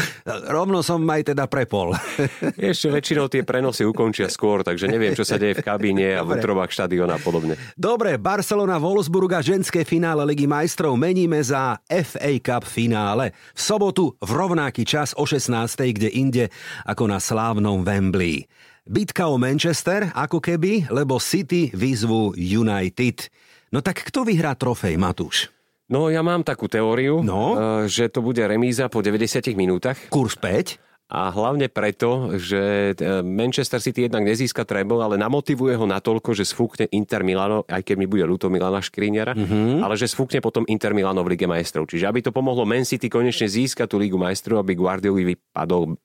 rovno 0.56 0.80
som 0.80 1.02
aj 1.04 1.34
teda 1.34 1.44
prepol. 1.44 1.92
Ešte 2.56 2.88
väčšinou 2.88 3.28
tie 3.28 3.44
prenosy 3.44 3.84
ukončia 3.84 4.32
skôr, 4.32 4.64
takže 4.64 4.88
neviem, 4.88 5.12
čo 5.12 5.28
sa 5.28 5.36
deje 5.36 5.58
v 5.58 5.66
kabíne 5.66 6.16
a 6.16 6.24
v 6.24 6.40
útrobách 6.40 6.72
štadiona 6.72 7.18
a 7.18 7.20
podobne. 7.20 7.58
Dobre, 7.76 8.16
Barcelona, 8.16 8.80
Wolfsburg 8.80 9.28
a 9.36 9.44
ženské 9.44 9.84
finále 9.84 10.24
Ligy 10.24 10.48
majstrov 10.48 10.96
meníme 10.96 11.36
za 11.42 11.82
FA 11.84 12.32
Cup 12.40 12.64
finále. 12.64 13.36
V 13.52 13.60
sobotu 13.60 14.16
v 14.16 14.30
rovnaký 14.32 14.88
čas 14.88 15.12
o 15.18 15.28
16. 15.28 15.52
kde 15.92 16.08
inde 16.14 16.44
ako 16.88 17.12
na 17.12 17.20
slávnom 17.20 17.84
Wembley. 17.84 18.48
Bitka 18.88 19.28
o 19.28 19.36
Manchester, 19.36 20.08
ako 20.16 20.40
keby, 20.40 20.88
lebo 20.88 21.20
City 21.20 21.68
vyzvu 21.76 22.32
United. 22.40 23.28
No 23.68 23.84
tak 23.84 24.00
kto 24.08 24.24
vyhrá 24.24 24.56
trofej, 24.56 24.96
Matúš? 24.96 25.52
No 25.92 26.08
ja 26.08 26.24
mám 26.24 26.40
takú 26.40 26.72
teóriu, 26.72 27.20
no? 27.20 27.52
Eh, 27.52 27.84
že 27.84 28.08
to 28.08 28.24
bude 28.24 28.40
remíza 28.40 28.88
po 28.88 29.04
90 29.04 29.52
minútach. 29.60 30.00
Kurs 30.08 30.40
5? 30.40 30.87
A 31.08 31.32
hlavne 31.32 31.72
preto, 31.72 32.36
že 32.36 32.92
e, 32.92 33.24
Manchester 33.24 33.80
City 33.80 34.04
jednak 34.04 34.28
nezíska 34.28 34.68
treble, 34.68 35.00
ale 35.00 35.16
namotivuje 35.16 35.72
ho 35.72 35.88
natoľko, 35.88 36.36
že 36.36 36.44
sfúkne 36.44 36.84
Inter 36.92 37.24
Milano, 37.24 37.64
aj 37.64 37.80
keď 37.80 37.96
mi 37.96 38.04
bude 38.04 38.28
ľúto 38.28 38.52
Milana 38.52 38.84
Škriniara, 38.84 39.32
mm-hmm. 39.32 39.80
ale 39.88 39.96
že 39.96 40.04
sfúkne 40.04 40.44
potom 40.44 40.68
Inter 40.68 40.92
Milano 40.92 41.24
v 41.24 41.32
Lige 41.32 41.48
majstrov. 41.48 41.88
Čiže 41.88 42.12
aby 42.12 42.20
to 42.20 42.28
pomohlo 42.28 42.68
Man 42.68 42.84
City 42.84 43.08
konečne 43.08 43.48
získať 43.48 43.88
tú 43.88 43.96
Ligu 43.96 44.20
majstrov, 44.20 44.60
aby 44.60 44.76
Guardioli 44.76 45.32
vypadol 45.32 45.96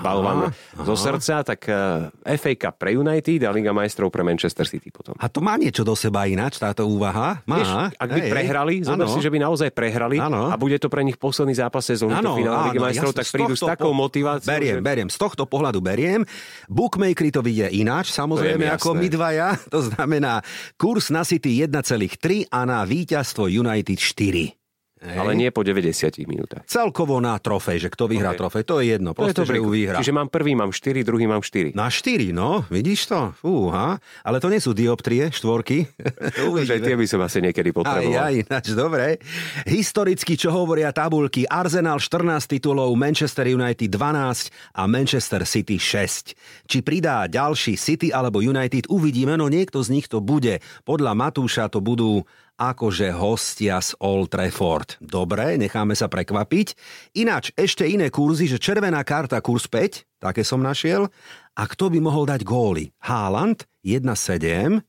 balvan 0.00 0.48
zo 0.80 0.96
srdca, 0.96 1.44
tak 1.44 1.68
e, 1.68 2.08
FA 2.40 2.52
Cup 2.56 2.80
pre 2.80 2.96
United 2.96 3.44
a 3.44 3.52
Liga 3.52 3.76
majstrov 3.76 4.08
pre 4.08 4.24
Manchester 4.24 4.64
City 4.64 4.88
potom. 4.88 5.12
A 5.20 5.28
to 5.28 5.44
má 5.44 5.60
niečo 5.60 5.84
do 5.84 5.92
seba 5.92 6.24
ináč, 6.24 6.56
táto 6.56 6.88
úvaha? 6.88 7.44
Má. 7.44 7.60
Vieš, 7.60 7.68
ak 8.00 8.08
by 8.16 8.20
hej, 8.24 8.30
prehrali, 8.32 8.74
zober 8.80 9.12
si, 9.12 9.20
že 9.20 9.28
by 9.28 9.44
naozaj 9.44 9.68
prehrali 9.76 10.16
ano. 10.16 10.48
a 10.48 10.56
bude 10.56 10.80
to 10.80 10.88
pre 10.88 11.04
nich 11.04 11.20
posledný 11.20 11.52
zápas 11.52 11.84
sezóny, 11.84 12.16
finále 12.16 12.72
Ligy 12.72 12.80
majstrov, 12.80 13.12
tak 13.12 13.28
prídu 13.28 13.52
s 13.52 13.60
takou 13.60 13.92
motiváciou 13.92 14.37
informáciu. 14.38 14.54
Beriem, 14.54 14.78
že... 14.78 14.86
beriem. 14.86 15.08
Z 15.10 15.16
tohto 15.18 15.44
pohľadu 15.44 15.78
beriem. 15.82 16.22
Bookmakery 16.70 17.30
to 17.34 17.42
vidia 17.42 17.68
ináč, 17.68 18.14
samozrejme, 18.14 18.70
ako 18.70 18.94
my 18.94 19.08
dvaja. 19.10 19.48
To 19.74 19.84
znamená 19.84 20.40
kurz 20.80 21.12
na 21.12 21.22
City 21.26 21.60
1,3 21.60 22.48
a 22.48 22.60
na 22.64 22.80
víťazstvo 22.88 23.50
United 23.50 23.98
4. 24.00 24.57
Hej. 24.98 25.14
Ale 25.14 25.32
nie 25.38 25.48
po 25.54 25.62
90 25.62 26.26
minútach. 26.26 26.66
Celkovo 26.66 27.22
na 27.22 27.38
trofej, 27.38 27.86
že 27.86 27.88
kto 27.88 28.10
vyhrá 28.10 28.34
okay. 28.34 28.40
trofej, 28.42 28.62
to 28.66 28.74
je 28.82 28.84
jedno, 28.98 29.14
proste, 29.14 29.38
to 29.38 29.46
je 29.46 29.54
že 29.54 29.62
ju 29.62 29.70
vyhrá. 29.70 29.96
Čiže 30.02 30.10
mám 30.10 30.26
prvý, 30.26 30.58
mám 30.58 30.74
4, 30.74 31.06
druhý 31.06 31.30
mám 31.30 31.38
4. 31.38 31.70
Na 31.78 31.86
4, 31.86 32.34
no, 32.34 32.66
vidíš 32.66 33.06
to? 33.06 33.30
Fúha. 33.38 34.02
Ale 34.26 34.42
to 34.42 34.50
nie 34.50 34.58
sú 34.58 34.74
dioptrie, 34.74 35.30
štvorky. 35.30 35.86
Aj 36.68 36.80
tie 36.82 36.98
by 36.98 37.06
som 37.06 37.22
asi 37.22 37.38
niekedy 37.38 37.70
potreboval. 37.70 38.26
Aj, 38.26 38.34
aj, 38.34 38.34
ináč, 38.42 38.66
dobre. 38.74 39.22
Historicky, 39.64 40.34
čo 40.34 40.50
hovoria 40.50 40.90
tabulky, 40.90 41.46
Arsenal 41.46 42.02
14 42.02 42.50
titulov, 42.50 42.90
Manchester 42.98 43.46
United 43.46 43.88
12 43.88 44.74
a 44.74 44.82
Manchester 44.90 45.46
City 45.46 45.78
6. 45.78 46.66
Či 46.66 46.78
pridá 46.82 47.30
ďalší 47.30 47.78
City 47.78 48.10
alebo 48.10 48.42
United, 48.42 48.90
uvidíme, 48.90 49.38
no 49.38 49.46
niekto 49.46 49.78
z 49.80 49.94
nich 49.94 50.10
to 50.10 50.18
bude. 50.18 50.58
Podľa 50.82 51.12
Matúša 51.14 51.70
to 51.70 51.78
budú 51.78 52.26
akože 52.58 53.14
hostia 53.14 53.78
z 53.78 53.94
Old 54.02 54.34
Trafford. 54.34 54.98
Dobre, 54.98 55.54
necháme 55.54 55.94
sa 55.94 56.10
prekvapiť. 56.10 56.74
Ináč, 57.14 57.54
ešte 57.54 57.86
iné 57.86 58.10
kurzy, 58.10 58.50
že 58.50 58.58
červená 58.58 59.00
karta 59.06 59.38
kurz 59.38 59.70
5, 59.70 60.18
také 60.18 60.42
som 60.42 60.58
našiel. 60.58 61.06
A 61.54 61.62
kto 61.70 61.88
by 61.88 62.02
mohol 62.02 62.26
dať 62.26 62.42
góly? 62.42 62.90
Haaland 62.98 63.64
1,7, 63.86 64.82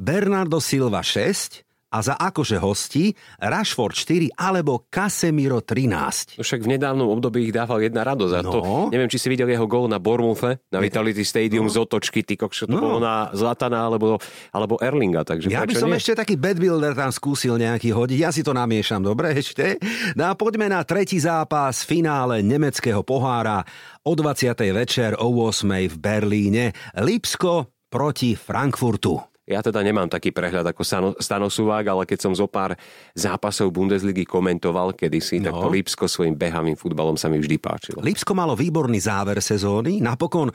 Bernardo 0.00 0.58
Silva 0.64 1.04
6, 1.04 1.69
a 1.90 1.98
za 2.06 2.14
akože 2.14 2.62
hostí 2.62 3.12
Rashford 3.42 3.94
4 3.98 4.38
alebo 4.38 4.86
Casemiro 4.86 5.58
13. 5.58 6.38
No 6.38 6.42
však 6.46 6.62
v 6.62 6.68
nedávnom 6.78 7.10
období 7.10 7.50
ich 7.50 7.54
dával 7.54 7.82
jedna 7.82 8.06
radosť. 8.06 8.34
A 8.38 8.40
no. 8.46 8.52
to, 8.54 8.60
neviem, 8.94 9.10
či 9.10 9.18
si 9.18 9.26
videl 9.26 9.50
jeho 9.50 9.66
gól 9.66 9.90
na 9.90 9.98
Bournemouthe, 9.98 10.62
na 10.70 10.78
Vitality 10.78 11.26
Stadium 11.26 11.66
no. 11.66 11.72
z 11.74 11.82
otočky, 11.82 12.22
ty 12.22 12.38
kokšo, 12.38 12.70
to 12.70 12.78
no. 12.78 12.82
bolo 12.82 12.98
na 13.02 13.34
Zlatana 13.34 13.82
alebo, 13.82 14.22
alebo 14.54 14.78
Erlinga. 14.78 15.26
Takže 15.26 15.50
ja 15.50 15.66
by 15.66 15.74
som 15.74 15.90
nie? 15.90 15.98
ešte 15.98 16.14
taký 16.14 16.38
bedbuilder 16.38 16.94
tam 16.94 17.10
skúsil 17.10 17.58
nejaký 17.58 17.90
hodiť. 17.90 18.18
Ja 18.22 18.30
si 18.30 18.46
to 18.46 18.54
namiešam, 18.54 19.02
dobre 19.02 19.34
ešte. 19.42 19.82
No 20.14 20.30
a 20.30 20.38
poďme 20.38 20.70
na 20.70 20.86
tretí 20.86 21.18
zápas 21.18 21.82
finále 21.82 22.46
nemeckého 22.46 23.02
pohára 23.02 23.66
o 24.06 24.14
20. 24.14 24.54
večer 24.70 25.18
o 25.18 25.26
8. 25.26 25.90
v 25.90 25.96
Berlíne. 25.98 26.64
Lipsko 26.94 27.66
proti 27.90 28.38
Frankfurtu. 28.38 29.29
Ja 29.50 29.66
teda 29.66 29.82
nemám 29.82 30.06
taký 30.06 30.30
prehľad 30.30 30.62
ako 30.70 30.82
Stano 31.18 31.48
Suvák, 31.50 31.82
ale 31.90 32.06
keď 32.06 32.18
som 32.22 32.32
zo 32.38 32.46
pár 32.46 32.78
zápasov 33.18 33.74
Bundesligy 33.74 34.22
komentoval 34.22 34.94
kedysi, 34.94 35.42
no. 35.42 35.50
tak 35.50 35.52
to 35.58 35.68
Lipsko 35.74 36.04
svojim 36.06 36.38
behavým 36.38 36.78
futbalom 36.78 37.18
sa 37.18 37.26
mi 37.26 37.42
vždy 37.42 37.58
páčilo. 37.58 37.98
Lipsko 37.98 38.30
malo 38.30 38.54
výborný 38.54 39.02
záver 39.02 39.42
sezóny. 39.42 39.98
Napokon 39.98 40.54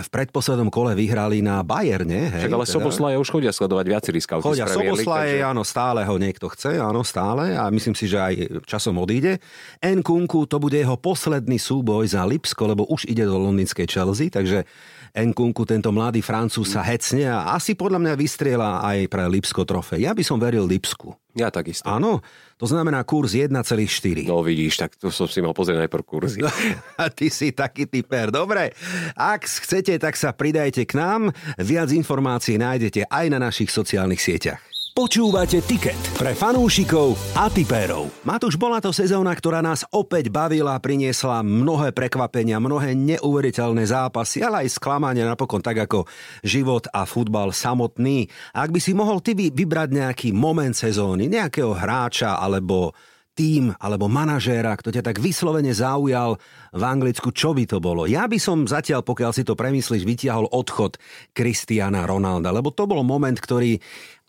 v 0.00 0.08
predposlednom 0.08 0.72
kole 0.72 0.96
vyhrali 0.96 1.44
na 1.44 1.60
Bayerne. 1.60 2.32
Hej, 2.32 2.48
Však 2.48 2.56
ale 2.56 2.64
teda. 2.64 2.74
Soboslaje 2.80 3.16
už 3.20 3.28
chodia 3.28 3.52
sledovať 3.52 3.86
viacerí 3.92 4.18
skauti 4.24 4.48
Chodia 4.48 4.64
Soboslaje, 4.64 5.44
takže... 5.44 5.50
áno, 5.52 5.62
stále 5.68 6.00
ho 6.08 6.16
niekto 6.16 6.48
chce, 6.48 6.80
áno, 6.80 7.04
stále. 7.04 7.52
A 7.52 7.68
myslím 7.68 7.92
si, 7.92 8.08
že 8.08 8.16
aj 8.16 8.64
časom 8.64 8.96
odíde. 8.96 9.44
Nkunku, 9.84 10.48
to 10.48 10.56
bude 10.56 10.80
jeho 10.80 10.96
posledný 10.96 11.60
súboj 11.60 12.08
za 12.08 12.24
Lipsko, 12.24 12.64
lebo 12.64 12.88
už 12.88 13.04
ide 13.12 13.28
do 13.28 13.36
londýnskej 13.36 13.84
Chelsea, 13.84 14.32
takže 14.32 14.64
Nkunku, 15.12 15.68
tento 15.68 15.92
mladý 15.92 16.24
Francúz 16.24 16.72
sa 16.72 16.80
hecne 16.80 17.28
a 17.28 17.52
asi 17.52 17.76
podľa 17.76 18.00
mňa 18.00 18.14
vystriela 18.16 18.80
aj 18.80 19.12
pre 19.12 19.28
Lipsko 19.28 19.68
trofej. 19.68 20.08
Ja 20.08 20.16
by 20.16 20.24
som 20.24 20.40
veril 20.40 20.64
Lipsku. 20.64 21.12
Ja 21.36 21.52
takisto. 21.52 21.84
Áno, 21.84 22.24
to 22.56 22.64
znamená 22.64 23.04
kurz 23.04 23.36
1,4. 23.36 24.24
No 24.24 24.40
vidíš, 24.40 24.80
tak 24.80 24.96
to 24.96 25.12
som 25.12 25.28
si 25.28 25.44
mal 25.44 25.52
pozrieť 25.52 25.84
najprv 25.84 26.04
kurzy. 26.08 26.40
No, 26.40 26.48
a 26.96 27.12
ty 27.12 27.28
si 27.28 27.52
taký 27.52 27.84
typer. 27.84 28.32
Dobre, 28.32 28.72
ak 29.12 29.44
chcete, 29.44 30.00
tak 30.00 30.16
sa 30.16 30.32
pridajte 30.32 30.88
k 30.88 30.96
nám. 30.96 31.28
Viac 31.60 31.92
informácií 31.92 32.56
nájdete 32.56 33.04
aj 33.12 33.26
na 33.28 33.36
našich 33.36 33.68
sociálnych 33.68 34.20
sieťach. 34.20 34.71
Počúvate 34.92 35.64
Ticket 35.64 35.96
pre 36.20 36.36
fanúšikov 36.36 37.16
a 37.32 37.48
tipérov. 37.48 38.12
Matúš, 38.28 38.60
bola 38.60 38.76
to 38.76 38.92
sezóna, 38.92 39.32
ktorá 39.32 39.64
nás 39.64 39.88
opäť 39.88 40.28
bavila, 40.28 40.76
priniesla 40.76 41.40
mnohé 41.40 41.96
prekvapenia, 41.96 42.60
mnohé 42.60 42.92
neuveriteľné 42.92 43.88
zápasy, 43.88 44.44
ale 44.44 44.68
aj 44.68 44.76
sklamania 44.76 45.24
napokon 45.24 45.64
tak 45.64 45.88
ako 45.88 46.04
život 46.44 46.92
a 46.92 47.08
futbal 47.08 47.56
samotný. 47.56 48.28
Ak 48.52 48.68
by 48.68 48.84
si 48.84 48.92
mohol 48.92 49.24
ty 49.24 49.32
vybrať 49.32 49.96
nejaký 49.96 50.28
moment 50.36 50.76
sezóny, 50.76 51.24
nejakého 51.24 51.72
hráča 51.72 52.36
alebo 52.36 52.92
tým 53.32 53.72
alebo 53.80 54.12
manažéra, 54.12 54.76
kto 54.76 54.92
ťa 54.92 55.08
tak 55.08 55.16
vyslovene 55.16 55.72
zaujal 55.72 56.36
v 56.76 56.82
Anglicku, 56.84 57.32
čo 57.32 57.56
by 57.56 57.64
to 57.64 57.80
bolo? 57.80 58.04
Ja 58.04 58.28
by 58.28 58.36
som 58.36 58.68
zatiaľ, 58.68 59.00
pokiaľ 59.00 59.32
si 59.32 59.40
to 59.40 59.56
premyslíš, 59.56 60.04
vytiahol 60.04 60.52
odchod 60.52 61.00
Kristiana 61.32 62.04
Ronalda, 62.04 62.52
lebo 62.52 62.76
to 62.76 62.84
bol 62.84 63.00
moment, 63.00 63.40
ktorý 63.40 63.80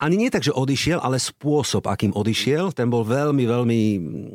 ani 0.04 0.20
nie 0.20 0.28
tak, 0.28 0.44
že 0.44 0.52
odišiel, 0.52 1.00
ale 1.00 1.16
spôsob, 1.16 1.88
akým 1.88 2.12
odišiel, 2.12 2.76
ten 2.76 2.92
bol 2.92 3.08
veľmi, 3.08 3.44
veľmi, 3.48 3.80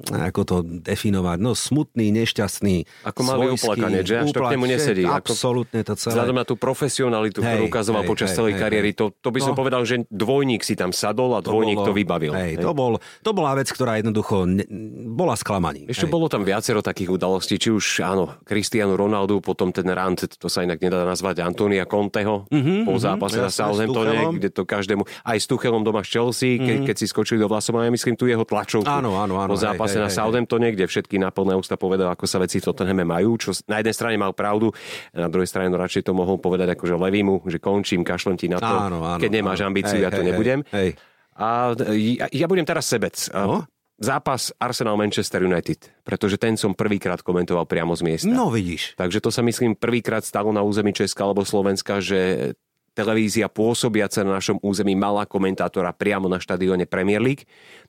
ako 0.08 0.40
to 0.48 0.56
definovať, 0.80 1.36
no 1.44 1.52
smutný, 1.52 2.08
nešťastný. 2.08 3.04
Ako 3.04 3.20
malý 3.20 3.52
uplakanie, 3.52 4.00
že 4.00 4.24
až 4.24 4.32
to 4.32 4.40
k 4.40 4.56
nemu 4.56 4.64
nesedí. 4.64 5.04
Absolútne 5.04 5.84
to 5.84 5.92
celé. 6.00 6.16
Vzhľadom 6.16 6.36
na 6.40 6.46
tú 6.48 6.56
profesionalitu, 6.56 7.44
hej, 7.44 7.52
ktorú 7.52 7.62
ukazoval 7.68 8.02
hej, 8.02 8.08
počas 8.08 8.28
hej, 8.32 8.36
celej 8.40 8.52
hej, 8.56 8.60
kariéry, 8.64 8.90
to, 8.96 9.12
to 9.20 9.28
by 9.28 9.40
som 9.44 9.52
no, 9.52 9.58
povedal, 9.60 9.82
že 9.84 10.08
dvojník 10.08 10.64
si 10.64 10.72
tam 10.72 10.96
sadol 10.96 11.36
a 11.36 11.44
dvojník 11.44 11.76
to, 11.76 11.84
bolo, 11.84 11.88
to 11.92 11.98
vybavil. 12.00 12.32
Hej, 12.32 12.56
hej. 12.56 12.64
To, 12.64 12.72
bol, 12.72 12.92
to 13.20 13.30
bola 13.36 13.52
vec, 13.52 13.68
ktorá 13.68 14.00
jednoducho 14.00 14.48
ne, 14.48 14.64
bola 15.12 15.36
sklamaním. 15.36 15.92
Ešte 15.92 16.08
hej. 16.08 16.12
bolo 16.16 16.32
tam 16.32 16.48
viacero 16.48 16.80
takých 16.80 17.12
udalostí, 17.12 17.60
či 17.60 17.68
už 17.68 17.84
áno, 18.00 18.40
Cristiano 18.48 18.96
Ronaldo, 18.96 19.44
potom 19.44 19.68
ten 19.68 19.84
rant, 19.92 20.16
to 20.16 20.48
sa 20.48 20.64
inak 20.64 20.80
nedá 20.80 21.04
nazvať 21.04 21.44
Antonia 21.44 21.84
Conteho, 21.84 22.48
mm-hmm, 22.48 22.88
po 22.88 22.96
zápase 22.96 23.36
mm-hmm, 23.36 23.44
na 23.44 23.50
Southamptone, 23.52 24.16
kde 24.40 24.48
to 24.48 24.62
každému, 24.64 25.04
aj 25.28 25.36
s 25.36 25.46
Tuchelom 25.58 25.82
doma 25.82 26.06
z 26.06 26.14
Chelsea, 26.14 26.54
ke, 26.54 26.78
mm. 26.78 26.86
keď 26.86 26.96
si 27.02 27.10
skočili 27.10 27.42
do 27.42 27.50
vlasov, 27.50 27.74
ja 27.82 27.90
myslím 27.90 28.14
tu 28.14 28.30
jeho 28.30 28.46
tlačovku 28.46 28.86
áno, 28.86 29.18
áno, 29.18 29.42
áno, 29.42 29.50
po 29.50 29.58
zápase 29.58 29.98
hej, 29.98 30.06
na 30.06 30.08
hej, 30.08 30.14
Southamptone, 30.22 30.70
kde 30.70 30.86
všetky 30.86 31.18
na 31.18 31.34
plné 31.34 31.58
ústa 31.58 31.74
povedal, 31.74 32.14
ako 32.14 32.30
sa 32.30 32.38
veci 32.38 32.62
v 32.62 32.70
Tottenhame 32.70 33.02
majú, 33.02 33.34
čo 33.34 33.50
na 33.66 33.82
jednej 33.82 33.90
strane 33.90 34.14
mal 34.14 34.30
pravdu, 34.30 34.70
na 35.10 35.26
druhej 35.26 35.50
strane 35.50 35.66
no 35.66 35.82
radšej 35.82 36.06
to 36.06 36.14
mohol 36.14 36.38
povedať 36.38 36.78
akože 36.78 36.94
Levimu, 36.94 37.42
že 37.50 37.58
končím, 37.58 38.06
kašlem 38.06 38.38
ti 38.38 38.46
na 38.46 38.62
to, 38.62 38.70
áno, 38.70 39.02
áno, 39.02 39.18
keď 39.18 39.30
nemáš 39.34 39.66
ambíciu, 39.66 39.98
hej, 39.98 40.06
ja 40.06 40.14
to 40.14 40.22
hej, 40.22 40.28
nebudem. 40.30 40.62
Hej. 40.70 40.94
A 41.34 41.74
ja, 41.90 42.30
ja 42.30 42.46
budem 42.46 42.62
teraz 42.62 42.86
sebec. 42.86 43.18
No? 43.34 43.66
zápas 43.98 44.54
Arsenal-Manchester 44.62 45.42
United, 45.42 46.06
pretože 46.06 46.38
ten 46.38 46.54
som 46.54 46.70
prvýkrát 46.70 47.18
komentoval 47.18 47.66
priamo 47.66 47.98
z 47.98 48.06
miesta. 48.06 48.30
No 48.30 48.46
vidíš. 48.54 48.94
Takže 48.94 49.18
to 49.18 49.34
sa 49.34 49.42
myslím 49.42 49.74
prvýkrát 49.74 50.22
stalo 50.22 50.54
na 50.54 50.62
území 50.62 50.94
Česka 50.94 51.26
alebo 51.26 51.42
Slovenska, 51.42 51.98
že 51.98 52.54
televízia 52.98 53.46
pôsobiaca 53.46 54.26
na 54.26 54.42
našom 54.42 54.58
území 54.58 54.98
mala 54.98 55.22
komentátora 55.22 55.94
priamo 55.94 56.26
na 56.26 56.42
štadióne 56.42 56.90
Premier 56.90 57.22
League. 57.22 57.46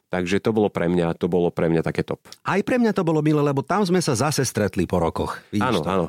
Takže 0.10 0.42
to 0.42 0.50
bolo 0.50 0.74
pre 0.74 0.90
mňa, 0.90 1.14
to 1.22 1.30
bolo 1.30 1.54
pre 1.54 1.70
mňa 1.70 1.86
také 1.86 2.02
top. 2.02 2.18
Aj 2.42 2.58
pre 2.66 2.82
mňa 2.82 2.98
to 2.98 3.06
bolo 3.06 3.22
milé, 3.22 3.46
lebo 3.46 3.62
tam 3.62 3.86
sme 3.86 4.02
sa 4.02 4.18
zase 4.18 4.42
stretli 4.42 4.90
po 4.90 4.98
rokoch. 4.98 5.38
Vidíš 5.54 5.70
áno, 5.70 5.80
to? 5.86 5.90
áno. 5.90 6.06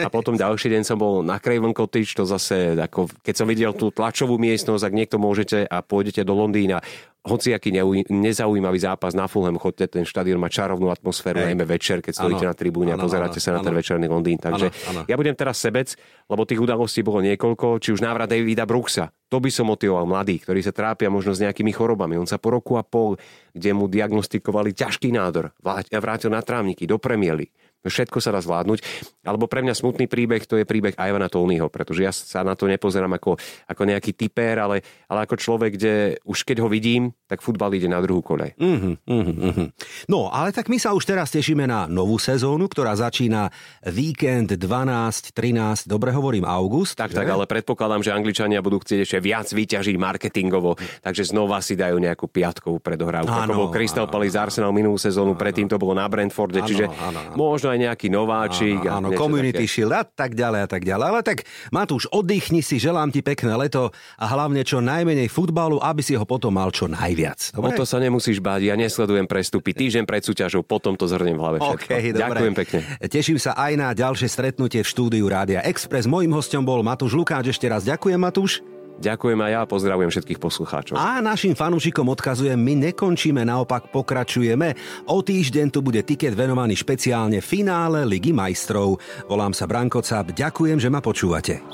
A 0.00 0.08
potom 0.08 0.32
ďalší 0.40 0.72
deň 0.72 0.82
som 0.88 0.96
bol 0.96 1.20
na 1.20 1.36
Craven 1.36 1.76
Cottage, 1.76 2.16
to 2.16 2.24
zase, 2.24 2.80
ako, 2.80 3.12
keď 3.20 3.34
som 3.36 3.44
videl 3.44 3.76
tú 3.76 3.92
tlačovú 3.92 4.40
miestnosť, 4.40 4.88
ak 4.88 4.96
niekto 4.96 5.20
môžete 5.20 5.68
a 5.68 5.84
pôjdete 5.84 6.24
do 6.24 6.32
Londýna, 6.32 6.80
hociaký 7.22 7.70
nezaujímavý 8.10 8.78
zápas 8.82 9.14
na 9.14 9.30
Fulham, 9.30 9.60
chodte, 9.60 9.86
ten 9.86 10.02
štadión 10.02 10.42
má 10.42 10.50
čarovnú 10.50 10.90
atmosféru, 10.90 11.44
Ej. 11.44 11.54
najmä 11.54 11.64
večer, 11.68 12.02
keď 12.02 12.18
stojíte 12.18 12.46
na 12.48 12.56
tribúne 12.56 12.90
a 12.90 12.98
pozeráte 12.98 13.38
ano, 13.38 13.44
sa 13.44 13.50
na 13.54 13.60
ano. 13.62 13.66
ten 13.70 13.74
večerný 13.78 14.06
Londýn. 14.10 14.40
Takže 14.42 14.66
ano, 14.90 14.90
ano. 14.90 15.00
ja 15.06 15.14
budem 15.14 15.36
teraz 15.38 15.62
sebec, 15.62 15.94
lebo 16.26 16.42
tých 16.42 16.58
udalostí 16.58 17.04
bolo 17.06 17.22
niekoľko, 17.22 17.78
či 17.78 17.94
už 17.94 18.02
návrat 18.02 18.26
Davida 18.26 18.66
Brooksa. 18.66 19.14
To 19.32 19.40
by 19.40 19.48
som 19.48 19.72
motivoval 19.72 20.04
mladých, 20.04 20.44
ktorí 20.44 20.60
sa 20.60 20.76
trápia 20.76 21.08
možno 21.08 21.32
s 21.32 21.40
nejakými 21.40 21.72
chorobami. 21.72 22.20
On 22.20 22.28
sa 22.28 22.36
po 22.36 22.52
roku 22.52 22.76
a 22.76 22.84
pol, 22.84 23.16
kde 23.56 23.72
mu 23.72 23.88
diagnostikovali 23.88 24.76
ťažký 24.76 25.08
nádor, 25.08 25.56
vrátil 25.88 26.28
na 26.28 26.44
trávniky 26.44 26.84
do 26.84 27.00
premiely 27.00 27.48
Všetko 27.82 28.18
sa 28.22 28.30
dá 28.30 28.38
zvládnuť. 28.38 28.78
Alebo 29.26 29.50
pre 29.50 29.62
mňa 29.62 29.74
smutný 29.74 30.06
príbeh, 30.06 30.46
to 30.46 30.58
je 30.58 30.66
príbeh 30.66 30.94
Ivana 30.94 31.26
Tonyho, 31.26 31.66
pretože 31.66 32.02
ja 32.06 32.12
sa 32.14 32.46
na 32.46 32.54
to 32.54 32.70
nepozerám 32.70 33.18
ako, 33.18 33.38
ako 33.66 33.82
nejaký 33.86 34.14
typer, 34.14 34.62
ale, 34.62 34.82
ale 35.10 35.26
ako 35.26 35.34
človek, 35.38 35.74
kde 35.74 35.94
už 36.22 36.46
keď 36.46 36.62
ho 36.62 36.68
vidím, 36.70 37.10
tak 37.26 37.42
futbal 37.42 37.74
ide 37.74 37.90
na 37.90 37.98
druhú 38.04 38.22
kolej. 38.22 38.54
Mm-hmm, 38.60 38.94
mm-hmm. 39.08 39.68
No, 40.06 40.28
ale 40.30 40.52
tak 40.54 40.68
my 40.68 40.76
sa 40.78 40.94
už 40.94 41.08
teraz 41.08 41.32
tešíme 41.32 41.66
na 41.66 41.88
novú 41.88 42.20
sezónu, 42.20 42.68
ktorá 42.70 42.94
začína 42.94 43.48
víkend 43.88 44.54
12, 44.54 45.32
13, 45.34 45.88
dobre 45.90 46.14
hovorím, 46.14 46.44
august. 46.44 46.94
Tak, 46.94 47.10
že? 47.10 47.18
tak, 47.18 47.32
ale 47.32 47.48
predpokladám, 47.48 48.04
že 48.04 48.14
Angličania 48.14 48.60
budú 48.60 48.78
chcieť 48.84 49.00
ešte 49.02 49.18
viac 49.18 49.48
vyťažiť 49.48 49.96
marketingovo, 49.96 50.76
takže 51.00 51.32
znova 51.32 51.58
si 51.64 51.74
dajú 51.74 51.96
nejakú 51.96 52.28
piatkovú 52.28 52.78
predohrávku. 52.84 53.32
Áno, 53.32 53.56
ako 53.56 53.60
bol 53.66 53.68
Crystal 53.72 54.06
Palace 54.06 54.36
Arsenal 54.36 54.70
minulú 54.76 55.00
sezónu, 55.00 55.32
áno, 55.32 55.40
predtým 55.40 55.66
to 55.66 55.80
bolo 55.80 55.96
na 55.96 56.04
Brentforde, 56.06 56.60
čiže 56.62 56.86
áno, 56.92 57.32
áno. 57.32 57.34
možno 57.34 57.71
aj 57.72 57.78
nejaký 57.80 58.08
nováčik. 58.12 58.78
Áno, 58.84 59.08
áno 59.08 59.18
community 59.18 59.64
také. 59.64 59.72
shield 59.72 59.92
a 59.96 60.04
tak 60.04 60.36
ďalej 60.36 60.60
a 60.64 60.68
tak 60.68 60.82
ďalej. 60.84 61.04
Ale 61.08 61.20
tak 61.24 61.38
Matúš, 61.72 62.06
oddychni 62.12 62.60
si, 62.60 62.76
želám 62.76 63.08
ti 63.08 63.24
pekné 63.24 63.56
leto 63.56 63.88
a 64.20 64.24
hlavne 64.28 64.60
čo 64.62 64.84
najmenej 64.84 65.32
futbalu, 65.32 65.80
aby 65.80 66.04
si 66.04 66.12
ho 66.12 66.24
potom 66.28 66.52
mal 66.52 66.68
čo 66.68 66.86
najviac. 66.86 67.56
Dobre? 67.56 67.72
O 67.72 67.80
to 67.80 67.88
sa 67.88 67.96
nemusíš 67.96 68.44
báť, 68.44 68.68
ja 68.68 68.74
nesledujem 68.76 69.24
prestupy. 69.24 69.72
Týždeň 69.72 70.04
pred 70.04 70.22
súťažou, 70.22 70.60
potom 70.60 70.94
to 70.94 71.08
zhrnem 71.08 71.34
v 71.34 71.40
hlave 71.40 71.58
všetko. 71.64 71.88
Okay, 71.88 72.12
Ďakujem 72.12 72.54
pekne. 72.54 72.78
Teším 73.00 73.38
sa 73.40 73.56
aj 73.56 73.72
na 73.80 73.88
ďalšie 73.96 74.28
stretnutie 74.28 74.84
v 74.84 74.88
štúdiu 74.88 75.24
Rádia 75.26 75.64
Express. 75.64 76.04
Mojím 76.04 76.36
hostom 76.36 76.62
bol 76.62 76.84
Matúš 76.84 77.16
Lukáč. 77.16 77.48
Ešte 77.48 77.66
raz 77.70 77.86
ďakujem, 77.88 78.20
Matúš. 78.20 78.81
Ďakujem 79.00 79.38
aj 79.40 79.50
ja 79.50 79.60
a 79.64 79.70
pozdravujem 79.70 80.10
všetkých 80.12 80.40
poslucháčov. 80.42 80.94
A 81.00 81.24
našim 81.24 81.56
fanúšikom 81.56 82.06
odkazujem, 82.12 82.58
my 82.58 82.92
nekončíme, 82.92 83.42
naopak 83.42 83.88
pokračujeme. 83.88 84.76
O 85.08 85.24
týždeň 85.24 85.66
tu 85.72 85.80
bude 85.80 86.02
tiket 86.04 86.36
venovaný 86.36 86.76
špeciálne 86.76 87.40
finále 87.40 88.04
Ligy 88.04 88.34
majstrov. 88.34 89.00
Volám 89.26 89.56
sa 89.56 89.64
Branko 89.64 90.04
Cap, 90.04 90.30
ďakujem, 90.30 90.78
že 90.78 90.92
ma 90.92 91.00
počúvate. 91.00 91.64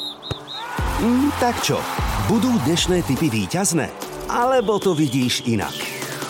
Mm, 0.99 1.31
tak 1.39 1.59
čo, 1.63 1.79
budú 2.27 2.51
dnešné 2.67 3.07
typy 3.07 3.31
výťazné? 3.31 3.87
Alebo 4.29 4.83
to 4.83 4.99
vidíš 4.99 5.47
inak? 5.47 5.75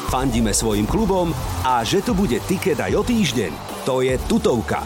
Fandíme 0.09 0.57
svojim 0.57 0.89
klubom 0.89 1.33
a 1.65 1.85
že 1.85 2.01
tu 2.01 2.17
bude 2.17 2.41
tiket 2.49 2.81
aj 2.81 2.93
o 2.97 3.03
týždeň, 3.05 3.53
to 3.85 4.01
je 4.01 4.17
tutovka. 4.25 4.85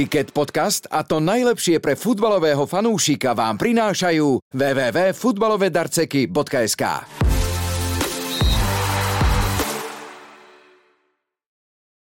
Ticket 0.00 0.32
podcast 0.32 0.88
a 0.88 1.04
to 1.04 1.20
najlepšie 1.20 1.76
pre 1.76 1.92
futbalového 1.92 2.64
fanúšika 2.64 3.36
vám 3.36 3.60
prinášajú 3.60 4.40
www.futbalovedarceky.sk. 4.48 6.84